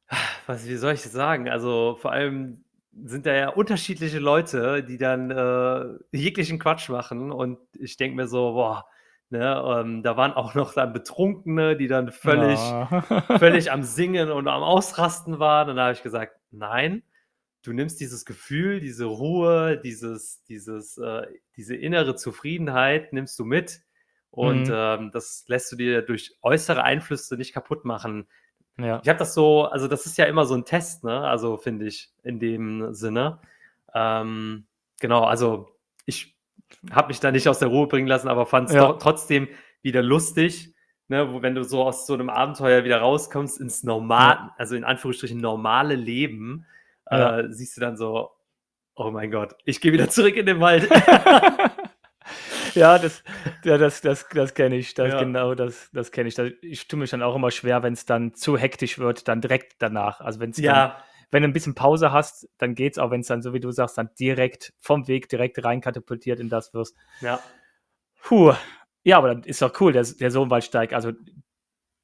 was, 0.46 0.66
wie 0.68 0.76
soll 0.76 0.94
ich 0.94 1.02
das 1.02 1.12
sagen? 1.12 1.48
Also 1.48 1.96
vor 2.00 2.12
allem 2.12 2.64
sind 3.04 3.24
da 3.24 3.32
ja 3.32 3.48
unterschiedliche 3.50 4.18
Leute, 4.18 4.82
die 4.82 4.98
dann 4.98 5.30
äh, 5.30 5.84
jeglichen 6.16 6.58
Quatsch 6.58 6.88
machen 6.88 7.30
und 7.30 7.58
ich 7.78 7.96
denke 7.96 8.16
mir 8.16 8.26
so, 8.26 8.52
boah, 8.52 8.84
ne, 9.30 9.62
ähm, 9.80 10.02
da 10.02 10.16
waren 10.16 10.32
auch 10.32 10.54
noch 10.54 10.74
dann 10.74 10.92
Betrunkene, 10.92 11.76
die 11.76 11.88
dann 11.88 12.10
völlig, 12.12 12.58
Ja. 12.58 12.86
völlig 13.38 13.70
am 13.72 13.82
Singen 13.82 14.30
und 14.30 14.48
am 14.48 14.62
Ausrasten 14.62 15.38
waren 15.38 15.70
und 15.70 15.76
da 15.76 15.84
habe 15.84 15.92
ich 15.94 16.02
gesagt, 16.02 16.36
nein, 16.50 17.02
du 17.62 17.72
nimmst 17.72 18.00
dieses 18.00 18.24
Gefühl, 18.24 18.80
diese 18.80 19.04
Ruhe, 19.06 19.78
dieses, 19.82 20.42
dieses, 20.44 20.98
äh, 20.98 21.26
diese 21.56 21.76
innere 21.76 22.16
Zufriedenheit 22.16 23.12
nimmst 23.12 23.38
du 23.38 23.44
mit 23.44 23.82
und 24.30 24.68
Mhm. 24.68 24.74
ähm, 24.74 25.10
das 25.12 25.44
lässt 25.48 25.70
du 25.72 25.76
dir 25.76 26.02
durch 26.02 26.36
äußere 26.42 26.82
Einflüsse 26.82 27.36
nicht 27.36 27.52
kaputt 27.52 27.84
machen. 27.84 28.28
ja. 28.78 29.00
Ich 29.02 29.08
habe 29.08 29.18
das 29.18 29.34
so, 29.34 29.64
also 29.64 29.88
das 29.88 30.06
ist 30.06 30.16
ja 30.18 30.24
immer 30.26 30.46
so 30.46 30.54
ein 30.54 30.64
Test, 30.64 31.04
ne? 31.04 31.20
Also 31.22 31.56
finde 31.58 31.86
ich 31.86 32.12
in 32.22 32.38
dem 32.40 32.94
Sinne. 32.94 33.40
Ähm, 33.94 34.66
genau, 35.00 35.24
also 35.24 35.68
ich 36.06 36.36
habe 36.92 37.09
mich 37.09 37.20
da 37.20 37.30
nicht 37.30 37.48
aus 37.48 37.59
der 37.59 37.68
Ruhe 37.68 37.87
bringen 37.87 38.06
lassen, 38.09 38.28
aber 38.28 38.46
fand 38.46 38.68
es 38.68 38.74
Ja. 38.74 38.92
trotzdem 38.94 39.48
wieder 39.83 40.02
lustig, 40.02 40.74
ne? 41.09 41.33
Wo, 41.33 41.42
wenn 41.42 41.54
du 41.54 41.62
so 41.64 41.83
aus 41.85 42.06
so 42.06 42.14
einem 42.14 42.30
Abenteuer 42.30 42.85
wieder 42.85 42.98
rauskommst 43.00 43.61
ins 43.61 43.83
normal, 43.85 44.50
also 44.56 44.76
in 44.76 44.85
Anführungsstrichen 44.85 45.38
normale 45.38 45.94
Leben, 45.94 46.66
Ja. 47.11 47.40
äh, 47.40 47.52
siehst 47.52 47.76
du 47.76 47.80
dann 47.80 47.96
so, 47.96 48.30
oh 48.94 49.11
mein 49.11 49.30
Gott, 49.30 49.54
ich 49.64 49.80
gehe 49.80 49.92
wieder 49.92 50.09
zurück 50.11 50.37
in 50.37 50.46
den 50.46 50.61
Wald. 50.61 50.88
ja, 52.74 52.98
das, 52.98 53.22
ja, 53.64 53.78
das, 53.78 54.00
das, 54.00 54.26
das 54.33 54.54
kenne 54.54 54.76
ich. 54.76 54.94
Das, 54.94 55.12
Ja. 55.12 55.20
Genau, 55.20 55.54
das, 55.54 55.90
das 55.92 56.12
kenne 56.12 56.28
ich. 56.28 56.35
Da, 56.35 56.44
ich 56.62 56.87
tue 56.88 56.98
mich 56.98 57.11
dann 57.11 57.22
auch 57.22 57.35
immer 57.35 57.50
schwer, 57.50 57.83
wenn 57.83 57.94
es 57.94 58.04
dann 58.04 58.35
zu 58.35 58.56
hektisch 58.56 58.98
wird, 58.98 59.28
dann 59.28 59.40
direkt 59.40 59.76
danach. 59.80 60.20
Also 60.20 60.40
wenn 60.40 60.50
es 60.50 60.59
ja, 60.59 61.02
wenn 61.30 61.42
du 61.42 61.48
ein 61.48 61.52
bisschen 61.52 61.74
Pause 61.74 62.12
hast, 62.12 62.48
dann 62.58 62.74
geht's 62.74 62.98
auch, 62.98 63.10
wenn 63.10 63.20
es 63.20 63.28
dann, 63.28 63.42
so 63.42 63.52
wie 63.52 63.60
du 63.60 63.70
sagst, 63.70 63.98
dann 63.98 64.10
direkt 64.18 64.72
vom 64.78 65.06
Weg 65.08 65.28
direkt 65.28 65.62
reinkatapultiert 65.64 66.40
in 66.40 66.48
das 66.48 66.74
wirst. 66.74 66.96
ja, 67.20 67.40
Puh. 68.22 68.54
Ja, 69.02 69.18
aber 69.18 69.28
dann 69.28 69.42
ist 69.44 69.62
doch 69.62 69.72
cool, 69.80 69.92
der, 69.92 70.04
der 70.04 70.30
Sohnwaldsteig. 70.30 70.92
Also 70.92 71.12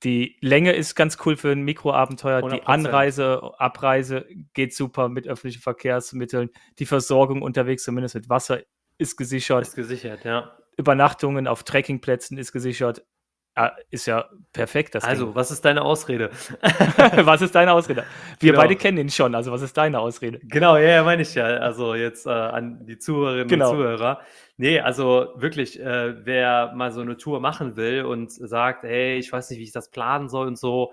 die 0.02 0.36
Länge 0.40 0.72
ist 0.72 0.94
ganz 0.94 1.18
cool 1.24 1.36
für 1.36 1.50
ein 1.50 1.62
Mikroabenteuer. 1.62 2.42
Die 2.42 2.62
100%. 2.62 2.64
Anreise, 2.64 3.52
Abreise 3.58 4.26
geht 4.54 4.74
super 4.74 5.08
mit 5.08 5.26
öffentlichen 5.26 5.62
Verkehrsmitteln. 5.62 6.50
Die 6.78 6.86
Versorgung 6.86 7.42
unterwegs, 7.42 7.84
zumindest 7.84 8.14
mit 8.14 8.28
Wasser, 8.28 8.60
ist 8.98 9.16
gesichert. 9.16 9.66
ist 9.66 9.74
gesichert, 9.74 10.24
ja. 10.24 10.56
Übernachtungen 10.78 11.46
auf 11.46 11.64
Trekkingplätzen 11.64 12.38
ist 12.38 12.52
gesichert. 12.52 13.04
Ja, 13.56 13.74
ist 13.90 14.06
ja 14.06 14.28
perfekt, 14.52 14.94
das 14.94 15.04
Also, 15.04 15.34
was 15.34 15.50
ist 15.50 15.64
deine 15.64 15.80
Ausrede? 15.82 16.28
Ding. 16.28 16.56
was 17.26 17.40
ist 17.40 17.54
deine 17.54 17.72
Ausrede? 17.72 18.04
Wir 18.38 18.52
Genau. 18.52 18.62
beide 18.62 18.76
kennen 18.76 18.98
ihn 18.98 19.08
schon, 19.08 19.34
also 19.34 19.50
was 19.50 19.62
ist 19.62 19.76
deine 19.76 19.98
Ausrede? 19.98 20.40
Genau, 20.42 20.76
ja, 20.76 20.88
ja, 20.96 21.02
meine 21.04 21.22
ich 21.22 21.34
ja. 21.34 21.44
Also 21.46 21.94
jetzt 21.94 22.26
äh, 22.26 22.30
an 22.30 22.84
die 22.86 22.98
Zuhörerinnen 22.98 23.48
Genau. 23.48 23.70
und 23.70 23.76
Zuhörer. 23.76 24.20
Nee, 24.58 24.80
also 24.80 25.28
wirklich, 25.36 25.80
äh, 25.80 26.24
wer 26.26 26.72
mal 26.74 26.92
so 26.92 27.00
eine 27.00 27.16
Tour 27.16 27.40
machen 27.40 27.76
will 27.76 28.04
und 28.04 28.30
sagt, 28.30 28.82
hey, 28.82 29.16
ich 29.18 29.32
weiß 29.32 29.48
nicht, 29.50 29.58
wie 29.58 29.64
ich 29.64 29.72
das 29.72 29.90
planen 29.90 30.28
soll 30.28 30.46
und 30.48 30.58
so, 30.58 30.92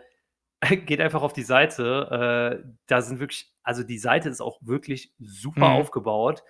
geht 0.85 1.01
einfach 1.01 1.21
auf 1.21 1.33
die 1.33 1.43
Seite. 1.43 2.61
Äh, 2.63 2.67
da 2.87 3.01
sind 3.01 3.19
wirklich, 3.19 3.51
also 3.63 3.83
die 3.83 3.97
Seite 3.97 4.29
ist 4.29 4.39
auch 4.41 4.59
wirklich 4.61 5.11
super 5.19 5.67
Mhm. 5.69 5.75
aufgebaut. 5.81 6.43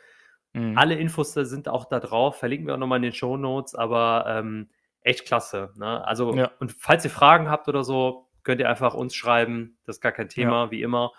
Mhm. 0.53 0.77
Alle 0.77 0.93
Infos 0.93 1.33
sind 1.33 1.67
auch 1.67 1.85
da 1.85 1.99
drauf, 1.99 2.37
verlinken 2.37 2.67
wir 2.67 2.75
auch 2.75 2.79
nochmal 2.79 2.97
in 2.97 3.03
den 3.03 3.13
Show 3.13 3.35
Notes, 3.37 3.73
aber 3.73 4.25
ähm, 4.27 4.69
echt 5.03 5.25
klasse. 5.25 5.71
Ne? 5.75 6.05
Also, 6.05 6.33
Ja. 6.35 6.51
und 6.59 6.71
falls 6.73 7.03
ihr 7.05 7.11
Fragen 7.11 7.49
habt 7.49 7.67
oder 7.67 7.83
so, 7.83 8.29
könnt 8.43 8.59
ihr 8.59 8.69
einfach 8.69 8.93
uns 8.93 9.15
schreiben. 9.15 9.77
Das 9.85 9.97
ist 9.97 10.01
gar 10.01 10.11
kein 10.11 10.29
Thema, 10.29 10.71
wie 10.71 10.81
immer. 10.81 11.11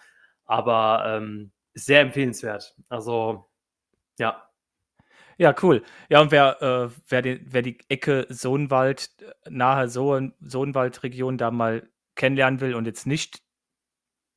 Aber 0.45 1.05
ähm, 1.07 1.53
sehr 1.75 2.01
empfehlenswert. 2.01 2.75
Also, 2.89 3.47
ja. 4.19 4.49
Ja, 5.37 5.55
cool. 5.63 5.83
Ja, 6.09 6.21
und 6.21 6.31
wer, 6.31 6.63
äh, 6.63 6.91
wer, 7.09 7.23
den, 7.23 7.45
wer 7.51 7.63
die 7.63 7.79
Ecke 7.89 8.27
Sohnwald, 8.29 9.11
nahe 9.49 9.89
Sohn, 9.89 10.35
Sohnwaldregion 10.41 11.39
da 11.39 11.51
mal 11.51 11.89
kennenlernen 12.15 12.61
will 12.61 12.75
und 12.75 12.85
jetzt 12.87 13.07
nicht 13.07 13.43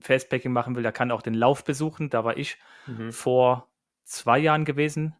Fastpacking 0.02 0.52
machen 0.52 0.76
will, 0.76 0.84
der 0.84 0.92
kann 0.92 1.12
auch 1.12 1.22
den 1.22 1.34
Lauf 1.36 1.64
besuchen. 1.64 2.10
Da 2.10 2.24
war 2.24 2.38
ich 2.38 2.58
Mhm. 2.88 3.12
vor 3.12 3.70
zwei 4.06 4.40
Jahren 4.40 4.64
gewesen. 4.66 5.16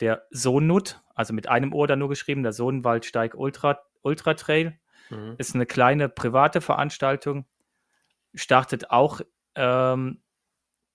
Der 0.00 0.26
Sohnut, 0.30 1.02
also 1.14 1.32
mit 1.34 1.48
einem 1.48 1.72
Ohr 1.72 1.86
da 1.86 1.96
nur 1.96 2.08
geschrieben, 2.08 2.42
der 2.42 2.52
Sohnwaldsteig 2.52 3.34
Ultra, 3.34 3.80
Ultra 4.02 4.34
Trail, 4.34 4.78
Mhm. 5.10 5.36
ist 5.38 5.54
eine 5.54 5.64
kleine 5.66 6.08
private 6.10 6.60
Veranstaltung, 6.60 7.46
startet 8.34 8.90
auch 8.90 9.20
ähm, 9.54 10.22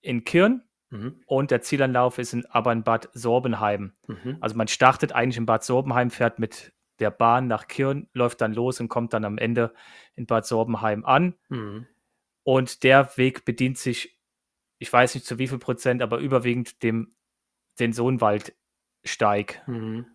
in 0.01 0.23
Kirn 0.23 0.63
Mhm. 0.91 1.23
und 1.25 1.49
der 1.49 1.61
Zielanlauf 1.61 2.19
ist 2.19 2.33
in, 2.33 2.45
aber 2.45 2.71
in 2.71 2.83
Bad 2.83 3.09
Sorbenheim. 3.13 3.93
Mhm. 4.07 4.37
Also 4.39 4.55
man 4.55 4.67
startet 4.67 5.11
eigentlich 5.13 5.37
in 5.37 5.47
Bad 5.47 5.63
Sorbenheim, 5.63 6.11
fährt 6.11 6.37
mit 6.37 6.71
der 6.99 7.09
Bahn 7.09 7.47
nach 7.47 7.67
Kirn, 7.67 8.07
läuft 8.13 8.41
dann 8.41 8.53
los 8.53 8.79
und 8.79 8.89
kommt 8.89 9.13
dann 9.13 9.25
am 9.25 9.39
Ende 9.39 9.73
in 10.15 10.27
Bad 10.27 10.45
Sorbenheim 10.45 11.03
an. 11.03 11.35
Mhm. 11.49 11.87
Und 12.43 12.83
der 12.83 13.17
Weg 13.17 13.45
bedient 13.45 13.79
sich, 13.79 14.19
ich 14.77 14.93
weiß 14.93 15.15
nicht 15.15 15.25
zu 15.25 15.39
wie 15.39 15.47
viel 15.47 15.57
Prozent, 15.57 16.03
aber 16.03 16.19
überwiegend 16.19 16.83
dem 16.83 17.15
den 17.79 17.91
Sohnwaldsteig. 19.03 19.61
Mhm. 19.67 20.05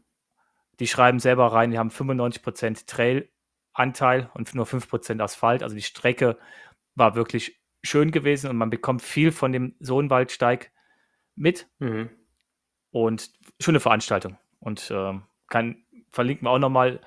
Die 0.80 0.86
schreiben 0.86 1.18
selber 1.18 1.52
rein, 1.52 1.70
die 1.70 1.78
haben 1.78 1.90
95% 1.90 2.86
Trailanteil 2.86 4.30
und 4.34 4.54
nur 4.54 4.66
5% 4.66 5.20
Asphalt. 5.20 5.62
Also 5.62 5.74
die 5.74 5.82
Strecke 5.82 6.38
war 6.94 7.14
wirklich 7.14 7.60
schön 7.82 8.10
gewesen 8.10 8.50
und 8.50 8.56
man 8.56 8.70
bekommt 8.70 9.02
viel 9.02 9.32
von 9.32 9.52
dem 9.52 9.74
Sohnwaldsteig 9.80 10.72
mit 11.34 11.68
Mhm. 11.78 12.10
und 12.90 13.30
schöne 13.60 13.80
Veranstaltung. 13.80 14.38
Und 14.60 14.90
ähm, 14.92 15.24
kann, 15.48 15.84
verlinken 16.12 16.46
wir 16.46 16.50
auch 16.50 16.58
nochmal, 16.58 17.00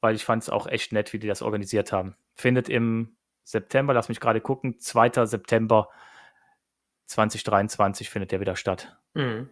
weil 0.00 0.14
ich 0.14 0.24
fand 0.24 0.42
es 0.42 0.50
auch 0.50 0.66
echt 0.66 0.92
nett, 0.92 1.12
wie 1.12 1.18
die 1.18 1.28
das 1.28 1.42
organisiert 1.42 1.92
haben. 1.92 2.16
Findet 2.34 2.68
im 2.68 3.16
September, 3.44 3.94
lass 3.94 4.08
mich 4.08 4.20
gerade 4.20 4.40
gucken, 4.40 4.78
2. 4.78 5.26
September 5.26 5.88
2023 7.06 8.10
findet 8.10 8.32
der 8.32 8.40
wieder 8.40 8.56
statt. 8.56 8.96
Mhm. 9.14 9.48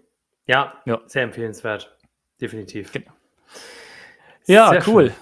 Ja, 0.46 0.80
Ja. 0.86 1.00
sehr 1.06 1.22
empfehlenswert. 1.22 1.96
Definitiv. 2.40 2.92
Genau. 2.92 3.10
Ja, 4.46 4.70
Sehr 4.70 4.86
cool. 4.88 5.12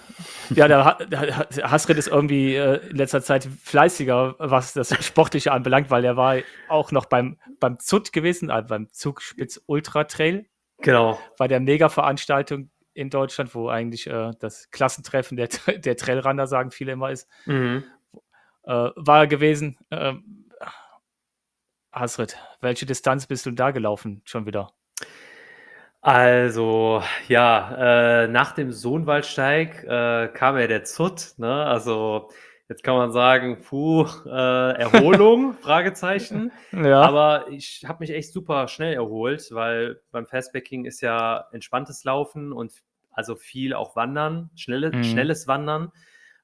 Ja, 0.51 0.67
der, 0.67 0.95
der 1.07 1.37
Ha- 1.37 1.47
Hasrid 1.71 1.97
ist 1.97 2.07
irgendwie 2.07 2.55
äh, 2.55 2.87
in 2.89 2.95
letzter 2.95 3.21
Zeit 3.23 3.43
fleißiger, 3.63 4.35
was 4.37 4.73
das 4.73 4.89
Sportliche 5.03 5.51
anbelangt, 5.51 5.89
weil 5.89 6.05
er 6.05 6.15
war 6.15 6.37
auch 6.69 6.91
noch 6.91 7.07
beim, 7.07 7.39
beim 7.59 7.79
ZUT 7.79 8.13
gewesen, 8.13 8.51
also 8.51 8.67
beim 8.69 8.87
Zugspitz 8.91 9.61
Ultra 9.65 10.03
Trail, 10.03 10.45
Genau. 10.79 11.19
bei 11.39 11.47
der 11.47 11.59
Mega-Veranstaltung 11.59 12.69
in 12.93 13.09
Deutschland, 13.09 13.55
wo 13.55 13.67
eigentlich 13.67 14.05
äh, 14.07 14.31
das 14.39 14.69
Klassentreffen 14.69 15.37
der, 15.37 15.47
der 15.79 15.97
Trailrunner, 15.97 16.45
sagen 16.45 16.69
viele 16.69 16.91
immer, 16.91 17.09
ist, 17.09 17.27
Mhm. 17.45 17.83
äh, 18.63 18.71
war 18.95 19.19
er 19.21 19.27
gewesen. 19.27 19.79
Ähm, 19.89 20.45
Hasrid, 21.91 22.37
welche 22.61 22.85
Distanz 22.85 23.25
bist 23.25 23.45
du 23.47 23.51
da 23.51 23.71
gelaufen 23.71 24.21
schon 24.25 24.45
wieder? 24.45 24.71
Also, 26.05 27.01
ja, 27.27 28.25
äh, 28.25 28.27
nach 28.27 28.51
dem 28.51 28.71
Sohnwaldsteig 28.71 29.83
äh, 29.85 30.27
kam 30.27 30.55
ja 30.59 30.67
der 30.67 30.83
Zut, 30.83 31.33
ne? 31.37 31.65
Also, 31.65 32.29
jetzt 32.69 32.83
kann 32.83 32.95
man 32.95 33.11
sagen, 33.11 33.63
puh, 33.63 34.05
äh, 34.27 34.29
Erholung, 34.77 35.55
Fragezeichen. 35.63 36.51
Ja, 36.71 37.01
Aber 37.01 37.47
ich 37.49 37.85
habe 37.87 38.01
mich 38.01 38.11
echt 38.11 38.31
super 38.31 38.67
schnell 38.67 38.93
erholt, 38.93 39.47
weil 39.49 39.99
beim 40.11 40.27
Fastbacking 40.27 40.85
ist 40.85 41.01
ja 41.01 41.47
entspanntes 41.51 42.03
Laufen 42.03 42.51
und 42.53 42.71
also 43.09 43.35
viel 43.35 43.73
auch 43.73 43.95
Wandern, 43.95 44.51
schnelle, 44.55 44.91
Mhm. 44.91 45.03
schnelles 45.03 45.47
Wandern. 45.47 45.91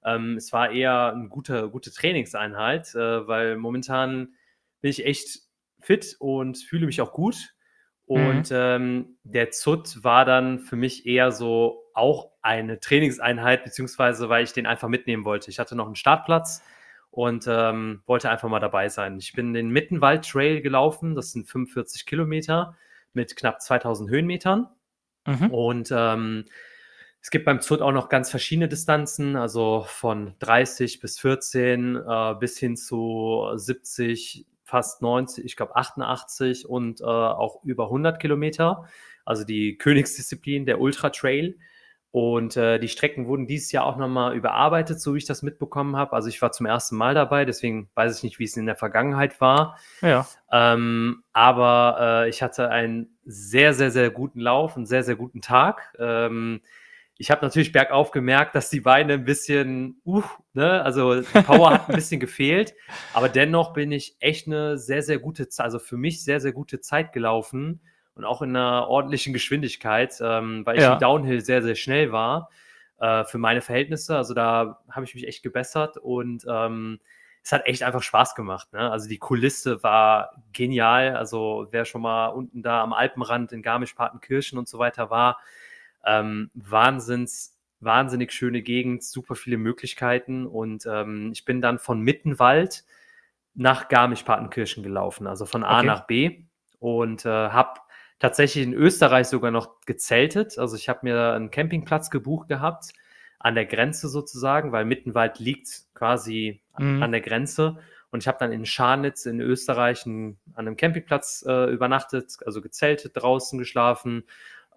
Ähm, 0.04 0.38
es 0.38 0.52
war 0.52 0.72
eher 0.72 1.14
eine 1.14 1.28
gute, 1.28 1.70
gute 1.70 1.92
Trainingseinheit, 1.92 2.96
äh, 2.96 3.28
weil 3.28 3.58
momentan 3.58 4.34
bin 4.82 4.90
ich 4.90 5.06
echt 5.06 5.42
fit 5.82 6.16
und 6.18 6.58
fühle 6.58 6.88
mich 6.88 7.00
auch 7.00 7.12
gut. 7.14 7.54
Und 8.12 8.50
ähm, 8.52 9.18
der 9.24 9.52
ZUT 9.52 10.04
war 10.04 10.26
dann 10.26 10.60
für 10.60 10.76
mich 10.76 11.06
eher 11.06 11.32
so 11.32 11.84
auch 11.94 12.32
eine 12.42 12.80
Trainingseinheit, 12.80 13.64
beziehungsweise 13.64 14.28
weil 14.28 14.44
ich 14.44 14.54
den 14.54 14.66
einfach 14.66 14.90
mitnehmen 14.90 15.24
wollte. 15.24 15.50
Ich 15.50 15.60
hatte 15.60 15.76
noch 15.76 15.86
einen 15.86 15.96
Startplatz 15.96 16.62
und 17.10 17.46
ähm, 17.48 18.02
wollte 18.06 18.30
einfach 18.30 18.50
mal 18.50 18.60
dabei 18.60 18.90
sein. 18.90 19.18
Ich 19.18 19.34
bin 19.34 19.54
den 19.54 19.70
Mittenwald 19.70 20.30
Trail 20.30 20.62
gelaufen, 20.62 21.16
das 21.16 21.32
sind 21.32 21.48
45 21.48 22.06
Kilometer 22.06 22.76
mit 23.14 23.36
knapp 23.36 23.62
2000 23.62 24.10
Höhenmetern. 24.10 24.68
Mhm. 25.26 25.52
Und 25.52 25.94
ähm, 25.96 26.46
es 27.22 27.30
gibt 27.30 27.46
beim 27.46 27.62
ZUT 27.62 27.82
auch 27.82 27.92
noch 27.92 28.10
ganz 28.10 28.30
verschiedene 28.30 28.68
Distanzen, 28.68 29.36
also 29.36 29.86
von 29.88 30.34
30 30.40 31.00
bis 31.00 31.20
14 31.20 31.96
äh, 31.96 32.36
bis 32.40 32.58
hin 32.58 32.76
zu 32.76 33.52
70, 33.56 34.48
fast 34.72 35.02
90, 35.02 35.44
ich 35.44 35.56
glaube 35.58 35.76
88 35.76 36.68
und 36.68 37.02
äh, 37.02 37.04
auch 37.04 37.62
über 37.64 37.86
100 37.86 38.20
Kilometer. 38.20 38.86
Also 39.26 39.44
die 39.44 39.78
Königsdisziplin, 39.78 40.66
der 40.66 40.80
Ultra 40.80 41.10
Trail. 41.10 41.58
Und 42.12 42.58
äh, 42.58 42.78
die 42.78 42.90
Strecken 42.90 43.28
wurden 43.28 43.48
dieses 43.48 43.72
Jahr 43.72 43.86
auch 43.86 43.96
nochmal 43.96 44.36
überarbeitet, 44.36 45.00
so 45.00 45.14
wie 45.14 45.20
ich 45.20 45.26
das 45.26 45.44
mitbekommen 45.44 45.96
habe. 45.96 46.14
Also 46.14 46.28
ich 46.28 46.42
war 46.42 46.52
zum 46.52 46.66
ersten 46.66 46.98
Mal 46.98 47.14
dabei, 47.14 47.46
deswegen 47.46 47.90
weiß 47.96 48.18
ich 48.18 48.24
nicht, 48.24 48.38
wie 48.38 48.44
es 48.44 48.58
in 48.58 48.66
der 48.66 48.76
Vergangenheit 48.76 49.40
war. 49.40 49.78
Ja. 50.02 50.28
Ähm, 50.52 51.24
aber 51.32 52.24
äh, 52.26 52.30
ich 52.30 52.42
hatte 52.44 52.70
einen 52.70 53.18
sehr, 53.24 53.74
sehr, 53.74 53.92
sehr 53.92 54.10
guten 54.10 54.42
Lauf, 54.42 54.76
einen 54.76 54.86
sehr, 54.86 55.04
sehr 55.04 55.16
guten 55.16 55.42
Tag. 55.42 55.94
Ähm, 56.00 56.62
ich 57.22 57.30
habe 57.30 57.46
natürlich 57.46 57.72
bergauf 57.72 58.10
gemerkt, 58.10 58.56
dass 58.56 58.72
die 58.72 58.82
Beine 58.82 59.14
ein 59.14 59.26
bisschen, 59.26 60.02
uh, 60.06 60.24
ne, 60.54 60.82
also 60.82 61.22
Power 61.46 61.70
hat 61.70 61.88
ein 61.88 61.94
bisschen 61.94 62.20
gefehlt. 62.20 62.74
Aber 63.14 63.30
dennoch 63.30 63.74
bin 63.74 63.92
ich 63.92 64.16
echt 64.20 64.48
eine 64.48 64.80
sehr, 64.80 65.04
sehr 65.04 65.20
gute, 65.20 65.48
also 65.60 65.78
für 65.78 65.98
mich 65.98 66.24
sehr, 66.24 66.40
sehr 66.40 66.52
gute 66.52 66.80
Zeit 66.80 67.14
gelaufen 67.14 67.80
und 68.16 68.26
auch 68.26 68.42
in 68.42 68.56
einer 68.56 68.88
ordentlichen 68.88 69.34
Geschwindigkeit, 69.34 70.18
ähm, 70.20 70.66
weil 70.66 70.78
ich 70.78 70.82
ja. 70.82 70.94
im 70.94 71.00
Downhill 71.00 71.42
sehr, 71.42 71.62
sehr 71.62 71.76
schnell 71.76 72.12
war 72.12 72.50
äh, 73.00 73.24
für 73.24 73.38
meine 73.38 73.62
Verhältnisse. 73.62 74.18
Also 74.18 74.34
da 74.34 74.82
habe 74.90 75.06
ich 75.06 75.14
mich 75.14 75.28
echt 75.28 75.44
gebessert 75.44 75.98
und 75.98 76.44
ähm, 76.50 77.00
es 77.44 77.52
hat 77.52 77.68
echt 77.68 77.84
einfach 77.84 78.02
Spaß 78.02 78.34
gemacht. 78.34 78.74
Ne? 78.74 78.92
Also 78.92 79.08
die 79.08 79.20
Kulisse 79.20 79.84
war 79.84 80.42
genial. 80.54 81.16
Also 81.16 81.68
wer 81.70 81.86
schon 81.86 82.02
mal 82.02 82.30
unten 82.30 82.64
da 82.64 82.82
am 82.82 82.94
Alpenrand 82.94 83.52
in 83.52 83.62
Garmisch-Partenkirchen 83.62 84.58
und 84.58 84.68
so 84.68 84.80
weiter 84.80 85.12
war, 85.12 85.38
ähm, 86.06 86.50
Wahnsinns, 86.54 87.58
wahnsinnig 87.80 88.32
schöne 88.32 88.62
Gegend, 88.62 89.04
super 89.04 89.36
viele 89.36 89.58
Möglichkeiten 89.58 90.46
und 90.46 90.86
ähm, 90.86 91.32
ich 91.34 91.46
bin 91.46 91.62
dann 91.62 91.80
von 91.80 92.02
Mittenwald 92.02 92.84
nach 93.54 93.90
Garmisch-Partenkirchen 93.90 94.84
gelaufen, 94.84 95.28
also 95.28 95.46
von 95.46 95.64
A 95.64 95.80
okay. 95.80 95.88
nach 95.88 96.08
B 96.08 96.44
und 96.80 97.26
äh, 97.26 97.30
habe 97.30 97.80
tatsächlich 98.20 98.64
in 98.64 98.74
Österreich 98.74 99.28
sogar 99.28 99.52
noch 99.52 99.82
gezeltet. 99.86 100.58
Also 100.58 100.76
ich 100.76 100.88
habe 100.88 101.00
mir 101.04 101.34
einen 101.34 101.52
Campingplatz 101.52 102.12
gebucht 102.12 102.48
gehabt, 102.48 102.94
an 103.40 103.56
der 103.56 103.66
Grenze 103.66 104.08
sozusagen, 104.08 104.72
weil 104.72 104.86
Mittenwald 104.86 105.40
liegt 105.40 105.86
quasi 105.96 106.62
mhm. 106.78 107.02
an 107.02 107.12
der 107.12 107.22
Grenze. 107.22 107.80
Und 108.12 108.22
ich 108.22 108.28
habe 108.28 108.38
dann 108.40 108.52
in 108.52 108.66
Scharnitz 108.66 109.26
in 109.26 109.40
Österreich 109.40 110.06
an 110.06 110.38
einem 110.54 110.78
Campingplatz 110.78 111.44
äh, 111.48 111.72
übernachtet, 111.72 112.38
also 112.46 112.62
gezeltet, 112.62 113.14
draußen 113.16 113.58
geschlafen, 113.58 114.24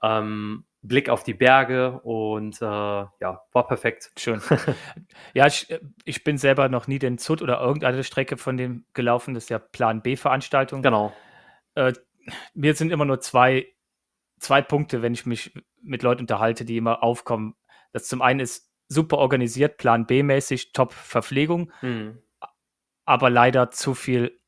ähm, 0.02 0.64
Blick 0.84 1.08
auf 1.08 1.24
die 1.24 1.34
Berge 1.34 2.00
und 2.00 2.60
äh, 2.60 2.64
ja, 2.64 3.42
war 3.52 3.66
perfekt. 3.66 4.12
Schön. 4.18 4.42
ja, 5.34 5.46
ich, 5.46 5.74
ich 6.04 6.24
bin 6.24 6.36
selber 6.36 6.68
noch 6.68 6.86
nie 6.86 6.98
den 6.98 7.16
Zut 7.16 7.40
oder 7.40 7.60
irgendeine 7.60 8.04
Strecke 8.04 8.36
von 8.36 8.58
dem 8.58 8.84
gelaufen. 8.92 9.32
Das 9.32 9.44
ist 9.44 9.50
ja 9.50 9.58
Plan 9.58 10.02
B-Veranstaltung. 10.02 10.82
Genau. 10.82 11.12
Äh, 11.74 11.94
mir 12.52 12.74
sind 12.74 12.92
immer 12.92 13.06
nur 13.06 13.20
zwei, 13.20 13.66
zwei 14.38 14.60
Punkte, 14.60 15.00
wenn 15.00 15.14
ich 15.14 15.24
mich 15.24 15.54
mit 15.82 16.02
Leuten 16.02 16.22
unterhalte, 16.22 16.66
die 16.66 16.76
immer 16.76 17.02
aufkommen. 17.02 17.56
Das 17.92 18.06
zum 18.06 18.20
einen 18.20 18.40
ist 18.40 18.70
super 18.88 19.16
organisiert, 19.18 19.78
Plan 19.78 20.04
B-mäßig, 20.06 20.72
Top-Verpflegung, 20.72 21.72
mhm. 21.80 22.18
aber 23.06 23.30
leider 23.30 23.70
zu 23.70 23.94
viel 23.94 24.38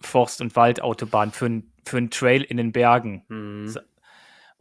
Forst- 0.00 0.40
und 0.40 0.56
Waldautobahn 0.56 1.32
für, 1.32 1.62
für 1.84 1.96
einen 1.98 2.10
Trail 2.10 2.42
in 2.42 2.56
den 2.56 2.72
Bergen. 2.72 3.24
Mhm. 3.28 3.74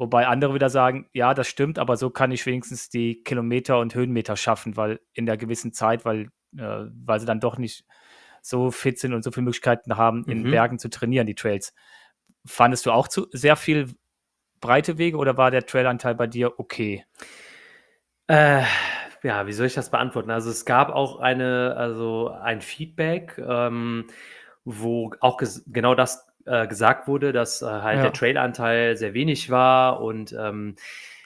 Wobei 0.01 0.25
andere 0.25 0.55
wieder 0.55 0.71
sagen, 0.71 1.07
ja, 1.13 1.35
das 1.35 1.47
stimmt, 1.47 1.77
aber 1.77 1.95
so 1.95 2.09
kann 2.09 2.31
ich 2.31 2.43
wenigstens 2.47 2.89
die 2.89 3.21
Kilometer 3.21 3.77
und 3.77 3.93
Höhenmeter 3.93 4.35
schaffen, 4.35 4.75
weil 4.75 4.99
in 5.13 5.27
der 5.27 5.37
gewissen 5.37 5.73
Zeit, 5.73 6.05
weil, 6.05 6.31
äh, 6.57 6.87
weil 7.05 7.19
sie 7.19 7.27
dann 7.27 7.39
doch 7.39 7.59
nicht 7.59 7.85
so 8.41 8.71
fit 8.71 8.97
sind 8.97 9.13
und 9.13 9.23
so 9.23 9.29
viele 9.29 9.43
Möglichkeiten 9.43 9.97
haben, 9.97 10.25
in 10.25 10.41
mhm. 10.41 10.49
Bergen 10.49 10.79
zu 10.79 10.89
trainieren, 10.89 11.27
die 11.27 11.35
Trails. 11.35 11.75
Fandest 12.47 12.87
du 12.87 12.91
auch 12.91 13.09
zu 13.09 13.27
sehr 13.29 13.55
viel 13.55 13.93
breite 14.59 14.97
Wege 14.97 15.17
oder 15.17 15.37
war 15.37 15.51
der 15.51 15.67
Trailanteil 15.67 16.15
bei 16.15 16.25
dir 16.25 16.59
okay? 16.59 17.05
Äh, 18.25 18.63
ja, 19.21 19.45
wie 19.45 19.53
soll 19.53 19.67
ich 19.67 19.75
das 19.75 19.91
beantworten? 19.91 20.31
Also 20.31 20.49
es 20.49 20.65
gab 20.65 20.89
auch 20.89 21.19
eine, 21.19 21.75
also 21.77 22.29
ein 22.29 22.61
Feedback, 22.61 23.37
ähm, 23.37 24.07
wo 24.65 25.13
auch 25.19 25.39
genau 25.67 25.93
das 25.93 26.30
äh, 26.45 26.67
gesagt 26.67 27.07
wurde, 27.07 27.31
dass 27.31 27.61
äh, 27.61 27.65
halt 27.65 27.97
ja. 27.97 28.03
der 28.03 28.13
Trailanteil 28.13 28.97
sehr 28.97 29.13
wenig 29.13 29.49
war 29.49 30.01
und 30.01 30.33
ähm, 30.33 30.75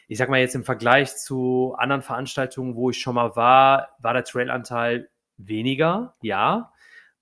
ich 0.07 0.17
sag 0.17 0.29
mal 0.29 0.39
jetzt 0.39 0.55
im 0.55 0.63
Vergleich 0.63 1.15
zu 1.15 1.75
anderen 1.77 2.01
Veranstaltungen, 2.01 2.75
wo 2.75 2.91
ich 2.91 2.99
schon 2.99 3.15
mal 3.15 3.35
war, 3.35 3.89
war 3.99 4.13
der 4.13 4.23
Trailanteil 4.23 5.09
weniger, 5.37 6.15
ja. 6.21 6.71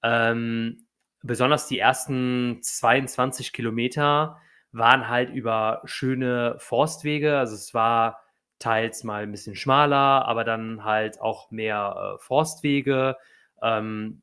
Ähm, 0.03 0.85
besonders 1.21 1.67
die 1.67 1.79
ersten 1.79 2.59
22 2.61 3.53
Kilometer 3.53 4.37
waren 4.73 5.07
halt 5.07 5.29
über 5.29 5.81
schöne 5.85 6.55
Forstwege. 6.59 7.37
Also 7.37 7.55
es 7.55 7.73
war 7.73 8.19
teils 8.59 9.03
mal 9.03 9.23
ein 9.23 9.31
bisschen 9.31 9.55
schmaler, 9.55 10.25
aber 10.25 10.43
dann 10.43 10.83
halt 10.83 11.21
auch 11.21 11.51
mehr 11.51 12.15
äh, 12.15 12.21
Forstwege, 12.21 13.17
ähm, 13.61 14.21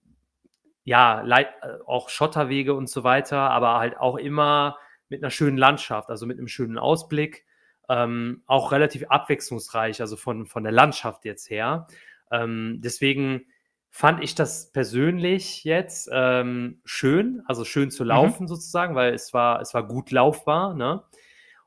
ja, 0.90 1.24
äh, 1.24 1.46
auch 1.86 2.08
Schotterwege 2.08 2.74
und 2.74 2.90
so 2.90 3.04
weiter, 3.04 3.38
aber 3.38 3.78
halt 3.78 3.96
auch 3.96 4.16
immer 4.16 4.76
mit 5.08 5.22
einer 5.22 5.30
schönen 5.30 5.56
Landschaft, 5.56 6.10
also 6.10 6.26
mit 6.26 6.36
einem 6.38 6.48
schönen 6.48 6.78
Ausblick. 6.78 7.46
Ähm, 7.88 8.42
auch 8.46 8.72
relativ 8.72 9.04
abwechslungsreich, 9.08 10.00
also 10.00 10.16
von, 10.16 10.46
von 10.46 10.64
der 10.64 10.72
Landschaft 10.72 11.24
jetzt 11.24 11.48
her. 11.48 11.86
Ähm, 12.32 12.80
deswegen 12.82 13.46
fand 13.88 14.22
ich 14.24 14.34
das 14.34 14.72
persönlich 14.72 15.62
jetzt 15.62 16.08
ähm, 16.12 16.80
schön, 16.84 17.42
also 17.46 17.64
schön 17.64 17.92
zu 17.92 18.02
mhm. 18.02 18.08
laufen 18.08 18.42
mhm. 18.44 18.48
sozusagen, 18.48 18.96
weil 18.96 19.14
es 19.14 19.32
war, 19.32 19.60
es 19.60 19.72
war 19.74 19.86
gut 19.86 20.10
laufbar. 20.10 20.74
Ne? 20.74 21.04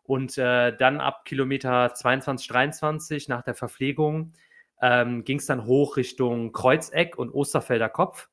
Und 0.04 0.38
äh, 0.38 0.76
dann 0.76 1.00
ab 1.00 1.24
Kilometer 1.24 1.94
22, 1.94 2.50
23 2.50 3.30
nach 3.30 3.44
der 3.44 3.56
Verpflegung 3.56 4.34
ähm, 4.82 5.24
ging 5.24 5.40
es 5.40 5.46
dann 5.46 5.66
hoch 5.66 5.96
Richtung 5.96 6.52
Kreuzeck 6.52 7.18
und 7.18 7.34
Osterfelder 7.34 7.88
Kopf. 7.88 8.28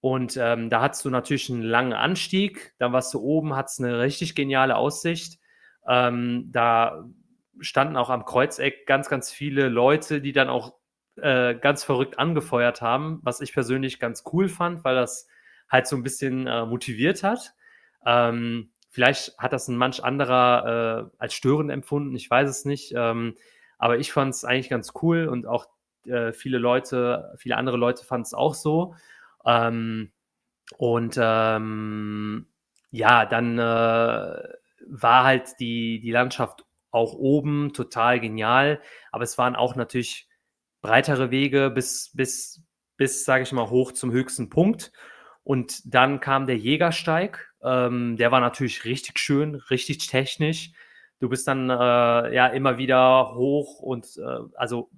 Und 0.00 0.36
ähm, 0.38 0.70
da 0.70 0.80
hattest 0.80 1.04
du 1.04 1.10
natürlich 1.10 1.50
einen 1.50 1.62
langen 1.62 1.92
Anstieg. 1.92 2.74
Dann 2.78 2.92
warst 2.92 3.12
du 3.12 3.20
oben, 3.20 3.54
hattest 3.54 3.80
eine 3.80 3.98
richtig 4.00 4.34
geniale 4.34 4.76
Aussicht. 4.76 5.38
Ähm, 5.86 6.48
da 6.52 7.04
standen 7.60 7.96
auch 7.96 8.10
am 8.10 8.24
Kreuzeck 8.24 8.86
ganz, 8.86 9.08
ganz 9.08 9.30
viele 9.30 9.68
Leute, 9.68 10.20
die 10.20 10.32
dann 10.32 10.48
auch 10.48 10.74
äh, 11.16 11.54
ganz 11.54 11.84
verrückt 11.84 12.18
angefeuert 12.18 12.80
haben, 12.80 13.20
was 13.22 13.40
ich 13.40 13.52
persönlich 13.52 13.98
ganz 13.98 14.24
cool 14.32 14.48
fand, 14.48 14.84
weil 14.84 14.94
das 14.94 15.28
halt 15.68 15.86
so 15.86 15.96
ein 15.96 16.02
bisschen 16.02 16.46
äh, 16.46 16.64
motiviert 16.64 17.22
hat. 17.22 17.52
Ähm, 18.06 18.70
vielleicht 18.88 19.36
hat 19.38 19.52
das 19.52 19.68
ein 19.68 19.76
manch 19.76 20.02
anderer 20.02 21.10
äh, 21.12 21.16
als 21.18 21.34
störend 21.34 21.70
empfunden, 21.70 22.14
ich 22.16 22.30
weiß 22.30 22.48
es 22.48 22.64
nicht. 22.64 22.92
Ähm, 22.96 23.36
aber 23.78 23.98
ich 23.98 24.12
fand 24.12 24.34
es 24.34 24.44
eigentlich 24.44 24.70
ganz 24.70 24.92
cool 25.02 25.26
und 25.26 25.46
auch 25.46 25.66
äh, 26.06 26.32
viele 26.32 26.58
Leute, 26.58 27.34
viele 27.36 27.56
andere 27.56 27.76
Leute 27.76 28.04
fanden 28.04 28.24
es 28.24 28.34
auch 28.34 28.54
so. 28.54 28.94
Ähm, 29.44 30.12
und 30.78 31.18
ähm, 31.20 32.46
ja, 32.90 33.26
dann 33.26 33.58
äh, 33.58 33.62
war 33.62 35.24
halt 35.24 35.60
die, 35.60 36.00
die 36.00 36.10
Landschaft 36.10 36.64
auch 36.90 37.14
oben 37.14 37.72
total 37.72 38.20
genial, 38.20 38.80
aber 39.12 39.24
es 39.24 39.38
waren 39.38 39.56
auch 39.56 39.76
natürlich 39.76 40.28
breitere 40.82 41.30
Wege 41.30 41.70
bis, 41.70 42.10
bis, 42.14 42.62
bis 42.96 43.24
sage 43.24 43.44
ich 43.44 43.52
mal, 43.52 43.70
hoch 43.70 43.92
zum 43.92 44.12
höchsten 44.12 44.50
Punkt. 44.50 44.92
Und 45.44 45.94
dann 45.94 46.20
kam 46.20 46.46
der 46.46 46.56
Jägersteig. 46.56 47.52
Ähm, 47.62 48.16
der 48.16 48.30
war 48.32 48.40
natürlich 48.40 48.84
richtig 48.84 49.18
schön, 49.18 49.54
richtig 49.54 50.06
technisch. 50.06 50.72
Du 51.18 51.28
bist 51.28 51.46
dann 51.46 51.68
äh, 51.68 51.74
ja 52.34 52.46
immer 52.48 52.78
wieder 52.78 53.34
hoch 53.34 53.80
und 53.80 54.06
äh, 54.16 54.38
also 54.54 54.90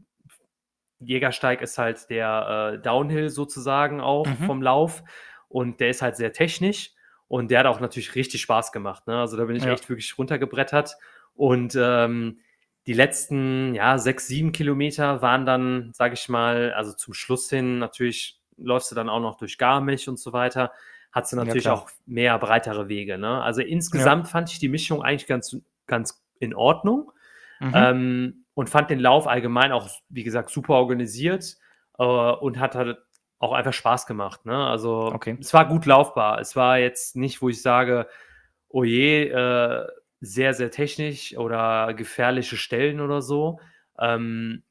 Jägersteig 1.04 1.62
ist 1.62 1.78
halt 1.78 2.10
der 2.10 2.74
äh, 2.74 2.78
Downhill 2.82 3.30
sozusagen 3.30 4.00
auch 4.00 4.26
mhm. 4.26 4.46
vom 4.46 4.62
Lauf 4.62 5.02
und 5.48 5.80
der 5.80 5.90
ist 5.90 6.02
halt 6.02 6.16
sehr 6.16 6.32
technisch 6.32 6.92
und 7.28 7.50
der 7.50 7.60
hat 7.60 7.66
auch 7.66 7.80
natürlich 7.80 8.14
richtig 8.14 8.42
Spaß 8.42 8.72
gemacht. 8.72 9.06
Ne? 9.06 9.18
Also 9.18 9.36
da 9.36 9.44
bin 9.44 9.56
ich 9.56 9.64
ja. 9.64 9.72
echt 9.72 9.88
wirklich 9.88 10.16
runtergebrettert 10.18 10.96
und 11.34 11.76
ähm, 11.76 12.38
die 12.86 12.94
letzten, 12.94 13.74
ja, 13.74 13.98
sechs, 13.98 14.26
sieben 14.26 14.52
Kilometer 14.52 15.22
waren 15.22 15.46
dann, 15.46 15.92
sage 15.92 16.14
ich 16.14 16.28
mal, 16.28 16.72
also 16.72 16.92
zum 16.92 17.14
Schluss 17.14 17.48
hin, 17.48 17.78
natürlich 17.78 18.40
läufst 18.56 18.90
du 18.90 18.94
dann 18.94 19.08
auch 19.08 19.20
noch 19.20 19.36
durch 19.36 19.56
Garmisch 19.56 20.08
und 20.08 20.18
so 20.18 20.32
weiter, 20.32 20.72
hast 21.12 21.32
du 21.32 21.36
natürlich 21.36 21.64
ja, 21.64 21.74
auch 21.74 21.88
mehr 22.06 22.38
breitere 22.38 22.88
Wege. 22.88 23.18
Ne? 23.18 23.40
Also 23.42 23.60
insgesamt 23.60 24.26
ja. 24.26 24.30
fand 24.30 24.50
ich 24.50 24.58
die 24.58 24.68
Mischung 24.68 25.02
eigentlich 25.02 25.28
ganz, 25.28 25.56
ganz 25.86 26.24
in 26.40 26.54
Ordnung. 26.54 27.12
Mhm. 27.60 27.72
Ähm, 27.74 28.41
und 28.54 28.68
fand 28.70 28.90
den 28.90 29.00
Lauf 29.00 29.26
allgemein 29.26 29.72
auch, 29.72 29.88
wie 30.08 30.24
gesagt, 30.24 30.50
super 30.50 30.74
organisiert 30.74 31.56
äh, 31.98 32.02
und 32.04 32.58
hat 32.60 32.74
halt 32.74 32.98
auch 33.38 33.52
einfach 33.52 33.72
Spaß 33.72 34.06
gemacht. 34.06 34.44
Ne? 34.46 34.56
Also 34.66 35.10
Okay. 35.12 35.36
es 35.40 35.52
war 35.52 35.66
gut 35.66 35.86
laufbar. 35.86 36.40
Es 36.40 36.54
war 36.54 36.78
jetzt 36.78 37.16
nicht, 37.16 37.42
wo 37.42 37.48
ich 37.48 37.60
sage, 37.62 38.06
oh 38.68 38.84
je, 38.84 39.28
äh, 39.28 39.86
sehr, 40.20 40.54
sehr 40.54 40.70
technisch 40.70 41.36
oder 41.36 41.94
gefährliche 41.94 42.56
Stellen 42.56 43.00
oder 43.00 43.20
so. 43.22 43.58
Ähm, 43.98 44.62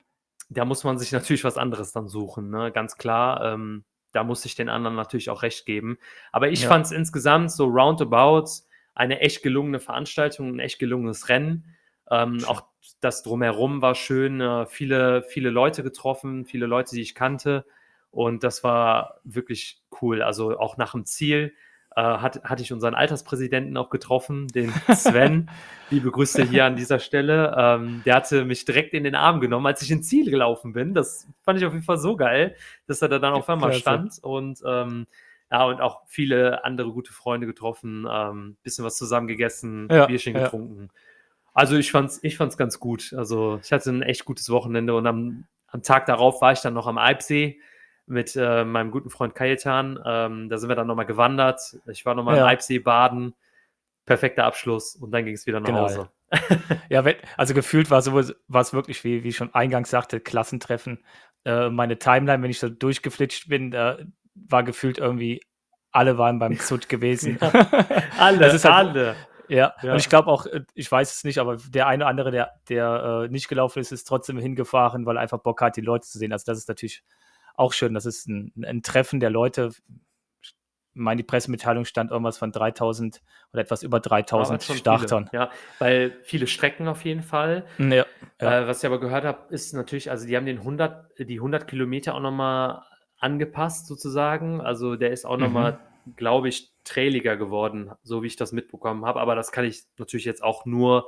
da 0.50 0.66
muss 0.66 0.84
man 0.84 0.98
sich 0.98 1.12
natürlich 1.12 1.44
was 1.44 1.58
anderes 1.58 1.92
dann 1.92 2.08
suchen, 2.08 2.50
ne? 2.50 2.72
ganz 2.72 2.98
klar. 2.98 3.54
Ähm, 3.54 3.84
da 4.14 4.24
muss 4.24 4.44
ich 4.46 4.56
den 4.56 4.70
anderen 4.70 4.96
natürlich 4.96 5.30
auch 5.30 5.42
recht 5.44 5.66
geben. 5.66 5.98
Aber 6.32 6.50
ich 6.50 6.64
Ja. 6.64 6.70
fand 6.70 6.86
es 6.86 6.92
insgesamt 6.92 7.52
so 7.52 7.66
roundabout 7.66 8.46
eine 8.94 9.20
echt 9.22 9.44
gelungene 9.44 9.80
Veranstaltung, 9.80 10.56
ein 10.56 10.60
echt 10.60 10.80
gelungenes 10.80 11.30
Rennen. 11.30 11.66
Ähm, 12.12 12.44
auch 12.46 12.64
das 13.00 13.24
drumherum 13.24 13.82
war 13.82 13.96
schön, 13.96 14.42
äh, 14.42 14.66
viele, 14.68 15.24
viele 15.24 15.50
Leute 15.50 15.82
getroffen, 15.82 16.46
viele 16.46 16.66
Leute, 16.68 16.96
die 16.96 17.02
ich 17.02 17.16
kannte. 17.16 17.66
Und 18.12 18.44
das 18.44 18.64
war 18.64 19.22
wirklich 19.24 19.82
cool. 20.02 20.22
Also 20.22 20.60
auch 20.60 20.78
nach 20.78 20.92
dem 20.92 21.06
Ziel 21.06 21.54
äh, 21.96 22.02
hat, 22.02 22.44
hatte 22.44 22.62
ich 22.62 22.74
unseren 22.74 22.94
Alterspräsidenten 22.94 23.78
auch 23.78 23.90
getroffen, 23.90 24.48
den 24.50 24.72
Sven. 24.94 25.50
Liebe 25.90 26.12
Grüße 26.12 26.44
hier 26.44 26.66
an 26.66 26.76
dieser 26.76 27.00
Stelle. 27.00 27.56
Ähm, 27.58 28.02
der 28.06 28.16
hatte 28.16 28.44
mich 28.46 28.66
direkt 28.66 28.94
in 28.94 29.06
den 29.06 29.16
Arm 29.16 29.40
genommen, 29.40 29.66
als 29.66 29.82
ich 29.82 29.92
ins 29.92 30.08
Ziel 30.08 30.30
gelaufen 30.30 30.74
bin. 30.74 30.94
Das 30.94 31.28
fand 31.44 31.60
ich 31.60 31.66
auf 31.66 31.74
jeden 31.74 31.86
Fall 31.86 31.98
so 31.98 32.18
geil, 32.18 32.56
dass 32.88 33.02
er 33.02 33.08
da 33.10 33.20
dann 33.20 33.34
auf 33.34 33.50
einmal 33.50 33.70
Klasse. 33.72 33.82
stand. 33.82 34.20
Und 34.22 34.60
ähm, 34.66 35.08
ja, 35.50 35.66
und 35.66 35.82
auch 35.82 36.02
viele 36.08 36.64
andere 36.64 36.92
gute 36.92 37.12
Freunde 37.12 37.46
getroffen, 37.48 38.08
ähm, 38.10 38.56
bisschen 38.64 38.86
was 38.86 38.98
zusammen 38.98 39.28
gegessen, 39.28 39.88
Ja, 39.92 40.06
Bierchen 40.06 40.34
ja. 40.34 40.44
getrunken. 40.44 40.90
Also 41.54 41.76
ich 41.76 41.92
fand's, 41.92 42.20
ich 42.24 42.38
fand's 42.38 42.58
ganz 42.58 42.80
gut. 42.80 43.14
Also 43.18 43.60
ich 43.64 43.72
hatte 43.72 43.90
ein 43.92 44.02
echt 44.04 44.26
gutes 44.26 44.50
Wochenende 44.50 44.96
und 44.96 45.06
am, 45.08 45.46
am 45.68 45.84
Tag 45.84 46.06
darauf 46.06 46.42
war 46.42 46.54
ich 46.54 46.62
dann 46.62 46.74
noch 46.74 46.88
am 46.88 46.98
Alpsee 46.98 47.60
mit 48.06 48.36
äh, 48.36 48.64
meinem 48.66 48.92
guten 48.92 49.10
Freund 49.10 49.36
Kajetan. 49.36 50.00
Ähm, 50.06 50.50
da 50.50 50.58
sind 50.58 50.70
wir 50.70 50.76
dann 50.76 50.88
nochmal 50.88 51.06
gewandert. 51.06 51.78
Ich 51.88 52.06
war 52.06 52.16
nochmal 52.16 52.36
Ja. 52.38 52.44
im 52.44 52.48
Alpsee 52.50 52.80
baden. 52.80 53.34
Perfekter 54.06 54.46
Abschluss 54.46 54.96
und 54.96 55.12
dann 55.12 55.26
ging 55.26 55.36
es 55.36 55.46
wieder 55.46 55.60
nach 55.60 55.68
Genau. 55.68 55.82
Hause. 55.84 56.10
Ja, 56.90 57.04
also 57.38 57.54
gefühlt 57.54 57.90
war 57.92 58.00
es 58.00 58.74
wirklich, 58.74 59.04
wie, 59.04 59.24
wie 59.24 59.30
ich 59.30 59.36
schon 59.36 59.54
eingangs 59.54 59.90
sagte, 59.90 60.20
Klassentreffen. 60.20 61.04
Äh, 61.46 61.70
meine 61.70 62.00
Timeline, 62.00 62.42
wenn 62.44 62.50
ich 62.52 62.60
so 62.60 62.70
durchgeflitscht 62.70 63.48
bin, 63.50 63.74
äh, 63.74 63.98
war 64.36 64.64
gefühlt 64.64 64.98
irgendwie, 64.98 65.42
alle 65.92 66.18
waren 66.18 66.40
beim 66.40 66.58
Zut 66.58 66.88
gewesen. 66.90 67.38
Alle, 68.18 68.38
Das 68.40 68.54
ist 68.54 68.66
halt- 68.66 68.90
alle. 68.90 69.16
Ja, 69.52 69.74
Ja. 69.82 69.92
und 69.94 70.00
ich 70.00 70.08
glaube 70.08 70.30
auch, 70.30 70.46
äh, 70.46 70.62
ich 70.74 70.90
weiß 70.90 71.14
es 71.14 71.24
nicht, 71.26 71.38
aber 71.40 71.58
der 71.58 71.88
eine 71.88 72.04
oder 72.06 72.10
andere, 72.10 72.32
der, 72.32 72.52
der 72.70 73.26
äh, 73.26 73.32
nicht 73.32 73.50
gelaufen 73.50 73.80
ist, 73.80 73.92
ist 73.92 74.06
trotzdem 74.06 74.38
hingefahren, 74.38 75.06
weil 75.06 75.18
er 75.18 75.22
einfach 75.22 75.40
Bock 75.40 75.62
hat, 75.62 75.76
die 75.76 75.82
Leute 75.82 76.08
zu 76.08 76.18
sehen. 76.18 76.32
Also 76.32 76.46
das 76.46 76.58
ist 76.58 76.70
natürlich 76.70 77.04
auch 77.56 77.74
schön. 77.74 77.94
Das 77.94 78.06
ist 78.06 78.28
ein, 78.30 78.54
ein 78.64 78.82
Treffen 78.82 79.20
der 79.20 79.30
Leute. 79.30 79.72
Ich 80.42 80.56
meine, 80.94 81.18
die 81.18 81.24
Pressemitteilung 81.28 81.84
stand 81.86 82.12
irgendwas 82.12 82.38
von 82.38 82.52
3000 82.52 83.22
oder 83.52 83.62
etwas 83.62 83.84
über 83.84 84.00
3000 84.00 84.56
Aber 84.56 84.64
schon 84.66 84.78
Startern. 84.78 85.30
Viele. 85.30 85.42
Ja, 85.44 85.52
weil 85.80 86.18
viele 86.24 86.48
Strecken 86.48 86.88
auf 86.88 87.04
jeden 87.06 87.22
Fall. 87.24 87.66
Ja, 87.78 88.06
ja. 88.42 88.62
Äh, 88.62 88.68
was 88.68 88.80
ich 88.80 88.86
aber 88.86 89.00
gehört 89.02 89.26
habe, 89.26 89.54
ist 89.54 89.74
natürlich, 89.74 90.10
also 90.12 90.26
die 90.28 90.36
haben 90.38 90.46
den 90.46 90.60
100, 90.60 91.12
die 91.20 91.40
100 91.40 91.68
Kilometer 91.68 92.16
auch 92.16 92.20
nochmal 92.22 92.82
angepasst 93.20 93.88
sozusagen. 93.88 94.62
Also 94.62 94.96
der 94.96 95.12
ist 95.12 95.26
auch 95.26 95.36
Mhm. 95.38 95.44
nochmal, 95.44 95.80
glaube 96.16 96.50
ich, 96.50 96.72
trailiger 96.84 97.38
geworden, 97.38 97.92
so 98.04 98.24
wie 98.24 98.28
ich 98.28 98.36
das 98.36 98.52
mitbekommen 98.52 99.06
habe. 99.06 99.20
Aber 99.20 99.36
das 99.36 99.52
kann 99.52 99.66
ich 99.66 99.84
natürlich 99.98 100.26
jetzt 100.26 100.44
auch 100.44 100.66
nur 100.66 101.08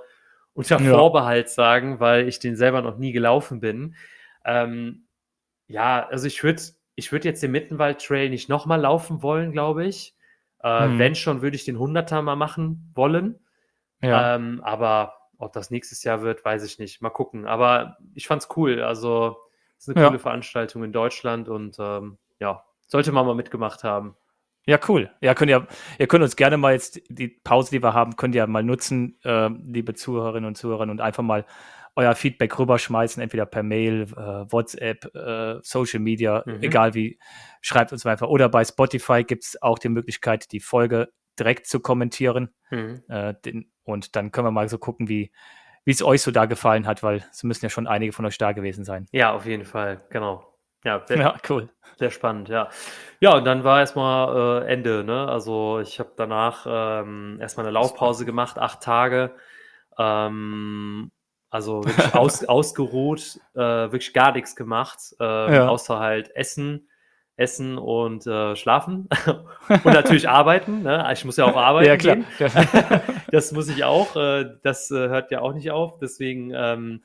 unter 0.53 0.79
Ja. 0.79 0.91
Vorbehalt 0.91 1.49
sagen, 1.49 1.99
weil 1.99 2.27
ich 2.27 2.39
den 2.39 2.55
selber 2.55 2.81
noch 2.81 2.97
nie 2.97 3.11
gelaufen 3.11 3.59
bin. 3.59 3.95
Ähm, 4.45 5.05
ja, 5.67 6.05
also 6.07 6.27
ich 6.27 6.43
würde 6.43 6.61
ich 6.95 7.11
würd 7.11 7.25
jetzt 7.25 7.41
den 7.41 7.51
Mittenwald-Trail 7.51 8.29
nicht 8.29 8.49
nochmal 8.49 8.79
laufen 8.79 9.23
wollen, 9.23 9.51
glaube 9.51 9.85
ich. 9.85 10.15
Äh, 10.61 10.87
Mhm. 10.89 10.99
Wenn 10.99 11.15
schon, 11.15 11.41
würde 11.41 11.55
ich 11.55 11.65
den 11.65 11.77
100er 11.79 12.21
mal 12.21 12.35
machen 12.35 12.91
wollen. 12.93 13.39
ja. 14.01 14.35
Ähm, 14.35 14.61
aber 14.63 15.15
ob 15.39 15.53
das 15.53 15.71
nächstes 15.71 16.03
Jahr 16.03 16.21
wird, 16.21 16.45
weiß 16.45 16.63
ich 16.63 16.77
nicht. 16.77 17.01
Mal 17.01 17.09
gucken. 17.09 17.47
Aber 17.47 17.97
ich 18.13 18.27
fand's 18.27 18.47
cool. 18.55 18.81
Also, 18.83 19.37
es 19.77 19.87
ist 19.87 19.95
eine 19.95 20.03
Ja. 20.03 20.07
coole 20.09 20.19
Veranstaltung 20.19 20.83
in 20.83 20.91
Deutschland 20.93 21.49
und 21.49 21.77
ähm, 21.79 22.17
ja, 22.39 22.63
sollte 22.87 23.11
man 23.11 23.25
mal 23.25 23.33
mitgemacht 23.35 23.83
haben. 23.83 24.15
Ja, 24.65 24.79
cool. 24.87 25.11
Ja, 25.21 25.33
könnt 25.33 25.49
ihr, 25.51 25.67
ihr 25.99 26.07
könnt 26.07 26.23
uns 26.23 26.35
gerne 26.35 26.57
mal 26.57 26.73
jetzt 26.73 27.01
die 27.09 27.27
Pause, 27.27 27.71
die 27.71 27.83
wir 27.83 27.93
haben, 27.93 28.15
könnt 28.15 28.33
ihr 28.35 28.47
mal 28.47 28.63
nutzen, 28.63 29.17
äh, 29.23 29.49
liebe 29.49 29.93
Zuhörerinnen 29.93 30.47
und 30.47 30.55
Zuhörer, 30.55 30.81
und 30.83 31.01
einfach 31.01 31.23
mal 31.23 31.45
euer 31.95 32.15
Feedback 32.15 32.57
rüberschmeißen, 32.57 33.21
entweder 33.21 33.45
per 33.45 33.61
Mail, 33.61 34.03
äh, 34.03 34.51
WhatsApp, 34.51 35.13
äh, 35.13 35.59
Social 35.61 35.99
Media, 35.99 36.43
Mhm. 36.45 36.63
egal 36.63 36.93
wie, 36.95 37.19
schreibt 37.61 37.91
uns 37.91 38.05
einfach. 38.05 38.27
Oder 38.29 38.49
bei 38.49 38.63
Spotify 38.65 39.23
gibt 39.23 39.43
es 39.43 39.61
auch 39.61 39.77
die 39.77 39.89
Möglichkeit, 39.89 40.51
die 40.51 40.59
Folge 40.59 41.09
direkt 41.37 41.67
zu 41.67 41.79
kommentieren. 41.79 42.49
Mhm. 42.71 43.03
Äh, 43.09 43.33
den, 43.45 43.71
und 43.83 44.15
dann 44.15 44.31
können 44.31 44.47
wir 44.47 44.51
mal 44.51 44.69
so 44.69 44.77
gucken, 44.77 45.07
wie 45.09 45.31
wie 45.85 45.91
es 45.91 46.01
euch 46.01 46.21
so 46.21 46.31
da 46.31 46.45
gefallen 46.45 46.87
hat, 46.87 47.03
weil 47.03 47.25
es 47.29 47.43
müssen 47.43 47.65
ja 47.65 47.69
schon 47.69 47.87
einige 47.87 48.13
von 48.13 48.25
euch 48.25 48.37
da 48.37 48.53
gewesen 48.53 48.85
sein. 48.85 49.05
Ja, 49.11 49.33
auf 49.33 49.45
jeden 49.45 49.65
Fall. 49.65 50.01
Genau. 50.11 50.52
Ja, 50.83 51.01
sehr, 51.05 51.17
Ja, 51.17 51.35
cool. 51.49 51.69
sehr 51.97 52.11
spannend, 52.11 52.49
ja. 52.49 52.69
Ja, 53.19 53.35
und 53.35 53.45
dann 53.45 53.63
war 53.63 53.79
erstmal 53.79 54.63
äh, 54.63 54.71
Ende, 54.71 55.03
ne? 55.03 55.27
Also 55.27 55.79
ich 55.79 55.99
habe 55.99 56.11
danach 56.17 56.65
ähm, 56.67 57.37
erstmal 57.39 57.65
eine 57.65 57.73
Laufpause 57.73 58.25
gemacht, 58.25 58.57
acht 58.59 58.81
Tage. 58.81 59.35
Ähm, 59.97 61.11
also 61.49 61.83
wirklich 61.85 62.13
aus, 62.15 62.43
ausgeruht, 62.45 63.39
äh, 63.53 63.59
wirklich 63.59 64.13
gar 64.13 64.31
nichts 64.33 64.55
gemacht, 64.55 64.99
ähm, 65.19 65.53
Ja. 65.53 65.67
außer 65.67 65.99
halt 65.99 66.35
Essen, 66.35 66.89
Essen 67.35 67.77
und 67.77 68.27
äh, 68.27 68.55
Schlafen 68.55 69.07
und 69.69 69.85
natürlich 69.85 70.27
arbeiten. 70.29 70.81
Ne? 70.83 71.07
Ich 71.13 71.23
muss 71.25 71.37
ja 71.37 71.45
auch 71.45 71.55
arbeiten 71.55 71.87
Ja, 71.87 71.97
klar. 71.97 72.17
das 73.31 73.51
muss 73.51 73.69
ich 73.69 73.83
auch. 73.83 74.15
Äh, 74.15 74.45
das 74.63 74.91
äh, 74.91 74.95
hört 75.09 75.31
ja 75.31 75.41
auch 75.41 75.53
nicht 75.53 75.71
auf. 75.71 75.97
Deswegen 75.99 76.51
ähm, 76.55 77.03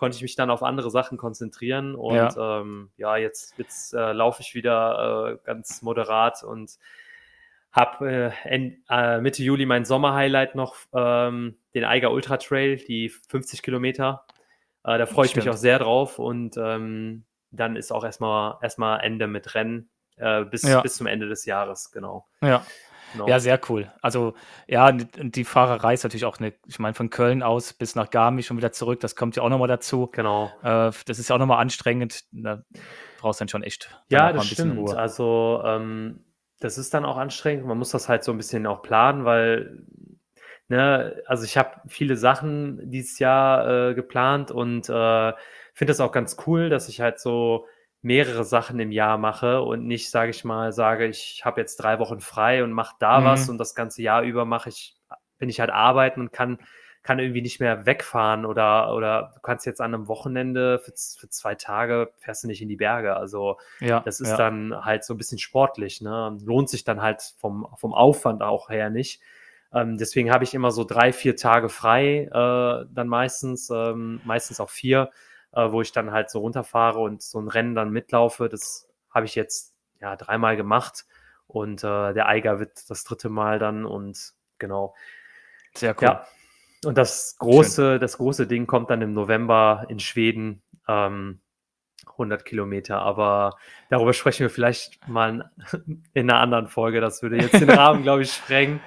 konnte 0.00 0.16
ich 0.16 0.22
mich 0.22 0.34
dann 0.34 0.50
auf 0.50 0.62
andere 0.62 0.90
Sachen 0.90 1.18
konzentrieren. 1.18 1.94
Und 1.94 2.14
ja, 2.16 2.60
ähm, 2.60 2.90
ja 2.96 3.18
jetzt, 3.18 3.56
jetzt 3.58 3.92
äh, 3.92 4.12
laufe 4.12 4.40
ich 4.40 4.54
wieder 4.54 5.34
äh, 5.34 5.46
ganz 5.46 5.82
moderat 5.82 6.42
und 6.42 6.78
habe 7.70 8.32
äh, 8.44 9.20
Mitte 9.20 9.44
Juli 9.44 9.66
mein 9.66 9.84
Sommerhighlight 9.84 10.54
noch, 10.54 10.74
ähm, 10.94 11.58
den 11.74 11.84
Eiger 11.84 12.10
Ultra 12.12 12.38
Trail, 12.38 12.76
die 12.76 13.10
50 13.10 13.62
Kilometer. 13.62 14.24
Äh, 14.84 14.96
da 14.96 15.04
freue 15.04 15.26
ich 15.26 15.32
Stimmt. 15.32 15.44
mich 15.46 15.54
auch 15.54 15.58
sehr 15.58 15.78
drauf. 15.78 16.18
Und 16.18 16.56
ähm, 16.56 17.24
dann 17.50 17.76
ist 17.76 17.92
auch 17.92 18.02
erstmal 18.02 18.56
erstmal 18.62 19.00
Ende 19.00 19.26
mit 19.26 19.54
Rennen 19.54 19.90
äh, 20.16 20.44
bis, 20.44 20.62
Ja. 20.62 20.80
bis 20.80 20.96
zum 20.96 21.06
Ende 21.06 21.28
des 21.28 21.44
Jahres, 21.44 21.92
genau. 21.92 22.26
Ja. 22.40 22.64
Genau. 23.12 23.28
Ja, 23.28 23.38
sehr 23.40 23.60
cool. 23.68 23.90
Also, 24.02 24.34
ja, 24.66 24.92
die 24.92 25.44
Fahrerei 25.44 25.94
ist 25.94 26.02
natürlich 26.02 26.24
auch 26.24 26.38
eine, 26.38 26.52
ich 26.66 26.78
meine, 26.78 26.94
von 26.94 27.10
Köln 27.10 27.42
aus 27.42 27.72
bis 27.72 27.94
nach 27.94 28.10
Garmisch 28.10 28.50
und 28.50 28.56
wieder 28.56 28.72
zurück, 28.72 29.00
das 29.00 29.16
kommt 29.16 29.36
ja 29.36 29.42
auch 29.42 29.48
nochmal 29.48 29.68
dazu. 29.68 30.08
Genau. 30.12 30.50
Äh, 30.62 30.90
das 31.06 31.18
ist 31.18 31.28
ja 31.28 31.36
auch 31.36 31.40
nochmal 31.40 31.60
anstrengend. 31.60 32.24
Da 32.32 32.62
brauchst 33.18 33.40
du 33.40 33.42
dann 33.42 33.48
schon 33.48 33.62
echt 33.62 33.90
Ja, 34.08 34.32
das 34.32 34.46
stimmt. 34.46 34.78
Ruhe. 34.78 34.96
Also, 34.96 35.62
ähm, 35.64 36.24
das 36.60 36.78
ist 36.78 36.94
dann 36.94 37.04
auch 37.04 37.16
anstrengend. 37.16 37.66
Man 37.66 37.78
muss 37.78 37.90
das 37.90 38.08
halt 38.08 38.22
so 38.22 38.32
ein 38.32 38.36
bisschen 38.36 38.66
auch 38.66 38.82
planen, 38.82 39.24
weil, 39.24 39.82
ne, 40.68 41.22
also 41.26 41.44
ich 41.44 41.56
habe 41.56 41.80
viele 41.88 42.16
Sachen 42.16 42.90
dieses 42.90 43.18
Jahr 43.18 43.90
äh, 43.90 43.94
geplant 43.94 44.50
und 44.50 44.88
äh, 44.88 45.32
finde 45.72 45.90
das 45.90 46.00
auch 46.00 46.12
ganz 46.12 46.36
cool, 46.46 46.68
dass 46.68 46.88
ich 46.88 47.00
halt 47.00 47.18
so 47.18 47.66
mehrere 48.02 48.44
Sachen 48.44 48.80
im 48.80 48.92
Jahr 48.92 49.18
mache 49.18 49.60
und 49.62 49.86
nicht, 49.86 50.10
sage 50.10 50.30
ich 50.30 50.44
mal, 50.44 50.72
sage, 50.72 51.06
ich 51.06 51.42
habe 51.44 51.60
jetzt 51.60 51.76
drei 51.76 51.98
Wochen 51.98 52.20
frei 52.20 52.64
und 52.64 52.72
mache 52.72 52.96
da 52.98 53.20
Mhm. 53.20 53.24
was 53.24 53.48
und 53.48 53.58
das 53.58 53.74
ganze 53.74 54.02
Jahr 54.02 54.22
über 54.22 54.44
mache 54.44 54.70
ich, 54.70 54.96
bin 55.38 55.48
ich 55.48 55.60
halt 55.60 55.70
arbeiten 55.70 56.20
und 56.20 56.32
kann 56.32 56.58
kann 57.02 57.18
irgendwie 57.18 57.40
nicht 57.40 57.60
mehr 57.60 57.86
wegfahren 57.86 58.44
oder, 58.44 58.94
oder 58.94 59.32
du 59.34 59.40
kannst 59.40 59.64
jetzt 59.64 59.80
an 59.80 59.94
einem 59.94 60.06
Wochenende 60.06 60.78
für, 60.78 60.92
für 60.92 61.28
zwei 61.30 61.54
Tage 61.54 62.12
fährst 62.18 62.44
du 62.44 62.46
nicht 62.46 62.60
in 62.60 62.68
die 62.68 62.76
Berge. 62.76 63.16
Also 63.16 63.56
ja, 63.80 64.00
das 64.00 64.20
ist 64.20 64.30
ja. 64.30 64.36
dann 64.36 64.84
halt 64.84 65.04
so 65.04 65.14
ein 65.14 65.16
bisschen 65.16 65.38
sportlich, 65.38 66.02
ne? 66.02 66.36
Lohnt 66.44 66.68
sich 66.68 66.84
dann 66.84 67.00
halt 67.00 67.22
vom, 67.38 67.66
vom 67.76 67.94
Aufwand 67.94 68.42
auch 68.42 68.68
her 68.68 68.90
nicht. 68.90 69.22
Ähm, 69.72 69.96
deswegen 69.96 70.30
habe 70.30 70.44
ich 70.44 70.52
immer 70.52 70.72
so 70.72 70.84
drei, 70.84 71.12
vier 71.12 71.36
Tage 71.36 71.68
frei, 71.70 72.24
äh, 72.24 72.86
dann 72.92 73.08
meistens, 73.08 73.70
ähm, 73.70 74.20
meistens 74.24 74.60
auch 74.60 74.70
vier, 74.70 75.10
äh, 75.52 75.70
wo 75.70 75.80
ich 75.82 75.92
dann 75.92 76.10
halt 76.10 76.30
so 76.30 76.40
runterfahre 76.40 76.98
und 76.98 77.22
so 77.22 77.40
ein 77.40 77.48
Rennen 77.48 77.74
dann 77.74 77.90
mitlaufe. 77.90 78.48
Das 78.48 78.88
habe 79.10 79.26
ich 79.26 79.34
jetzt 79.34 79.74
ja 80.00 80.16
dreimal 80.16 80.56
gemacht 80.56 81.06
und 81.46 81.84
äh, 81.84 82.12
der 82.12 82.26
Eiger 82.26 82.60
wird 82.60 82.88
das 82.88 83.04
dritte 83.04 83.28
Mal 83.28 83.58
dann 83.58 83.84
und 83.84 84.32
genau. 84.58 84.94
Sehr 85.74 85.94
cool. 86.00 86.08
Ja. 86.08 86.26
Und 86.84 86.96
das 86.96 87.36
große, 87.38 87.98
das 87.98 88.16
große 88.16 88.46
Ding 88.46 88.66
kommt 88.66 88.90
dann 88.90 89.02
im 89.02 89.12
November 89.12 89.84
in 89.88 89.98
Schweden. 89.98 90.62
Ähm, 90.88 91.40
100 92.20 92.44
Kilometer, 92.44 93.00
aber 93.00 93.56
darüber 93.88 94.12
sprechen 94.12 94.40
wir 94.40 94.50
vielleicht 94.50 95.06
mal 95.08 95.50
in 96.14 96.30
einer 96.30 96.40
anderen 96.40 96.68
Folge. 96.68 97.00
Das 97.00 97.22
würde 97.22 97.36
jetzt 97.36 97.60
den 97.60 97.70
Rahmen, 97.70 98.02
glaube 98.04 98.22
ich, 98.22 98.32
sprengen. 98.32 98.80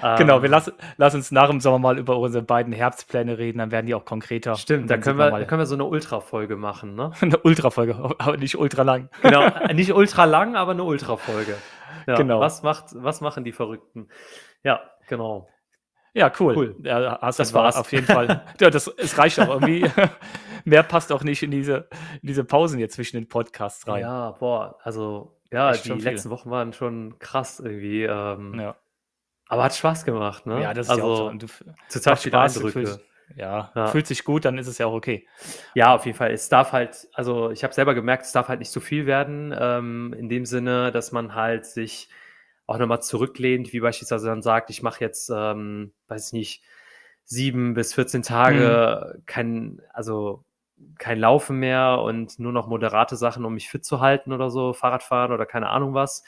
Genau, 0.00 0.42
wir 0.42 0.48
lassen 0.48 0.72
lass 0.96 1.14
uns 1.14 1.30
nach 1.30 1.48
dem 1.48 1.60
Sommer 1.60 1.78
mal 1.78 1.98
über 1.98 2.18
unsere 2.18 2.44
beiden 2.44 2.72
Herbstpläne 2.72 3.38
reden, 3.38 3.58
dann 3.58 3.70
werden 3.70 3.86
die 3.86 3.94
auch 3.94 4.04
konkreter. 4.04 4.56
Stimmt, 4.56 4.90
da 4.90 4.98
können 4.98 5.18
wir, 5.18 5.30
da 5.30 5.44
können 5.44 5.60
wir 5.60 5.66
so 5.66 5.74
eine 5.74 5.84
Ultra-Folge 5.84 6.56
machen, 6.56 6.94
ne? 6.94 7.12
eine 7.20 7.38
Ultra-Folge, 7.38 7.94
aber 8.18 8.36
nicht 8.36 8.56
ultra 8.56 8.82
lang. 8.82 9.08
Genau, 9.22 9.48
nicht 9.74 9.92
ultra 9.92 10.24
lang, 10.24 10.56
aber 10.56 10.72
eine 10.72 10.84
Ultra-Folge. 10.84 11.56
Ja, 12.06 12.16
genau. 12.16 12.40
Was, 12.40 12.62
macht, 12.62 12.86
was 12.94 13.20
machen 13.20 13.44
die 13.44 13.52
Verrückten? 13.52 14.08
Ja, 14.62 14.80
genau. 15.08 15.48
Ja, 16.12 16.30
cool. 16.38 16.56
cool. 16.56 16.76
Ja, 16.82 17.18
hast 17.20 17.40
das 17.40 17.54
war's. 17.54 17.76
Auf 17.76 17.90
jeden 17.92 18.06
Fall. 18.06 18.44
ja, 18.60 18.70
das, 18.70 18.86
es 18.86 19.18
reicht 19.18 19.40
auch 19.40 19.48
irgendwie. 19.48 19.90
Mehr 20.64 20.82
passt 20.84 21.12
auch 21.12 21.24
nicht 21.24 21.42
in 21.42 21.50
diese, 21.50 21.88
in 22.22 22.28
diese 22.28 22.44
Pausen 22.44 22.78
jetzt 22.78 22.94
zwischen 22.94 23.16
den 23.16 23.28
Podcasts 23.28 23.86
rein. 23.88 24.02
Ja, 24.02 24.30
boah, 24.32 24.78
also 24.82 25.34
ja, 25.54 25.70
Echt 25.70 25.84
die 25.84 25.92
letzten 25.92 26.30
Wochen 26.30 26.50
waren 26.50 26.72
schon 26.72 27.18
krass 27.20 27.60
irgendwie. 27.60 28.02
Ähm, 28.02 28.58
ja. 28.58 28.74
Aber 29.54 29.62
hat 29.62 29.76
Spaß 29.76 30.04
gemacht, 30.04 30.46
ne? 30.46 30.60
Ja, 30.60 30.74
das 30.74 30.86
ist 30.86 30.90
also, 30.90 31.02
ja 31.02 31.12
auch 31.12 31.16
so. 31.16 31.26
Und 31.28 31.42
du, 31.44 31.46
total 31.88 32.16
Spaß, 32.16 32.56
Eindrücke. 32.56 32.72
Fühlst, 32.72 33.00
ja, 33.36 33.70
ja, 33.76 33.86
fühlt 33.86 34.08
sich 34.08 34.24
gut, 34.24 34.44
dann 34.44 34.58
ist 34.58 34.66
es 34.66 34.78
ja 34.78 34.86
auch 34.86 34.94
okay. 34.94 35.28
Ja, 35.76 35.94
auf 35.94 36.04
jeden 36.06 36.18
Fall. 36.18 36.32
Es 36.32 36.48
darf 36.48 36.72
halt, 36.72 37.06
also 37.14 37.52
ich 37.52 37.62
habe 37.62 37.72
selber 37.72 37.94
gemerkt, 37.94 38.24
es 38.24 38.32
darf 38.32 38.48
halt 38.48 38.58
nicht 38.58 38.72
zu 38.72 38.80
viel 38.80 39.06
werden, 39.06 39.54
ähm, 39.56 40.12
in 40.18 40.28
dem 40.28 40.44
Sinne, 40.44 40.90
dass 40.90 41.12
man 41.12 41.36
halt 41.36 41.66
sich 41.66 42.08
auch 42.66 42.78
nochmal 42.78 43.00
zurücklehnt, 43.00 43.72
wie 43.72 43.78
beispielsweise 43.78 44.26
dann 44.26 44.42
sagt, 44.42 44.70
ich 44.70 44.82
mache 44.82 45.04
jetzt, 45.04 45.30
ähm, 45.32 45.92
weiß 46.08 46.26
ich 46.26 46.32
nicht, 46.32 46.62
sieben 47.22 47.74
bis 47.74 47.94
14 47.94 48.24
Tage 48.24 49.14
mhm. 49.14 49.22
kein, 49.26 49.82
also 49.92 50.44
kein 50.98 51.20
Laufen 51.20 51.60
mehr 51.60 52.00
und 52.02 52.40
nur 52.40 52.50
noch 52.50 52.66
moderate 52.66 53.14
Sachen, 53.14 53.44
um 53.44 53.54
mich 53.54 53.68
fit 53.68 53.84
zu 53.84 54.00
halten 54.00 54.32
oder 54.32 54.50
so, 54.50 54.72
Fahrradfahren 54.72 55.30
oder 55.30 55.46
keine 55.46 55.68
Ahnung 55.68 55.94
was. 55.94 56.24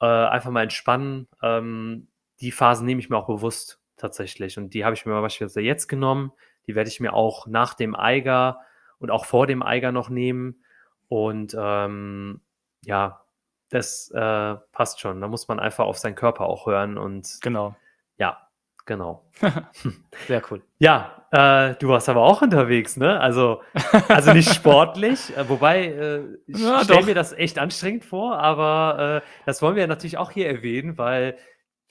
Äh, 0.00 0.06
einfach 0.06 0.50
mal 0.52 0.62
entspannen. 0.62 1.26
Ähm, 1.42 2.06
die 2.42 2.52
Phasen 2.52 2.84
nehme 2.84 3.00
ich 3.00 3.08
mir 3.08 3.16
auch 3.16 3.26
bewusst 3.26 3.80
tatsächlich. 3.96 4.58
Und 4.58 4.74
die 4.74 4.84
habe 4.84 4.94
ich 4.94 5.06
mir 5.06 5.20
beispielsweise 5.20 5.60
jetzt 5.60 5.86
genommen. 5.86 6.32
Die 6.66 6.74
werde 6.74 6.90
ich 6.90 7.00
mir 7.00 7.14
auch 7.14 7.46
nach 7.46 7.74
dem 7.74 7.94
Eiger 7.94 8.60
und 8.98 9.10
auch 9.10 9.24
vor 9.24 9.46
dem 9.46 9.62
Eiger 9.62 9.92
noch 9.92 10.08
nehmen. 10.08 10.62
Und 11.08 11.56
ähm, 11.58 12.40
ja, 12.84 13.24
das 13.70 14.10
äh, 14.10 14.54
passt 14.72 15.00
schon. 15.00 15.20
Da 15.20 15.28
muss 15.28 15.48
man 15.48 15.60
einfach 15.60 15.86
auf 15.86 15.98
seinen 15.98 16.14
Körper 16.14 16.46
auch 16.46 16.66
hören 16.66 16.98
und 16.98 17.38
genau. 17.42 17.76
Ja, 18.18 18.48
genau. 18.86 19.24
Sehr 20.26 20.42
cool. 20.50 20.62
Ja, 20.78 21.26
äh, 21.30 21.74
du 21.76 21.88
warst 21.88 22.08
aber 22.08 22.22
auch 22.22 22.42
unterwegs, 22.42 22.96
ne? 22.96 23.20
Also, 23.20 23.62
also 24.08 24.32
nicht 24.32 24.52
sportlich, 24.54 25.36
äh, 25.36 25.48
wobei 25.48 25.86
äh, 25.86 26.22
ich 26.46 26.58
ja, 26.58 26.82
stelle 26.84 27.06
mir 27.06 27.14
das 27.14 27.32
echt 27.32 27.58
anstrengend 27.58 28.04
vor, 28.04 28.38
aber 28.38 29.22
äh, 29.22 29.28
das 29.46 29.62
wollen 29.62 29.76
wir 29.76 29.86
natürlich 29.86 30.18
auch 30.18 30.30
hier 30.30 30.48
erwähnen, 30.48 30.98
weil 30.98 31.38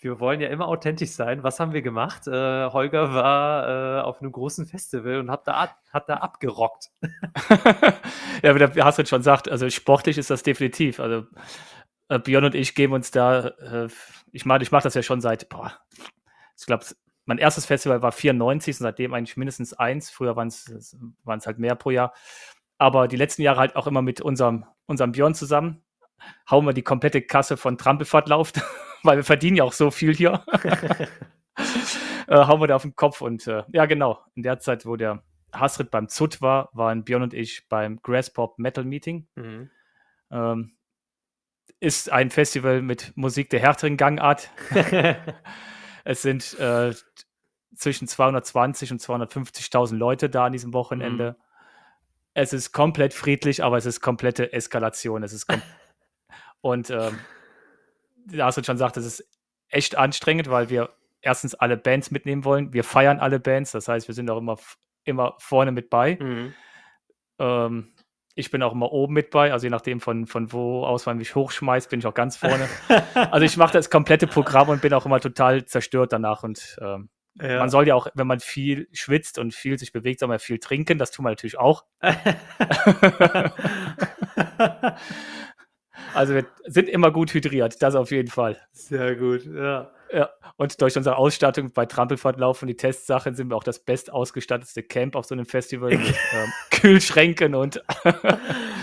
wir 0.01 0.19
wollen 0.19 0.41
ja 0.41 0.49
immer 0.49 0.67
authentisch 0.67 1.11
sein. 1.11 1.43
Was 1.43 1.59
haben 1.59 1.73
wir 1.73 1.81
gemacht? 1.81 2.27
Äh, 2.27 2.69
Holger 2.71 3.13
war 3.13 3.99
äh, 3.99 4.01
auf 4.01 4.19
einem 4.21 4.31
großen 4.31 4.65
Festival 4.65 5.19
und 5.19 5.29
hat 5.29 5.47
da, 5.47 5.75
hat 5.93 6.09
da 6.09 6.15
abgerockt. 6.15 6.89
ja, 8.43 8.55
wie 8.55 8.59
der 8.59 8.73
Hassan 8.83 9.05
schon 9.05 9.19
gesagt, 9.19 9.47
also 9.49 9.69
sportlich 9.69 10.17
ist 10.17 10.31
das 10.31 10.43
definitiv. 10.43 10.99
Also 10.99 11.27
äh, 12.09 12.19
Björn 12.19 12.45
und 12.45 12.55
ich 12.55 12.73
geben 12.73 12.93
uns 12.93 13.11
da, 13.11 13.47
äh, 13.47 13.89
ich 14.31 14.45
meine, 14.45 14.63
ich 14.63 14.71
mache 14.71 14.83
das 14.83 14.95
ja 14.95 15.03
schon 15.03 15.21
seit, 15.21 15.49
boah, 15.49 15.71
ich 16.57 16.65
glaube, 16.65 16.85
mein 17.25 17.37
erstes 17.37 17.67
Festival 17.67 18.01
war 18.01 18.11
94 18.11 18.79
und 18.79 18.83
seitdem 18.83 19.13
eigentlich 19.13 19.37
mindestens 19.37 19.73
eins. 19.73 20.09
Früher 20.09 20.35
waren 20.35 20.47
es 20.47 20.95
halt 21.25 21.59
mehr 21.59 21.75
pro 21.75 21.91
Jahr. 21.91 22.13
Aber 22.79 23.07
die 23.07 23.15
letzten 23.15 23.43
Jahre 23.43 23.59
halt 23.59 23.75
auch 23.75 23.85
immer 23.85 24.01
mit 24.01 24.21
unserem, 24.21 24.65
unserem 24.87 25.11
Björn 25.11 25.35
zusammen. 25.35 25.83
Hauen 26.49 26.65
wir 26.65 26.73
die 26.73 26.81
komplette 26.81 27.21
Kasse 27.21 27.57
von 27.57 27.77
Trampelfahrt 27.77 28.27
lauft. 28.27 28.61
weil 29.03 29.17
wir 29.17 29.23
verdienen 29.23 29.57
ja 29.57 29.63
auch 29.63 29.73
so 29.73 29.91
viel 29.91 30.13
hier. 30.13 30.43
äh, 32.27 32.35
hauen 32.35 32.61
wir 32.61 32.67
da 32.67 32.75
auf 32.75 32.83
den 32.83 32.95
Kopf 32.95 33.21
und 33.21 33.47
äh, 33.47 33.63
ja, 33.73 33.85
genau. 33.85 34.19
In 34.35 34.43
der 34.43 34.59
Zeit, 34.59 34.85
wo 34.85 34.95
der 34.95 35.23
Hasrit 35.53 35.91
beim 35.91 36.07
ZUT 36.07 36.41
war, 36.41 36.69
waren 36.73 37.03
Björn 37.03 37.23
und 37.23 37.33
ich 37.33 37.67
beim 37.67 38.01
Grasspop 38.01 38.57
Metal 38.57 38.85
Meeting. 38.85 39.27
Mhm. 39.35 39.69
Ähm, 40.31 40.73
ist 41.79 42.11
ein 42.11 42.29
Festival 42.29 42.81
mit 42.81 43.11
Musik 43.15 43.49
der 43.49 43.59
härteren 43.59 43.97
Gangart. 43.97 44.49
es 46.03 46.21
sind 46.21 46.57
äh, 46.59 46.93
zwischen 47.75 48.07
220 48.07 48.91
und 48.91 49.01
250.000 49.01 49.95
Leute 49.95 50.29
da 50.29 50.45
an 50.45 50.53
diesem 50.53 50.73
Wochenende. 50.73 51.35
Mhm. 51.37 51.43
Es 52.33 52.53
ist 52.53 52.71
komplett 52.71 53.13
friedlich, 53.13 53.63
aber 53.63 53.77
es 53.77 53.85
ist 53.85 53.99
komplette 53.99 54.53
Eskalation. 54.53 55.23
Es 55.23 55.33
ist 55.33 55.47
kom 55.47 55.61
und 56.61 56.89
ähm, 56.91 57.19
Astrid 58.39 58.65
schon 58.65 58.77
sagt, 58.77 58.97
das 58.97 59.05
ist 59.05 59.27
echt 59.69 59.97
anstrengend, 59.97 60.49
weil 60.49 60.69
wir 60.69 60.89
erstens 61.21 61.55
alle 61.55 61.77
Bands 61.77 62.11
mitnehmen 62.11 62.45
wollen. 62.45 62.73
Wir 62.73 62.83
feiern 62.83 63.19
alle 63.19 63.39
Bands, 63.39 63.71
das 63.71 63.87
heißt, 63.87 64.07
wir 64.07 64.15
sind 64.15 64.29
auch 64.29 64.37
immer, 64.37 64.57
immer 65.03 65.35
vorne 65.39 65.71
mit 65.71 65.89
bei. 65.89 66.17
Mhm. 66.19 66.53
Ähm, 67.39 67.93
ich 68.35 68.49
bin 68.49 68.63
auch 68.63 68.71
immer 68.71 68.91
oben 68.91 69.13
mit 69.13 69.29
bei, 69.29 69.51
also 69.51 69.65
je 69.65 69.69
nachdem 69.69 69.99
von, 69.99 70.25
von 70.25 70.53
wo 70.53 70.85
aus 70.85 71.05
man 71.05 71.17
mich 71.17 71.35
hochschmeißt, 71.35 71.89
bin 71.89 71.99
ich 71.99 72.07
auch 72.07 72.13
ganz 72.13 72.37
vorne. 72.37 72.67
also 73.13 73.45
ich 73.45 73.57
mache 73.57 73.73
das 73.73 73.89
komplette 73.89 74.27
Programm 74.27 74.69
und 74.69 74.81
bin 74.81 74.93
auch 74.93 75.05
immer 75.05 75.19
total 75.19 75.65
zerstört 75.65 76.13
danach. 76.13 76.43
Und 76.43 76.77
ähm, 76.81 77.09
ja. 77.39 77.59
man 77.59 77.69
soll 77.69 77.87
ja 77.87 77.95
auch, 77.95 78.07
wenn 78.13 78.27
man 78.27 78.39
viel 78.39 78.87
schwitzt 78.93 79.37
und 79.37 79.53
viel 79.53 79.77
sich 79.77 79.91
bewegt, 79.91 80.21
soll 80.21 80.29
man 80.29 80.39
viel 80.39 80.59
trinken. 80.59 80.97
Das 80.97 81.11
tun 81.11 81.25
wir 81.25 81.29
natürlich 81.29 81.59
auch. 81.59 81.83
Also 86.13 86.33
wir 86.33 86.45
sind 86.65 86.89
immer 86.89 87.11
gut 87.11 87.33
hydriert, 87.33 87.81
das 87.81 87.95
auf 87.95 88.11
jeden 88.11 88.29
Fall. 88.29 88.57
Sehr 88.71 89.15
gut, 89.15 89.45
ja. 89.45 89.91
Ja, 90.13 90.29
und 90.57 90.81
durch 90.81 90.97
unsere 90.97 91.15
Ausstattung 91.15 91.71
bei 91.71 91.85
Trampelfortlauf 91.85 92.61
und 92.61 92.67
die 92.67 92.75
Testsachen 92.75 93.33
sind 93.33 93.49
wir 93.49 93.55
auch 93.55 93.63
das 93.63 93.79
best 93.79 94.11
ausgestattete 94.11 94.83
Camp 94.83 95.15
auf 95.15 95.25
so 95.25 95.35
einem 95.35 95.45
Festival 95.45 95.91
mit 95.91 95.99
ähm, 96.33 96.51
Kühlschränken 96.69 97.55
und 97.55 97.81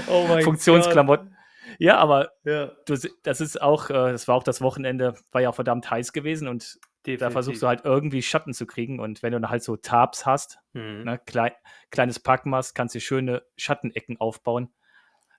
oh 0.08 0.26
Funktionsklamotten. 0.42 1.36
Ja, 1.78 1.98
aber 1.98 2.32
ja. 2.44 2.72
Du, 2.86 2.96
das 3.22 3.40
ist 3.40 3.60
auch, 3.60 3.90
äh, 3.90 3.92
das 3.92 4.26
war 4.26 4.36
auch 4.36 4.42
das 4.42 4.62
Wochenende, 4.62 5.14
war 5.30 5.42
ja 5.42 5.50
auch 5.50 5.54
verdammt 5.54 5.90
heiß 5.90 6.12
gewesen 6.12 6.48
und 6.48 6.78
Definitiv. 7.06 7.20
da 7.20 7.30
versuchst 7.30 7.62
du 7.62 7.68
halt 7.68 7.84
irgendwie 7.84 8.22
Schatten 8.22 8.54
zu 8.54 8.66
kriegen 8.66 8.98
und 8.98 9.22
wenn 9.22 9.32
du 9.32 9.40
dann 9.40 9.50
halt 9.50 9.62
so 9.62 9.76
Tabs 9.76 10.24
hast, 10.24 10.58
mhm. 10.72 11.04
ne, 11.04 11.20
klein, 11.24 11.52
kleines 11.90 12.20
Packmaß, 12.20 12.72
kannst 12.72 12.94
du 12.94 13.00
schöne 13.00 13.42
Schattenecken 13.56 14.18
aufbauen 14.18 14.72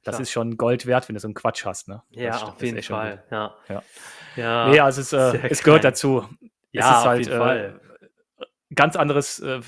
das 0.03 0.15
Klar. 0.15 0.21
ist 0.21 0.31
schon 0.31 0.57
Gold 0.57 0.85
wert, 0.85 1.09
wenn 1.09 1.15
du 1.15 1.19
so 1.19 1.27
einen 1.27 1.33
Quatsch 1.33 1.65
hast. 1.65 1.87
Ne? 1.87 2.01
Ja, 2.11 2.31
das, 2.31 2.43
auf 2.43 2.61
jeden 2.61 2.81
Fall. 2.81 3.23
Ja. 3.29 3.55
Ja. 3.67 3.83
ja. 4.35 4.69
Nee, 4.69 4.79
also 4.79 5.01
es, 5.01 5.13
äh, 5.13 5.47
es 5.49 5.61
gehört 5.61 5.83
dazu. 5.83 6.25
Ja, 6.71 6.91
es 6.91 6.97
ist 6.97 7.05
halt 7.05 7.27
äh, 7.27 7.73
ganz 8.73 8.95
anderes 8.95 9.39
äh, 9.39 9.61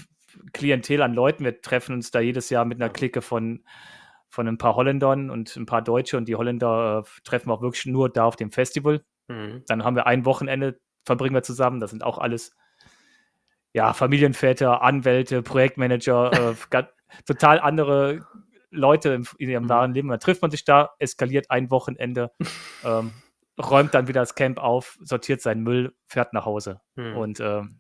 Klientel 0.54 1.02
an 1.02 1.14
Leuten. 1.14 1.44
Wir 1.44 1.62
treffen 1.62 1.94
uns 1.94 2.12
da 2.12 2.20
jedes 2.20 2.50
Jahr 2.50 2.64
mit 2.64 2.82
einer 2.82 2.90
Clique 2.90 3.22
von, 3.22 3.66
von 4.30 4.48
ein 4.48 4.58
paar 4.58 4.76
Holländern 4.76 5.30
und 5.30 5.56
ein 5.56 5.66
paar 5.66 5.82
Deutsche 5.82 6.16
und 6.16 6.26
die 6.26 6.36
Holländer 6.36 7.04
äh, 7.06 7.22
treffen 7.24 7.50
wir 7.50 7.54
auch 7.54 7.62
wirklich 7.62 7.86
nur 7.86 8.10
da 8.10 8.26
auf 8.26 8.38
dem 8.38 8.52
Festival. 8.52 9.04
Mhm. 9.28 9.64
Dann 9.68 9.84
haben 9.84 9.96
wir 9.96 10.08
ein 10.08 10.26
Wochenende, 10.26 10.80
verbringen 11.04 11.36
wir 11.36 11.44
zusammen. 11.44 11.80
Das 11.80 11.92
sind 11.92 12.04
auch 12.04 12.20
alles 12.20 12.56
ja, 13.74 13.94
Familienväter, 13.94 14.82
Anwälte, 14.82 15.42
Projektmanager, 15.42 16.54
äh, 16.54 16.84
total 17.26 17.60
andere 17.60 18.26
Leute 18.72 19.22
in 19.38 19.50
ihrem 19.50 19.66
mhm. 19.66 19.70
wahren 19.70 19.94
Leben. 19.94 20.10
Dann 20.10 20.20
trifft 20.20 20.42
man 20.42 20.52
sich 20.52 20.64
da, 20.64 20.92
eskaliert 20.98 21.52
ein 21.52 21.70
Wochenende, 21.70 22.32
ähm, 22.84 23.12
räumt 23.62 23.94
dann 23.94 24.08
wieder 24.08 24.22
das 24.22 24.36
Camp 24.36 24.58
auf, 24.58 24.98
sortiert 25.02 25.42
seinen 25.42 25.62
Müll, 25.64 25.94
fährt 26.08 26.34
nach 26.34 26.46
Hause. 26.46 26.82
Mhm. 26.96 27.18
Und 27.18 27.40
ähm, 27.40 27.80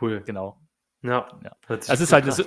cool. 0.00 0.22
Genau. 0.24 0.60
Ja. 1.02 1.28
ja. 1.42 1.56
Es 1.68 2.00
ist 2.00 2.12
halt, 2.12 2.26
es, 2.26 2.38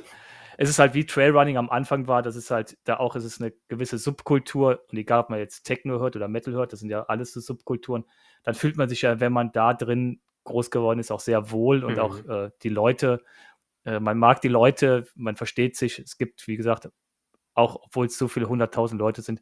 es, 0.57 0.69
ist 0.69 0.79
halt 0.79 0.93
wie 0.93 1.05
Trailrunning 1.05 1.57
am 1.57 1.69
Anfang 1.69 2.07
war, 2.07 2.21
das 2.21 2.35
ist 2.35 2.51
halt, 2.51 2.77
da 2.83 2.97
auch 2.97 3.15
ist 3.15 3.23
es 3.23 3.41
eine 3.41 3.53
gewisse 3.67 3.97
Subkultur 3.97 4.81
und 4.89 4.97
egal, 4.97 5.21
ob 5.21 5.29
man 5.29 5.39
jetzt 5.39 5.63
Techno 5.63 5.99
hört 5.99 6.15
oder 6.15 6.27
Metal 6.27 6.53
hört, 6.53 6.73
das 6.73 6.81
sind 6.81 6.89
ja 6.89 7.03
alles 7.03 7.33
so 7.33 7.39
Subkulturen, 7.39 8.05
dann 8.43 8.55
fühlt 8.55 8.77
man 8.77 8.89
sich 8.89 9.01
ja, 9.01 9.19
wenn 9.19 9.33
man 9.33 9.51
da 9.51 9.73
drin 9.73 10.21
groß 10.43 10.71
geworden 10.71 10.99
ist, 10.99 11.11
auch 11.11 11.19
sehr 11.19 11.51
wohl 11.51 11.83
und 11.83 11.93
mhm. 11.93 11.99
auch 11.99 12.25
äh, 12.25 12.51
die 12.63 12.69
Leute, 12.69 13.23
äh, 13.85 13.99
man 13.99 14.17
mag 14.17 14.41
die 14.41 14.47
Leute, 14.47 15.05
man 15.15 15.35
versteht 15.35 15.75
sich. 15.75 15.99
Es 15.99 16.17
gibt, 16.17 16.47
wie 16.47 16.57
gesagt, 16.57 16.89
auch 17.59 17.75
obwohl 17.83 18.07
es 18.07 18.17
so 18.17 18.27
viele 18.27 18.49
hunderttausend 18.49 18.99
Leute 18.99 19.21
sind, 19.21 19.41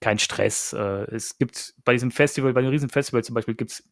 kein 0.00 0.18
Stress. 0.18 0.72
Äh, 0.72 1.14
es 1.14 1.38
gibt 1.38 1.74
bei 1.84 1.92
diesem 1.92 2.10
Festival, 2.10 2.52
bei 2.52 2.62
dem 2.62 2.70
Riesenfestival 2.70 3.24
zum 3.24 3.34
Beispiel, 3.34 3.54
gibt 3.54 3.72
es 3.72 3.84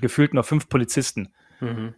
gefühlt 0.00 0.34
nur 0.34 0.44
fünf 0.44 0.68
Polizisten. 0.68 1.34
Mhm. 1.60 1.94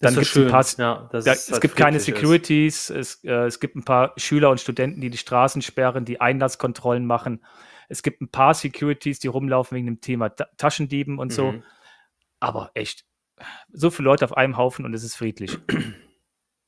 Dann 0.00 0.14
gibt 0.14 0.26
es 0.26 0.36
ein 0.36 0.48
paar, 0.48 0.66
ja, 0.78 1.08
da, 1.10 1.18
es 1.18 1.50
halt 1.50 1.62
gibt 1.62 1.76
keine 1.76 2.00
Securities, 2.00 2.90
es, 2.90 3.22
äh, 3.24 3.46
es 3.46 3.60
gibt 3.60 3.76
ein 3.76 3.84
paar 3.84 4.12
Schüler 4.16 4.50
und 4.50 4.60
Studenten, 4.60 5.00
die 5.00 5.08
die 5.08 5.18
Straßen 5.18 5.62
sperren, 5.62 6.04
die 6.04 6.20
Einlasskontrollen 6.20 7.06
machen. 7.06 7.44
Es 7.88 8.02
gibt 8.02 8.20
ein 8.20 8.30
paar 8.30 8.54
Securities, 8.54 9.20
die 9.20 9.28
rumlaufen 9.28 9.76
wegen 9.76 9.86
dem 9.86 10.00
Thema 10.00 10.30
Ta 10.30 10.46
Taschendieben 10.56 11.18
und 11.18 11.28
mhm. 11.28 11.34
so. 11.34 11.54
Aber 12.40 12.70
echt, 12.74 13.06
so 13.72 13.90
viele 13.90 14.06
Leute 14.06 14.24
auf 14.24 14.36
einem 14.36 14.56
Haufen 14.56 14.84
und 14.84 14.92
es 14.94 15.04
ist 15.04 15.16
friedlich. 15.16 15.58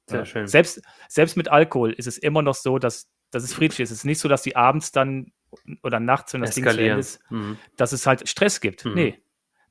Sehr 0.09 0.21
ja. 0.21 0.25
schön. 0.25 0.47
Selbst, 0.47 0.81
selbst 1.09 1.37
mit 1.37 1.49
Alkohol 1.49 1.93
ist 1.93 2.07
es 2.07 2.17
immer 2.17 2.43
noch 2.43 2.55
so, 2.55 2.79
dass 2.79 3.11
dass 3.37 3.45
es 3.45 3.55
friedlich 3.55 3.81
ist. 3.81 3.91
Es 3.91 3.99
ist 3.99 4.05
nicht 4.05 4.19
so, 4.19 4.29
dass 4.29 4.43
die 4.43 4.57
abends 4.57 4.93
dann 4.93 5.33
oder 5.83 6.01
nachts, 6.01 6.33
wenn 6.35 6.41
das 6.43 6.57
Eskalieren. 6.57 6.97
Ding 6.99 7.05
zu 7.05 7.19
Ende 7.31 7.49
ist, 7.49 7.57
mhm. 7.57 7.59
dass 7.77 7.93
es 7.93 8.07
halt 8.07 8.29
Stress 8.29 8.61
gibt. 8.61 8.85
Mhm. 8.85 8.95
Nee. 8.95 9.23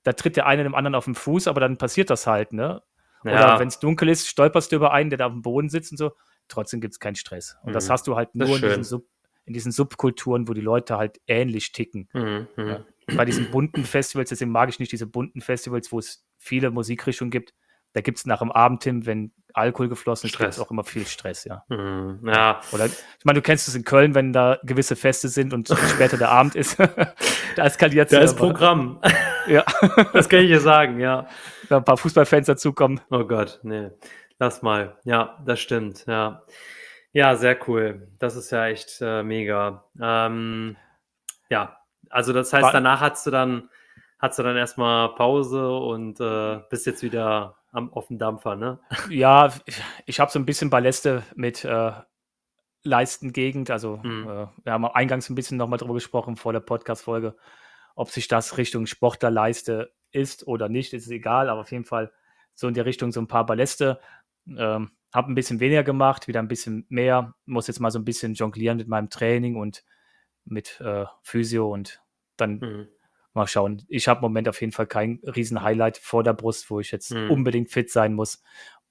da 0.04 0.14
tritt 0.14 0.36
der 0.38 0.46
eine 0.46 0.64
dem 0.64 0.76
anderen 0.76 0.94
auf 0.96 1.06
den 1.06 1.16
Fuß, 1.16 1.48
aber 1.48 1.60
dann 1.60 1.78
passiert 1.78 2.10
das 2.12 2.28
halt, 2.28 2.54
ne? 2.54 2.84
Ja. 3.24 3.32
Oder 3.32 3.60
wenn 3.60 3.68
es 3.68 3.80
dunkel 3.80 4.08
ist, 4.10 4.28
stolperst 4.28 4.72
du 4.72 4.76
über 4.76 4.92
einen, 4.94 5.10
der 5.10 5.18
da 5.18 5.26
auf 5.26 5.32
dem 5.32 5.42
Boden 5.42 5.68
sitzt 5.70 5.92
und 5.92 5.98
so. 5.98 6.12
Trotzdem 6.48 6.80
gibt 6.80 6.94
es 6.94 7.00
keinen 7.00 7.16
Stress. 7.16 7.58
Und 7.64 7.74
das 7.74 7.88
Mhm. 7.88 7.92
hast 7.94 8.08
du 8.08 8.16
halt 8.16 8.30
Das 8.36 8.48
nur 8.48 8.56
ist 8.58 8.64
in 8.64 8.70
diesen. 8.70 8.84
Sub, 8.84 9.06
in 9.46 9.54
diesen 9.54 9.72
Subkulturen, 9.72 10.48
wo 10.48 10.54
die 10.54 10.62
Leute 10.62 10.98
halt 10.98 11.20
ähnlich 11.28 11.72
ticken. 11.72 12.08
Mhm, 12.14 12.48
mhm. 12.56 12.68
Ja. 12.68 12.86
Bei 13.16 13.26
diesen 13.26 13.50
bunten 13.52 13.84
Festivals, 13.84 14.30
deswegen 14.30 14.52
mag 14.52 14.70
ich 14.70 14.80
nicht 14.80 14.92
diese 14.92 15.06
bunten 15.08 15.42
Festivals, 15.42 15.92
wo 15.92 15.98
es 16.00 16.24
viele 16.38 16.70
Musikrichtungen 16.72 17.32
gibt. 17.32 17.54
Da 17.96 18.02
gibt 18.02 18.18
es 18.18 18.26
nach 18.26 18.40
dem 18.40 18.52
Abend, 18.52 18.84
Tim, 18.84 19.06
wenn 19.06 19.32
Alkohol 19.54 19.88
geflossen 19.88 20.28
ist, 20.28 20.38
gibt 20.38 20.50
es 20.50 20.60
auch 20.60 20.70
immer 20.70 20.84
viel 20.84 21.06
Stress, 21.06 21.46
ja. 21.46 21.64
Mhm. 21.70 22.20
Ja, 22.28 22.60
Oder 22.74 22.88
ich 22.88 23.24
meine, 23.24 23.40
du 23.40 23.42
kennst 23.42 23.70
es 23.70 23.76
in 23.76 23.86
Köln, 23.86 24.14
wenn 24.14 24.34
da 24.34 24.60
gewisse 24.64 24.98
Feste 24.98 25.30
sind 25.30 25.54
und 25.54 25.70
später 25.94 26.18
der 26.18 26.30
Abend 26.30 26.56
ist. 26.56 26.78
da 27.56 27.64
eskaliert 27.66 28.12
da 28.12 28.20
es. 28.20 28.32
ist 28.32 28.38
Programm. 28.38 29.02
Ja, 29.48 29.64
Das 30.12 30.28
kann 30.28 30.40
ich 30.40 30.48
dir 30.48 30.60
sagen, 30.60 31.00
ja. 31.00 31.28
da 31.70 31.78
ein 31.78 31.84
paar 31.86 31.98
Fußballfans 31.98 32.48
dazukommen. 32.48 33.00
Oh 33.12 33.24
Gott, 33.26 33.60
nee. 33.62 33.92
Lass 34.40 34.64
mal. 34.64 34.98
Ja, 35.04 35.38
das 35.46 35.60
stimmt, 35.60 36.06
ja. 36.08 36.42
Ja, 37.14 37.36
sehr 37.36 37.56
cool. 37.68 38.08
Das 38.18 38.36
ist 38.36 38.50
ja 38.52 38.66
echt 38.66 38.98
äh, 39.02 39.22
mega. 39.22 39.86
Ähm, 40.02 40.78
ja, 41.52 41.78
also 42.10 42.34
das 42.34 42.52
heißt, 42.52 42.74
danach 42.74 43.02
hast 43.02 43.28
du 43.28 43.32
dann, 43.32 43.70
hast 44.18 44.40
du 44.40 44.44
dann 44.44 44.58
erstmal 44.58 45.14
Pause 45.14 45.70
und 45.70 46.20
äh, 46.20 46.60
bist 46.72 46.88
jetzt 46.88 47.04
wieder 47.04 47.56
am, 47.76 47.92
auf 47.94 48.08
dem 48.08 48.18
Dampfer, 48.18 48.56
ne? 48.56 48.80
Ja, 49.10 49.54
ich 50.06 50.20
habe 50.20 50.32
so 50.32 50.40
ein 50.40 50.46
bisschen 50.46 50.70
Balleste 50.70 51.24
mit 51.36 51.64
äh, 51.66 51.92
Leistengegend. 52.84 53.72
Also 53.72 53.98
Mhm. 53.98 54.24
äh, 54.28 54.48
wir 54.64 54.74
haben 54.74 54.86
eingangs 54.86 55.30
ein 55.30 55.36
bisschen 55.36 55.58
nochmal 55.58 55.80
drüber 55.80 55.94
gesprochen 55.96 56.36
vor 56.36 56.54
der 56.54 56.60
Podcast-Folge, 56.60 57.36
ob 57.96 58.10
sich 58.10 58.28
das 58.28 58.58
Richtung 58.58 58.86
Sportlerleiste 58.86 59.94
ist 60.12 60.48
oder 60.48 60.70
nicht, 60.70 60.94
ist 60.94 61.10
egal, 61.10 61.50
aber 61.50 61.62
auf 61.62 61.72
jeden 61.72 61.86
Fall 61.86 62.12
so 62.54 62.68
in 62.68 62.74
der 62.74 62.86
Richtung 62.86 63.12
so 63.12 63.20
ein 63.20 63.28
paar 63.28 63.46
Balleste. 63.46 64.00
Ähm, 64.48 64.92
habe 65.14 65.32
ein 65.32 65.36
bisschen 65.36 65.60
weniger 65.60 65.84
gemacht, 65.84 66.28
wieder 66.28 66.40
ein 66.42 66.48
bisschen 66.48 66.86
mehr. 66.90 67.34
Muss 67.46 67.68
jetzt 67.68 67.80
mal 67.80 67.92
so 67.92 68.00
ein 68.00 68.06
bisschen 68.06 68.34
jonglieren 68.34 68.78
mit 68.78 68.88
meinem 68.88 69.10
Training 69.10 69.56
und 69.56 69.84
mit 70.46 70.80
äh, 70.82 71.06
Physio 71.24 71.72
und 71.72 72.02
dann 72.38 72.60
Mhm. 72.60 72.88
Mal 73.36 73.48
schauen. 73.48 73.84
Ich 73.88 74.08
habe 74.08 74.20
im 74.20 74.24
Moment 74.24 74.48
auf 74.50 74.60
jeden 74.62 74.72
Fall 74.74 74.88
kein 74.88 75.20
riesen 75.24 75.62
Highlight 75.62 75.98
vor 75.98 76.24
der 76.24 76.34
Brust, 76.34 76.70
wo 76.70 76.80
ich 76.80 76.92
jetzt 76.92 77.12
Mhm. 77.14 77.32
unbedingt 77.32 77.72
fit 77.72 77.92
sein 77.92 78.14
muss. 78.14 78.42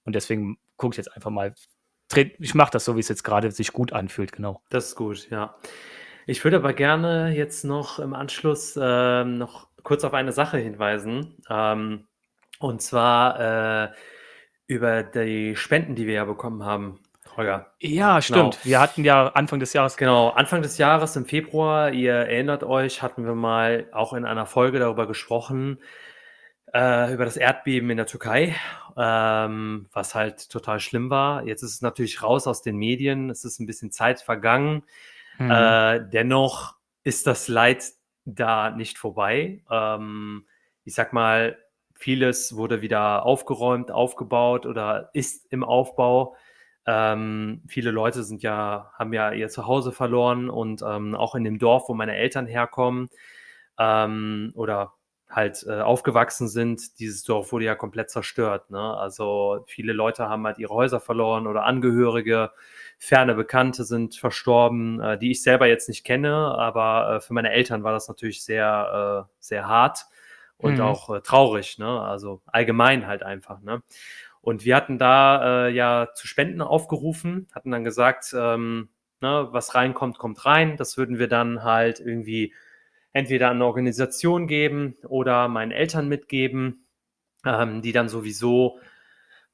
Und 0.03 0.13
deswegen 0.15 0.57
gucke 0.77 0.93
ich 0.93 0.97
jetzt 0.97 1.13
einfach 1.15 1.31
mal. 1.31 1.53
Ich 2.39 2.53
mache 2.53 2.71
das 2.71 2.85
so, 2.85 2.95
wie 2.95 2.99
es 2.99 3.09
jetzt 3.09 3.23
gerade 3.23 3.51
sich 3.51 3.73
gut 3.73 3.91
anfühlt, 3.91 4.31
genau. 4.31 4.61
Das 4.69 4.89
ist 4.89 4.95
gut, 4.95 5.29
ja. 5.31 5.55
Ich 6.27 6.43
würde 6.43 6.57
aber 6.57 6.73
gerne 6.73 7.35
jetzt 7.35 7.65
noch 7.65 7.99
im 7.99 8.13
Anschluss 8.13 8.77
ähm, 8.81 9.37
noch 9.37 9.67
kurz 9.83 10.03
auf 10.03 10.13
eine 10.13 10.31
Sache 10.31 10.57
hinweisen. 10.57 11.35
Ähm, 11.49 12.07
und 12.59 12.81
zwar 12.81 13.39
äh, 13.89 13.91
über 14.67 15.03
die 15.03 15.55
Spenden, 15.55 15.95
die 15.95 16.07
wir 16.07 16.13
ja 16.15 16.25
bekommen 16.25 16.63
haben, 16.63 16.99
Holger. 17.37 17.73
Ja, 17.79 18.21
stimmt. 18.21 18.53
Genau. 18.53 18.65
Wir 18.65 18.79
hatten 18.79 19.03
ja 19.03 19.27
Anfang 19.27 19.59
des 19.59 19.73
Jahres. 19.73 19.97
Genau, 19.97 20.29
Anfang 20.29 20.61
des 20.61 20.77
Jahres 20.77 21.15
im 21.15 21.25
Februar, 21.25 21.91
ihr 21.91 22.13
erinnert 22.13 22.63
euch, 22.63 23.01
hatten 23.01 23.25
wir 23.25 23.35
mal 23.35 23.87
auch 23.91 24.13
in 24.13 24.25
einer 24.25 24.45
Folge 24.45 24.79
darüber 24.79 25.07
gesprochen, 25.07 25.79
äh, 26.73 27.13
über 27.13 27.25
das 27.25 27.37
Erdbeben 27.37 27.89
in 27.89 27.97
der 27.97 28.05
Türkei, 28.05 28.55
ähm, 28.97 29.87
was 29.91 30.15
halt 30.15 30.49
total 30.49 30.79
schlimm 30.79 31.09
war. 31.09 31.43
Jetzt 31.45 31.63
ist 31.63 31.73
es 31.73 31.81
natürlich 31.81 32.23
raus 32.23 32.47
aus 32.47 32.61
den 32.61 32.77
Medien, 32.77 33.29
es 33.29 33.43
ist 33.45 33.59
ein 33.59 33.65
bisschen 33.65 33.91
Zeit 33.91 34.21
vergangen. 34.21 34.83
Mhm. 35.37 35.51
Äh, 35.51 36.09
dennoch 36.09 36.75
ist 37.03 37.27
das 37.27 37.47
Leid 37.47 37.83
da 38.25 38.71
nicht 38.71 38.97
vorbei. 38.97 39.63
Ähm, 39.69 40.45
ich 40.83 40.95
sag 40.95 41.13
mal, 41.13 41.57
vieles 41.93 42.55
wurde 42.55 42.81
wieder 42.81 43.25
aufgeräumt, 43.25 43.91
aufgebaut 43.91 44.65
oder 44.65 45.09
ist 45.13 45.51
im 45.51 45.63
Aufbau. 45.63 46.35
Ähm, 46.87 47.61
viele 47.67 47.91
Leute 47.91 48.23
sind 48.23 48.43
ja, 48.43 48.91
haben 48.93 49.13
ja 49.13 49.31
ihr 49.31 49.49
Zuhause 49.49 49.91
verloren 49.91 50.49
und 50.49 50.83
ähm, 50.87 51.15
auch 51.15 51.35
in 51.35 51.43
dem 51.43 51.59
Dorf, 51.59 51.89
wo 51.89 51.93
meine 51.95 52.15
Eltern 52.15 52.45
herkommen 52.47 53.09
ähm, 53.79 54.51
oder 54.55 54.93
halt 55.29 55.65
äh, 55.67 55.81
aufgewachsen 55.81 56.47
sind, 56.47 56.99
dieses 56.99 57.23
Dorf 57.23 57.51
wurde 57.51 57.65
ja 57.65 57.75
komplett 57.75 58.09
zerstört. 58.11 58.69
Ne? 58.69 58.79
Also 58.79 59.63
viele 59.67 59.91
Leute 59.91 60.29
haben 60.29 60.45
halt 60.45 60.59
ihre 60.59 60.73
Häuser 60.73 60.99
verloren 60.99 61.47
oder 61.47 61.65
Angehörige, 61.65 62.51
ferne 62.99 63.33
Bekannte 63.35 63.83
sind 63.83 64.15
verstorben, 64.15 65.01
äh, 65.01 65.17
die 65.17 65.31
ich 65.31 65.41
selber 65.43 65.67
jetzt 65.67 65.89
nicht 65.89 66.05
kenne, 66.05 66.33
aber 66.35 67.15
äh, 67.17 67.21
für 67.21 67.33
meine 67.33 67.51
Eltern 67.51 67.83
war 67.83 67.91
das 67.91 68.07
natürlich 68.07 68.43
sehr, 68.43 69.27
äh, 69.27 69.33
sehr 69.39 69.67
hart 69.67 70.05
und 70.57 70.79
Mhm. 70.79 70.81
auch 70.81 71.09
äh, 71.09 71.21
traurig, 71.21 71.79
ne? 71.79 72.01
Also 72.01 72.41
allgemein 72.45 73.07
halt 73.07 73.23
einfach, 73.23 73.59
ne? 73.61 73.81
Und 74.45 74.63
wir 74.63 74.75
hatten 74.75 74.99
da 74.99 75.65
äh, 75.65 75.71
ja 75.71 76.09
zu 76.13 76.27
Spenden 76.27 76.61
aufgerufen, 76.61 77.47
hatten 77.51 77.71
dann 77.71 77.83
gesagt, 77.83 78.31
ähm, 78.37 78.89
ne, 79.19 79.47
was 79.49 79.73
reinkommt, 79.73 80.19
kommt 80.19 80.45
rein. 80.45 80.77
Das 80.77 80.99
würden 80.99 81.17
wir 81.17 81.27
dann 81.27 81.63
halt 81.63 81.99
irgendwie 81.99 82.53
entweder 83.11 83.49
an 83.49 83.55
eine 83.55 83.65
Organisation 83.65 84.45
geben 84.45 84.97
oder 85.07 85.47
meinen 85.47 85.71
Eltern 85.71 86.07
mitgeben, 86.07 86.85
ähm, 87.43 87.81
die 87.81 87.91
dann 87.91 88.07
sowieso 88.07 88.77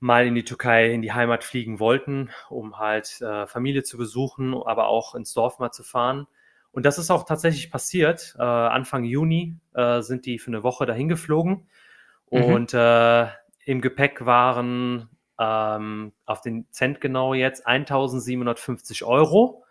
mal 0.02 0.28
in 0.28 0.36
die 0.36 0.44
Türkei, 0.44 0.92
in 0.92 1.02
die 1.02 1.14
Heimat 1.14 1.46
fliegen 1.46 1.80
wollten, 1.80 2.32
um 2.50 2.78
halt 2.78 3.22
äh, 3.22 3.48
Familie 3.48 3.84
zu 3.84 3.98
besuchen, 3.98 4.54
aber 4.54 4.90
auch 4.90 5.16
ins 5.16 5.34
Dorf 5.34 5.58
mal 5.60 5.72
zu 5.72 5.84
fahren. 5.84 6.28
Und 6.74 6.86
das 6.86 6.98
ist 6.98 7.12
auch 7.12 7.24
tatsächlich 7.24 7.72
passiert. 7.72 8.36
Äh, 8.38 8.42
Anfang 8.42 9.06
Juni 9.06 9.56
äh, 9.74 10.02
sind 10.02 10.26
die 10.26 10.38
für 10.38 10.52
eine 10.52 10.64
Woche 10.64 10.86
dahin 10.86 11.08
geflogen. 11.08 11.70
Mhm. 12.30 12.44
Und 12.44 12.74
äh, 12.74 13.28
im 13.66 13.82
Gepäck 13.82 14.26
waren 14.26 15.10
ähm, 15.40 16.14
auf 16.26 16.42
den 16.42 16.70
Cent 16.72 17.02
genau 17.02 17.34
jetzt 17.34 17.68
1750 17.68 19.04
Euro 19.04 19.64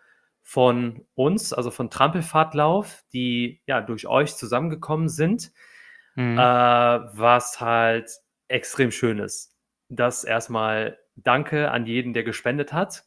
von 0.43 1.05
uns, 1.15 1.53
also 1.53 1.71
von 1.71 1.89
Trampelfahrtlauf, 1.89 3.03
die 3.13 3.61
ja 3.67 3.81
durch 3.81 4.07
euch 4.07 4.35
zusammengekommen 4.35 5.07
sind, 5.09 5.51
Mhm. 6.15 6.37
äh, 6.37 6.41
was 6.43 7.61
halt 7.61 8.09
extrem 8.47 8.91
schön 8.91 9.19
ist. 9.19 9.55
Das 9.89 10.23
erstmal 10.23 10.97
Danke 11.15 11.71
an 11.71 11.85
jeden, 11.85 12.13
der 12.13 12.23
gespendet 12.23 12.73
hat. 12.73 13.03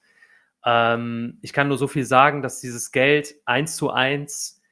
Ähm, 0.65 1.39
ich 1.43 1.53
kann 1.53 1.69
nur 1.69 1.79
so 1.79 1.89
viel 1.89 2.05
sagen, 2.05 2.43
dass 2.43 2.61
dieses 2.61 2.93
Geld 2.93 3.35
eins 3.47 3.77
zu 3.77 3.91
eins 3.91 4.63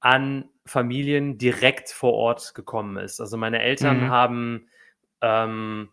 an 0.00 0.48
Familien 0.66 1.38
direkt 1.38 1.90
vor 1.90 2.14
Ort 2.14 2.54
gekommen 2.54 2.96
ist. 2.98 3.20
Also 3.20 3.36
meine 3.36 3.60
Eltern 3.60 4.02
Mhm. 4.04 4.08
haben 4.08 4.68
ähm, 5.20 5.88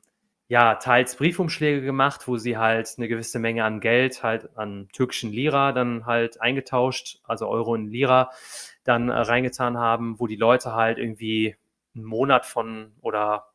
ja 0.48 0.76
teils 0.76 1.16
Briefumschläge 1.16 1.82
gemacht, 1.82 2.28
wo 2.28 2.38
sie 2.38 2.58
halt 2.58 2.94
eine 2.98 3.08
gewisse 3.08 3.40
Menge 3.40 3.64
an 3.64 3.80
Geld 3.80 4.24
halt 4.24 4.56
an 4.58 4.90
türkischen 4.94 5.32
Lira 5.32 5.72
dann 5.72 6.06
halt 6.06 6.40
eingetauscht, 6.40 7.20
also 7.24 7.48
Euro 7.48 7.76
in 7.76 7.88
Lira 7.88 8.30
dann 8.84 9.10
äh, 9.10 9.14
reingetan 9.14 9.78
haben, 9.78 10.20
wo 10.20 10.28
die 10.28 10.36
Leute 10.36 10.74
halt 10.74 10.98
irgendwie 10.98 11.56
einen 11.96 12.06
Monat 12.06 12.46
von 12.46 12.92
oder 13.02 13.48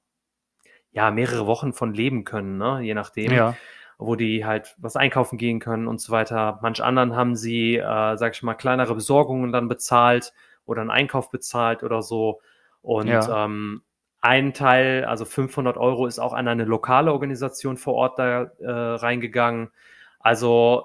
ja 0.92 1.10
mehrere 1.10 1.46
Wochen 1.46 1.72
von 1.72 1.94
leben 1.94 2.24
können, 2.24 2.58
ne? 2.58 2.80
je 2.80 2.94
nachdem 2.94 3.32
ja. 3.32 3.56
wo 3.98 4.16
die 4.16 4.44
halt 4.44 4.74
was 4.78 4.96
einkaufen 4.96 5.38
gehen 5.38 5.60
können 5.60 5.86
und 5.86 6.00
so 6.00 6.10
weiter. 6.10 6.58
Manch 6.62 6.82
anderen 6.82 7.14
haben 7.14 7.36
sie, 7.36 7.76
äh, 7.76 8.16
sag 8.16 8.34
ich 8.34 8.42
mal, 8.42 8.54
kleinere 8.54 8.94
Besorgungen 8.94 9.52
dann 9.52 9.68
bezahlt 9.68 10.32
oder 10.64 10.80
einen 10.80 10.90
Einkauf 10.90 11.30
bezahlt 11.30 11.84
oder 11.84 12.02
so. 12.02 12.40
Und 12.82 13.06
Ja. 13.06 13.44
ähm, 13.44 13.82
ein 14.20 14.52
Teil, 14.52 15.04
also 15.04 15.24
500 15.24 15.76
Euro, 15.76 16.06
ist 16.06 16.18
auch 16.18 16.32
an 16.32 16.48
eine 16.48 16.64
lokale 16.64 17.12
Organisation 17.12 17.76
vor 17.76 17.94
Ort 17.94 18.18
da 18.18 18.50
äh, 18.60 18.70
reingegangen. 18.70 19.70
Also 20.18 20.84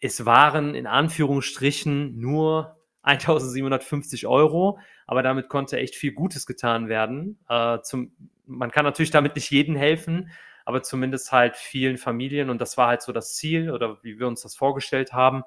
es 0.00 0.26
waren 0.26 0.74
in 0.74 0.86
Anführungsstrichen 0.86 2.18
nur 2.18 2.76
1750 3.02 4.26
Euro, 4.26 4.78
aber 5.06 5.22
damit 5.22 5.48
konnte 5.48 5.78
echt 5.78 5.94
viel 5.94 6.12
Gutes 6.12 6.46
getan 6.46 6.88
werden. 6.88 7.38
Äh, 7.48 7.78
zum, 7.82 8.12
man 8.46 8.70
kann 8.70 8.84
natürlich 8.84 9.10
damit 9.10 9.36
nicht 9.36 9.50
jedem 9.50 9.76
helfen, 9.76 10.30
aber 10.64 10.82
zumindest 10.82 11.32
halt 11.32 11.56
vielen 11.56 11.96
Familien 11.96 12.50
und 12.50 12.60
das 12.60 12.76
war 12.76 12.88
halt 12.88 13.02
so 13.02 13.12
das 13.12 13.34
Ziel 13.34 13.70
oder 13.70 14.02
wie 14.02 14.18
wir 14.18 14.26
uns 14.26 14.42
das 14.42 14.56
vorgestellt 14.56 15.12
haben. 15.12 15.44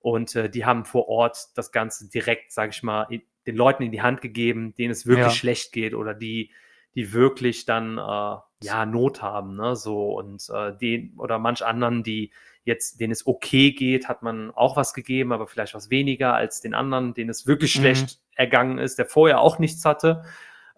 Und 0.00 0.34
äh, 0.36 0.48
die 0.48 0.64
haben 0.64 0.84
vor 0.84 1.08
Ort 1.08 1.38
das 1.54 1.72
Ganze 1.72 2.08
direkt, 2.08 2.52
sage 2.52 2.70
ich 2.70 2.82
mal, 2.82 3.06
den 3.46 3.56
Leuten 3.56 3.82
in 3.82 3.92
die 3.92 4.02
Hand 4.02 4.20
gegeben, 4.20 4.74
denen 4.74 4.90
es 4.92 5.06
wirklich 5.06 5.26
Ja. 5.26 5.30
schlecht 5.30 5.72
geht 5.72 5.94
oder 5.94 6.14
die, 6.14 6.50
die 6.94 7.12
wirklich 7.12 7.66
dann 7.66 7.98
äh, 7.98 8.36
ja 8.62 8.86
Not 8.86 9.22
haben, 9.22 9.54
ne? 9.56 9.76
So 9.76 10.14
und 10.18 10.48
äh, 10.52 10.76
den 10.76 11.14
oder 11.18 11.38
manch 11.38 11.64
anderen, 11.64 12.02
die 12.02 12.32
jetzt, 12.64 13.00
denen 13.00 13.12
es 13.12 13.26
okay 13.26 13.70
geht, 13.72 14.08
hat 14.08 14.22
man 14.22 14.50
auch 14.50 14.76
was 14.76 14.92
gegeben, 14.94 15.32
aber 15.32 15.46
vielleicht 15.46 15.74
was 15.74 15.88
weniger 15.90 16.34
als 16.34 16.60
den 16.60 16.74
anderen, 16.74 17.14
denen 17.14 17.30
es 17.30 17.46
wirklich 17.46 17.76
Mhm. 17.76 17.80
schlecht 17.80 18.20
ergangen 18.34 18.78
ist, 18.78 18.98
der 18.98 19.06
vorher 19.06 19.40
auch 19.40 19.58
nichts 19.58 19.84
hatte. 19.84 20.24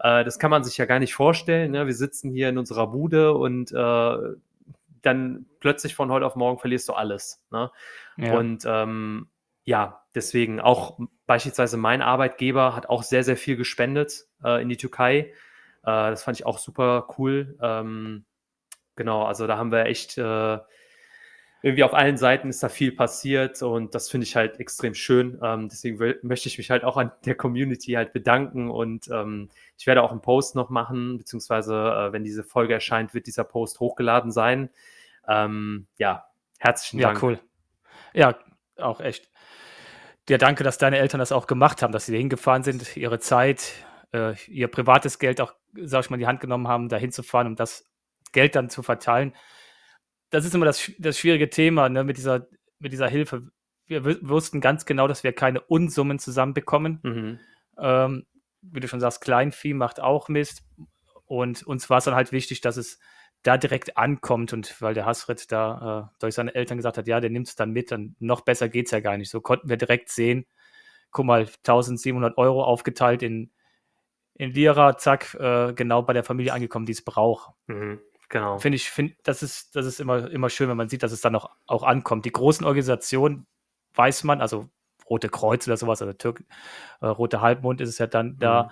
Äh, 0.01 0.25
das 0.25 0.39
kann 0.39 0.51
man 0.51 0.65
sich 0.65 0.77
ja 0.77 0.85
gar 0.85 0.99
nicht 0.99 1.15
vorstellen. 1.15 1.71
Ne? 1.71 1.87
Wir 1.87 1.95
sitzen 1.95 2.31
hier 2.31 2.49
in 2.51 2.59
unserer 2.59 2.89
Bude 2.89 3.33
und 3.35 3.73
äh, 3.73 4.17
dann 5.03 5.47
plötzlich 5.61 5.95
von 5.95 6.11
heute 6.11 6.27
auf 6.27 6.37
morgen 6.37 6.59
verlierst 6.59 6.89
du 6.89 6.93
alles. 6.93 7.43
Ne? 7.51 7.71
Ja. 8.17 8.37
Und 8.37 8.65
ähm, 8.67 9.29
ja, 9.65 10.03
deswegen 10.15 10.61
auch 10.61 10.99
beispielsweise 11.29 11.77
mein 11.77 12.03
Arbeitgeber 12.03 12.75
hat 12.75 12.89
auch 12.89 13.05
sehr, 13.05 13.23
sehr 13.23 13.37
viel 13.37 13.57
gespendet 13.57 14.27
äh, 14.43 14.61
in 14.63 14.69
die 14.69 14.79
Türkei. 14.79 15.19
Äh, 15.19 15.31
das 15.85 16.25
fand 16.25 16.41
ich 16.41 16.47
auch 16.47 16.59
super 16.59 17.07
cool. 17.19 17.57
Ähm, 17.63 18.25
genau, 18.97 19.25
also 19.25 19.47
da 19.47 19.59
haben 19.59 19.71
wir 19.71 19.85
echt 19.85 20.17
äh, 20.17 20.59
irgendwie 21.61 21.85
auf 21.85 21.93
allen 21.93 22.17
Seiten 22.17 22.49
ist 22.49 22.63
da 22.63 22.71
viel 22.71 22.93
passiert 22.93 23.63
und 23.63 23.95
das 23.95 24.09
finde 24.09 24.27
ich 24.27 24.37
halt 24.37 24.59
extrem 24.59 24.95
schön. 24.95 25.39
Ähm, 25.43 25.69
deswegen 25.69 25.99
möchte 26.23 26.49
ich 26.49 26.57
mich 26.57 26.71
halt 26.71 26.83
auch 26.83 26.97
an 26.97 27.13
der 27.27 27.35
Community 27.35 27.93
halt 27.93 28.15
bedanken 28.15 28.71
und 28.71 29.09
ähm, 29.09 29.51
ich 29.77 29.87
werde 29.87 30.03
auch 30.03 30.13
einen 30.13 30.23
Post 30.23 30.55
noch 30.55 30.71
machen, 30.71 31.19
beziehungsweise 31.19 31.75
äh, 31.75 32.13
wenn 32.13 32.25
diese 32.25 32.43
Folge 32.43 32.73
erscheint, 32.73 33.13
wird 33.13 33.27
dieser 33.27 33.45
Post 33.45 33.81
hochgeladen 33.81 34.31
sein. 34.31 34.71
Ähm, 35.29 35.89
ja, 35.99 36.25
herzlichen 36.59 37.01
Dank. 37.01 37.19
Ja, 37.21 37.23
cool. 37.23 37.41
Ja, 38.15 38.39
auch 38.79 39.01
echt. 39.01 39.29
Ja, 40.29 40.39
danke, 40.39 40.65
dass 40.65 40.79
deine 40.79 40.99
Eltern 40.99 41.21
das 41.21 41.33
auch 41.33 41.47
gemacht 41.47 41.83
haben, 41.83 41.93
dass 41.93 42.07
sie 42.07 42.13
da 42.13 42.19
hingefahren 42.19 42.63
sind, 42.63 42.97
ihre 42.97 43.19
Zeit, 43.19 43.73
äh, 44.13 44.35
ihr 44.47 44.69
privates 44.69 45.19
Geld 45.19 45.41
auch, 45.41 45.55
sag 45.75 46.05
ich 46.05 46.11
mal, 46.11 46.17
in 46.17 46.21
die 46.21 46.27
Hand 46.27 46.41
genommen 46.41 46.69
haben, 46.69 46.89
da 46.89 46.97
hinzufahren, 46.97 47.47
um 47.47 47.57
das 47.57 47.87
Geld 48.33 48.55
dann 48.55 48.69
zu 48.69 48.83
verteilen 48.83 49.33
das 50.31 50.45
ist 50.45 50.55
immer 50.55 50.67
das, 50.67 50.91
das 50.99 51.19
schwierige 51.19 51.51
Thema 51.51 51.89
ne, 51.89 52.05
mit, 52.05 52.17
dieser, 52.17 52.47
mit 52.79 52.93
dieser 52.93 53.09
Hilfe. 53.09 53.49
Wir 53.87 54.05
wussten 54.29 54.61
ganz 54.61 54.85
genau, 54.85 55.09
dass 55.09 55.25
wir 55.25 55.33
keine 55.33 55.61
Unsummen 55.63 56.19
zusammenbekommen. 56.19 57.01
Mhm. 57.03 57.41
Ähm, 57.79 58.27
wie 58.61 58.81
du 58.81 58.89
schon 58.89 59.01
sagst, 59.01 59.23
Kleinvieh 59.23 59.73
macht 59.73 60.01
auch 60.01 60.29
Mist. 60.29 60.63
Und 61.25 61.63
uns 61.63 61.89
war 61.89 61.99
es 61.99 62.05
dann 62.05 62.15
halt 62.15 62.33
wichtig, 62.33 62.61
dass 62.61 62.77
es 62.77 62.99
da 63.43 63.57
direkt 63.57 63.97
ankommt. 63.97 64.53
Und 64.53 64.81
weil 64.81 64.95
der 64.95 65.07
Hasrit 65.07 65.51
da 65.53 66.11
äh, 66.13 66.17
durch 66.21 66.35
seine 66.35 66.55
Eltern 66.55 66.79
gesagt 66.79 66.99
hat, 66.99 67.07
ja, 67.07 67.21
der 67.21 67.31
nimmt 67.31 67.49
es 67.49 67.57
dann 67.57 67.71
mit, 67.71 67.91
dann 67.91 68.17
noch 68.19 68.43
besser 68.43 68.69
geht 68.69 68.87
es 68.87 68.93
ja 68.93 69.01
gar 69.01 69.17
nicht. 69.17 69.31
So 69.31 69.41
konnten 69.41 69.69
wir 69.69 69.77
direkt 69.77 70.11
sehen, 70.11 70.47
guck 71.11 71.27
mal, 71.27 71.41
1700 71.41 72.37
Euro 72.39 72.65
aufgeteilt 72.65 73.23
in, 73.23 73.51
in 74.35 74.51
Lira, 74.51 74.97
zack, 74.99 75.35
äh, 75.35 75.73
genau 75.75 76.03
bei 76.03 76.13
der 76.13 76.25
Familie 76.25 76.53
angekommen, 76.53 76.87
die 76.87 76.93
es 76.93 77.03
braucht. 77.03 77.53
Mhm. 77.67 78.01
Genau. 78.29 78.59
Finde 78.59 78.77
ich, 78.77 78.91
find, 78.91 79.17
das 79.23 79.43
ist, 79.43 79.75
das 79.75 79.87
ist 79.87 80.01
immer, 80.01 80.31
immer 80.31 80.51
schön, 80.51 80.69
wenn 80.69 80.77
man 80.77 80.89
sieht, 80.89 81.03
dass 81.03 81.13
es 81.13 81.23
dann 81.23 81.35
auch, 81.35 81.51
auch 81.67 81.83
ankommt. 81.83 82.27
Die 82.27 82.33
großen 82.33 82.67
Organisationen 82.67 83.47
weiß 83.95 84.25
man, 84.25 84.43
also 84.43 84.69
Rote 85.09 85.31
Kreuz 85.31 85.67
oder 85.67 85.79
sowas, 85.79 86.03
also 86.03 86.13
Türk, 86.13 86.45
äh, 87.01 87.07
Rote 87.07 87.41
Halbmond 87.41 87.81
ist 87.81 87.89
es 87.89 87.99
ja 87.99 88.07
dann 88.07 88.33
mhm. 88.33 88.39
da, 88.39 88.71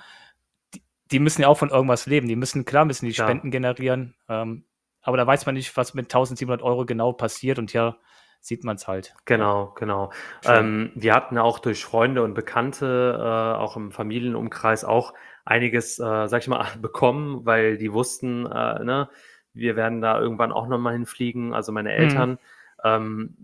die, 1.10 1.18
müssen 1.18 1.42
ja 1.42 1.48
auch 1.48 1.58
von 1.58 1.70
irgendwas 1.70 2.06
leben. 2.06 2.28
Die 2.28 2.36
müssen, 2.36 2.64
klar, 2.64 2.84
müssen 2.84 3.06
die 3.06 3.12
ja. 3.12 3.24
Spenden 3.24 3.50
generieren, 3.50 4.14
ähm, 4.28 4.64
aber 5.02 5.16
da 5.16 5.26
weiß 5.26 5.46
man 5.46 5.54
nicht, 5.54 5.76
was 5.76 5.94
mit 5.94 6.06
1700 6.06 6.62
Euro 6.62 6.84
genau 6.84 7.12
passiert 7.12 7.58
und 7.58 7.72
ja, 7.72 7.96
sieht 8.40 8.64
man 8.64 8.76
es 8.76 8.86
halt. 8.86 9.14
Genau, 9.24 9.72
genau. 9.76 10.10
Ähm, 10.44 10.90
wir 10.94 11.14
hatten 11.14 11.38
auch 11.38 11.58
durch 11.58 11.84
Freunde 11.84 12.22
und 12.22 12.34
Bekannte, 12.34 13.16
äh, 13.18 13.58
auch 13.58 13.76
im 13.76 13.92
Familienumkreis, 13.92 14.84
auch 14.84 15.14
einiges, 15.44 15.98
äh, 15.98 16.26
sag 16.28 16.42
ich 16.42 16.48
mal, 16.48 16.66
bekommen, 16.80 17.44
weil 17.44 17.76
die 17.76 17.92
wussten, 17.92 18.46
äh, 18.46 18.84
ne, 18.84 19.08
wir 19.52 19.74
werden 19.74 20.00
da 20.00 20.20
irgendwann 20.20 20.52
auch 20.52 20.68
nochmal 20.68 20.92
hinfliegen, 20.92 21.54
also 21.54 21.72
meine 21.72 21.90
mhm. 21.90 21.96
Eltern. 21.96 22.30
Mhm. 22.30 22.38
Ähm, 22.84 23.36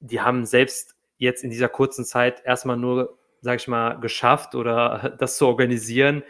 die 0.00 0.20
haben 0.20 0.46
selbst 0.46 0.94
jetzt 1.18 1.42
in 1.42 1.50
dieser 1.50 1.68
kurzen 1.68 2.04
Zeit 2.04 2.42
erstmal 2.44 2.76
nur, 2.76 3.18
sag 3.40 3.56
ich 3.56 3.68
mal, 3.68 3.98
geschafft 3.98 4.54
oder 4.54 5.16
das 5.18 5.36
zu 5.36 5.46
organisieren, 5.46 6.22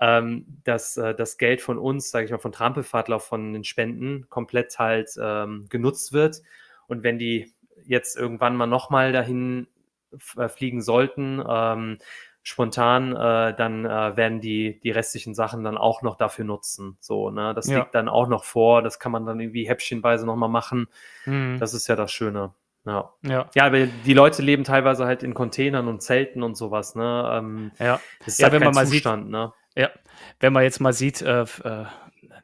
ähm, 0.00 0.60
dass 0.64 0.96
äh, 0.96 1.14
das 1.14 1.38
Geld 1.38 1.60
von 1.60 1.78
uns, 1.78 2.10
sage 2.10 2.26
ich 2.26 2.30
mal, 2.30 2.38
von 2.38 2.52
Trampelfahrtlauf, 2.52 3.24
von 3.24 3.52
den 3.52 3.64
Spenden 3.64 4.28
komplett 4.28 4.78
halt 4.78 5.10
ähm, 5.20 5.66
genutzt 5.68 6.12
wird. 6.12 6.42
Und 6.86 7.02
wenn 7.02 7.18
die 7.18 7.52
jetzt 7.84 8.16
irgendwann 8.16 8.56
mal 8.56 8.66
nochmal 8.66 9.12
dahin 9.12 9.66
äh, 10.36 10.48
fliegen 10.48 10.82
sollten, 10.82 11.42
ähm, 11.48 11.98
spontan, 12.42 13.12
äh, 13.12 13.56
dann 13.56 13.84
äh, 13.84 14.16
werden 14.16 14.40
die, 14.40 14.78
die 14.80 14.92
restlichen 14.92 15.34
Sachen 15.34 15.64
dann 15.64 15.76
auch 15.76 16.02
noch 16.02 16.16
dafür 16.16 16.44
nutzen. 16.44 16.96
So, 17.00 17.30
ne? 17.30 17.54
Das 17.54 17.66
ja. 17.66 17.80
liegt 17.80 17.94
dann 17.94 18.08
auch 18.08 18.28
noch 18.28 18.44
vor, 18.44 18.82
das 18.82 19.00
kann 19.00 19.10
man 19.10 19.26
dann 19.26 19.40
irgendwie 19.40 19.68
häppchenweise 19.68 20.26
nochmal 20.26 20.48
machen. 20.48 20.86
Mhm. 21.24 21.56
Das 21.58 21.74
ist 21.74 21.88
ja 21.88 21.96
das 21.96 22.12
Schöne. 22.12 22.54
Ja. 22.84 23.12
ja. 23.22 23.50
Ja, 23.52 23.66
aber 23.66 23.86
die 23.86 24.14
Leute 24.14 24.42
leben 24.42 24.62
teilweise 24.62 25.06
halt 25.06 25.24
in 25.24 25.34
Containern 25.34 25.88
und 25.88 26.02
Zelten 26.02 26.44
und 26.44 26.56
sowas, 26.56 26.94
ne? 26.94 27.28
Ähm, 27.32 27.72
ja. 27.80 28.00
Das 28.20 28.28
ist 28.28 28.38
ja, 28.38 28.44
halt 28.44 28.52
wenn 28.52 28.62
man 28.62 28.74
mal 28.74 28.86
Zustand, 28.86 29.24
sieht, 29.24 29.32
ne? 29.32 29.52
Ja, 29.76 29.90
wenn 30.40 30.52
man 30.52 30.62
jetzt 30.62 30.80
mal 30.80 30.92
sieht, 30.92 31.22
äh, 31.22 31.42
äh, 31.42 31.84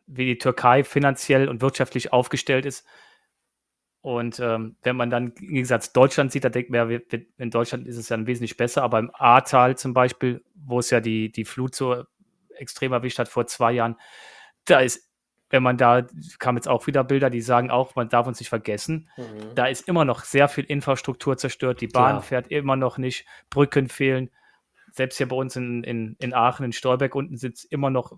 wie 0.07 0.27
die 0.27 0.39
Türkei 0.39 0.85
finanziell 0.85 1.49
und 1.49 1.63
wirtschaftlich 1.63 2.13
aufgestellt 2.13 2.67
ist, 2.67 2.87
und 4.03 4.41
ähm, 4.41 4.77
wenn 4.83 4.97
man 4.97 5.11
dann 5.11 5.29
im 5.29 5.35
Gegensatz 5.35 5.93
Deutschland 5.93 6.33
sieht, 6.33 6.43
da 6.43 6.49
denkt 6.49 6.71
man 6.71 6.91
ja, 6.91 6.99
in 7.39 7.51
Deutschland 7.51 7.87
ist 7.87 7.97
es 7.97 8.09
ja 8.09 8.27
wesentlich 8.27 8.57
besser, 8.57 8.83
aber 8.83 8.99
im 8.99 9.13
Ahrtal 9.15 9.79
zum 9.79 9.95
Beispiel, 9.95 10.45
wo 10.57 10.81
es 10.81 10.91
ja 10.91 10.99
die, 10.99 11.31
die 11.31 11.45
Flut 11.45 11.77
so 11.77 12.03
extrem 12.57 12.93
erwischt 12.93 13.21
hat 13.21 13.29
vor 13.29 13.47
zwei 13.47 13.71
Jahren, 13.73 13.97
da 14.65 14.81
ist, 14.81 15.09
wenn 15.51 15.63
man 15.63 15.77
da, 15.77 16.05
kam 16.41 16.57
jetzt 16.57 16.67
auch 16.67 16.89
wieder 16.89 17.05
Bilder, 17.05 17.31
die 17.31 17.41
sagen 17.41 17.71
auch, 17.71 17.95
man 17.95 18.09
darf 18.09 18.27
uns 18.27 18.41
nicht 18.41 18.49
vergessen, 18.49 19.09
mhm. 19.17 19.55
da 19.55 19.67
ist 19.67 19.87
immer 19.87 20.05
noch 20.05 20.25
sehr 20.25 20.49
viel 20.49 20.65
Infrastruktur 20.65 21.37
zerstört, 21.37 21.81
die 21.81 21.87
Bahn 21.87 22.15
Klar. 22.15 22.23
fährt 22.23 22.49
immer 22.49 22.75
noch 22.75 22.99
nicht, 22.99 23.25
Brücken 23.51 23.89
fehlen. 23.89 24.31
Selbst 24.93 25.17
hier 25.17 25.29
bei 25.29 25.37
uns 25.37 25.57
in, 25.57 25.83
in, 25.85 26.17
in 26.19 26.35
Aachen, 26.35 26.65
in 26.65 26.73
Stolberg 26.73 27.15
unten 27.15 27.37
sitzt 27.37 27.71
immer 27.71 27.91
noch 27.91 28.13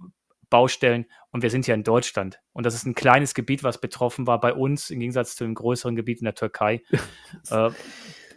Baustellen 0.50 1.06
und 1.30 1.42
wir 1.42 1.50
sind 1.50 1.66
ja 1.66 1.74
in 1.74 1.82
Deutschland. 1.82 2.40
Und 2.52 2.64
das 2.64 2.74
ist 2.74 2.86
ein 2.86 2.94
kleines 2.94 3.34
Gebiet, 3.34 3.64
was 3.64 3.80
betroffen 3.80 4.26
war 4.26 4.40
bei 4.40 4.52
uns, 4.52 4.90
im 4.90 5.00
Gegensatz 5.00 5.36
zu 5.36 5.44
dem 5.44 5.54
größeren 5.54 5.96
Gebiet 5.96 6.20
in 6.20 6.26
der 6.26 6.34
Türkei. 6.34 6.82
äh, 7.50 7.70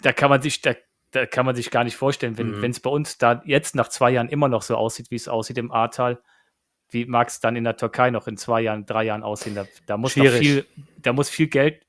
da 0.02 0.14
kann 0.14 0.30
man 0.30 0.42
sich, 0.42 0.62
da, 0.62 0.74
da, 1.12 1.26
kann 1.26 1.46
man 1.46 1.56
sich 1.56 1.70
gar 1.70 1.84
nicht 1.84 1.96
vorstellen, 1.96 2.38
wenn 2.38 2.58
mhm. 2.58 2.64
es 2.64 2.80
bei 2.80 2.90
uns 2.90 3.18
da 3.18 3.42
jetzt 3.46 3.76
nach 3.76 3.90
zwei 3.90 4.12
Jahren 4.12 4.30
immer 4.30 4.48
noch 4.48 4.62
so 4.62 4.76
aussieht, 4.76 5.12
wie 5.12 5.16
es 5.16 5.28
aussieht 5.28 5.58
im 5.58 5.72
Ahrtal, 5.72 6.22
wie 6.90 7.06
mag 7.06 7.28
es 7.28 7.40
dann 7.40 7.56
in 7.56 7.66
der 7.66 7.78
Türkei 7.78 8.10
noch 8.12 8.28
in 8.28 8.38
zwei 8.38 8.62
Jahren, 8.62 8.86
drei 8.86 9.04
Jahren 9.04 9.24
aussehen? 9.24 9.56
Da, 9.56 9.66
da 9.86 9.98
muss 9.98 10.16
noch 10.16 10.26
viel, 10.26 10.66
da 10.98 11.14
muss 11.14 11.30
viel 11.30 11.48
Geld 11.48 11.86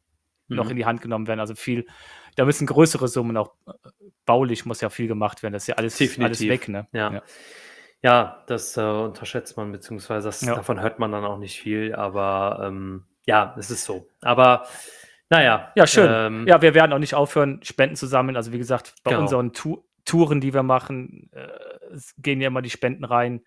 mhm. 0.48 0.56
noch 0.56 0.70
in 0.70 0.76
die 0.76 0.84
Hand 0.84 1.00
genommen 1.00 1.26
werden. 1.26 1.40
Also 1.40 1.54
viel, 1.54 1.86
da 2.38 2.44
müssen 2.44 2.66
größere 2.66 3.08
Summen 3.08 3.36
auch 3.36 3.52
äh, 3.66 3.72
baulich 4.24 4.64
muss 4.64 4.80
ja 4.80 4.90
viel 4.90 5.08
gemacht 5.08 5.42
werden. 5.42 5.54
Das 5.54 5.64
ist 5.64 5.66
ja 5.66 5.74
alles, 5.74 6.00
alles 6.20 6.40
weg, 6.40 6.68
ne? 6.68 6.86
ja. 6.92 7.12
ja. 7.12 7.22
Ja, 8.00 8.44
das 8.46 8.76
äh, 8.76 8.80
unterschätzt 8.80 9.56
man, 9.56 9.72
beziehungsweise 9.72 10.28
das, 10.28 10.40
ja. 10.42 10.54
davon 10.54 10.80
hört 10.80 11.00
man 11.00 11.10
dann 11.10 11.24
auch 11.24 11.38
nicht 11.38 11.60
viel, 11.60 11.96
aber 11.96 12.60
ähm, 12.62 13.06
ja, 13.26 13.56
es 13.58 13.72
ist 13.72 13.84
so. 13.84 14.06
Aber 14.20 14.66
naja. 15.30 15.72
Ja, 15.74 15.84
schön. 15.84 16.08
Ähm, 16.08 16.46
ja, 16.46 16.62
wir 16.62 16.74
werden 16.74 16.92
auch 16.92 17.00
nicht 17.00 17.14
aufhören, 17.14 17.60
Spenden 17.64 17.96
zu 17.96 18.06
sammeln. 18.06 18.36
Also 18.36 18.52
wie 18.52 18.58
gesagt, 18.58 18.94
bei 19.02 19.10
genau. 19.10 19.22
unseren 19.22 19.52
tu 19.52 19.82
Touren, 20.04 20.40
die 20.40 20.54
wir 20.54 20.62
machen, 20.62 21.28
äh, 21.32 21.48
gehen 22.18 22.40
ja 22.40 22.46
immer 22.46 22.62
die 22.62 22.70
Spenden 22.70 23.04
rein 23.04 23.42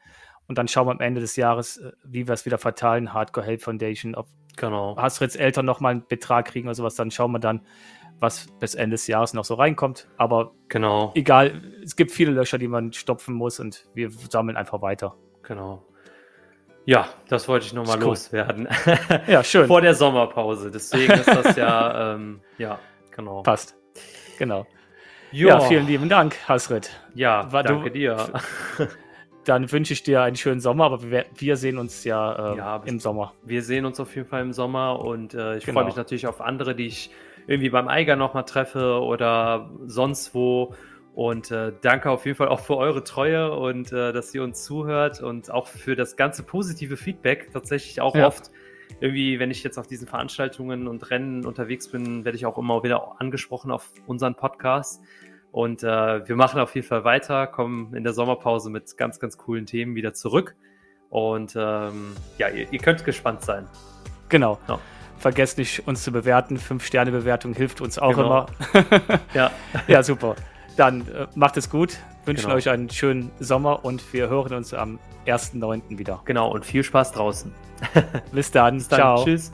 und 0.48 0.58
dann 0.58 0.68
schauen 0.68 0.88
wir 0.88 0.92
am 0.92 1.00
Ende 1.00 1.22
des 1.22 1.38
Jahres, 1.38 1.78
äh, 1.78 1.94
wie 2.04 2.28
wir 2.28 2.34
es 2.34 2.46
wieder 2.46 2.58
verteilen. 2.58 3.14
Hardcore 3.14 3.46
Help 3.46 3.62
Foundation, 3.62 4.16
ob 4.16 4.28
genau. 4.58 4.98
Hasrits 4.98 5.38
Eltern 5.38 5.66
nochmal 5.66 5.94
einen 5.94 6.08
Betrag 6.08 6.48
kriegen 6.48 6.68
oder 6.68 6.76
sowas, 6.76 6.96
dann 6.96 7.10
schauen 7.10 7.32
wir 7.32 7.40
dann, 7.40 7.62
was 8.22 8.48
bis 8.60 8.76
Ende 8.76 8.94
des 8.94 9.08
Jahres 9.08 9.34
noch 9.34 9.44
so 9.44 9.56
reinkommt. 9.56 10.08
Aber 10.16 10.54
genau. 10.70 11.12
egal, 11.16 11.62
es 11.84 11.96
gibt 11.96 12.12
viele 12.12 12.32
Löcher, 12.32 12.58
die 12.58 12.68
man 12.68 12.94
stopfen 12.94 13.36
muss 13.36 13.60
und 13.60 13.88
wir 13.94 14.12
sammeln 14.12 14.56
einfach 14.56 14.82
weiter. 14.82 15.16
Genau. 15.42 15.84
Ja, 16.86 17.10
das 17.28 17.48
wollte 17.48 17.66
ich 17.66 17.74
nochmal 17.74 18.00
loswerden. 18.00 18.68
ja, 19.28 19.44
schön. 19.44 19.68
Vor 19.68 19.82
der 19.82 19.96
Sommerpause. 19.96 20.72
Deswegen 20.72 21.14
ist 21.14 21.28
das 21.28 21.56
ja, 21.56 22.14
ähm, 22.16 22.42
ja, 22.58 22.80
genau. 23.16 23.42
Passt. 23.42 23.76
Genau. 24.38 24.66
Jo. 25.32 25.48
Ja, 25.48 25.60
vielen 25.62 25.88
lieben 25.88 26.10
Dank, 26.10 26.38
Hasrit. 26.48 26.90
Ja, 27.16 27.52
War 27.52 27.64
danke 27.64 27.90
du, 27.90 27.98
dir. 27.98 28.34
Dann 29.46 29.72
wünsche 29.72 29.94
ich 29.94 30.04
dir 30.04 30.22
einen 30.22 30.36
schönen 30.36 30.60
Sommer, 30.60 30.86
aber 30.86 31.10
wir, 31.10 31.26
wir 31.36 31.58
sehen 31.58 31.80
uns 31.80 32.04
ja, 32.04 32.54
äh, 32.54 32.58
ja, 32.58 32.82
im 32.86 33.00
Sommer. 33.00 33.34
Wir 33.44 33.64
sehen 33.64 33.86
uns 33.86 34.00
auf 34.00 34.16
jeden 34.16 34.28
Fall 34.28 34.42
im 34.42 34.54
Sommer 34.54 35.00
und 35.00 35.34
äh, 35.34 35.58
ich 35.58 35.66
genau. 35.66 35.80
freue 35.80 35.86
mich 35.86 35.96
natürlich 35.96 36.28
auf 36.28 36.42
andere, 36.42 36.76
die 36.76 36.86
ich 36.86 37.12
irgendwie 37.52 37.70
beim 37.70 37.88
Eiger 37.88 38.16
nochmal 38.16 38.46
treffe 38.46 39.02
oder 39.02 39.70
sonst 39.86 40.34
wo. 40.34 40.74
Und 41.14 41.52
äh, 41.52 41.74
danke 41.82 42.10
auf 42.10 42.26
jeden 42.26 42.38
Fall 42.38 42.48
auch 42.48 42.62
für 42.62 42.78
eure 42.78 43.04
Treue 43.04 43.52
und 43.52 43.92
äh, 43.92 44.14
dass 44.14 44.34
ihr 44.34 44.44
uns 44.44 44.64
zuhört 44.64 45.22
und 45.22 45.52
auch 45.52 45.68
für 45.68 45.96
das 45.96 46.16
ganze 46.16 46.44
positive 46.44 46.96
Feedback. 46.96 47.52
Tatsächlich 47.52 48.00
auch 48.00 48.16
ja. 48.16 48.28
oft 48.28 48.50
irgendwie, 49.02 49.38
wenn 49.40 49.52
ich 49.52 49.64
jetzt 49.64 49.78
auf 49.78 49.88
diesen 49.88 50.08
Veranstaltungen 50.08 50.88
und 50.88 51.10
Rennen 51.10 51.46
unterwegs 51.46 51.90
bin, 51.90 52.24
werde 52.24 52.38
ich 52.38 52.46
auch 52.46 52.58
immer 52.58 52.82
wieder 52.84 53.20
angesprochen 53.20 53.72
auf 53.72 53.92
unseren 54.08 54.36
Podcast. 54.36 55.02
Und 55.52 55.84
äh, 55.84 56.28
wir 56.28 56.36
machen 56.38 56.62
auf 56.62 56.74
jeden 56.76 56.88
Fall 56.88 57.04
weiter, 57.04 57.46
kommen 57.48 57.94
in 57.94 58.06
der 58.06 58.14
Sommerpause 58.14 58.70
mit 58.70 58.96
ganz, 58.96 59.20
ganz 59.20 59.38
coolen 59.38 59.66
Themen 59.66 59.96
wieder 59.96 60.14
zurück. 60.14 60.56
Und 61.10 61.58
ähm, 61.58 62.16
ja, 62.38 62.48
ihr, 62.48 62.72
ihr, 62.72 62.80
könnt 62.80 63.04
gespannt 63.04 63.42
sein. 63.42 63.68
Genau. 64.30 64.58
Ja. 64.70 64.80
Vergesst 65.22 65.60
nicht, 65.60 65.88
uns 65.88 66.04
zu 66.04 66.12
bewerten. 66.12 66.58
Fünf-Sterne-Bewertung 66.58 67.54
hilft 67.54 67.80
uns 67.80 68.00
auch 68.00 68.16
genau. 68.16 68.48
immer. 68.74 69.20
ja. 69.36 69.52
ja, 69.88 70.02
super. 70.02 70.36
Dann 70.78 71.02
äh, 71.02 71.28
macht 71.36 71.58
es 71.58 71.70
gut. 71.70 72.00
Wünschen 72.26 72.46
genau. 72.46 72.56
euch 72.56 72.70
einen 72.70 72.90
schönen 72.90 73.32
Sommer 73.40 73.86
und 73.86 74.14
wir 74.14 74.30
hören 74.30 74.54
uns 74.54 74.74
am 74.74 74.98
1.9. 75.28 76.00
wieder. 76.00 76.22
Genau, 76.26 76.52
und 76.52 76.66
viel 76.66 76.84
Spaß 76.84 77.12
draußen. 77.12 77.54
Bis 78.32 78.50
dann. 78.50 78.78
Bis 78.78 78.88
dann. 78.88 79.00
Ciao. 79.00 79.24
Tschüss. 79.24 79.52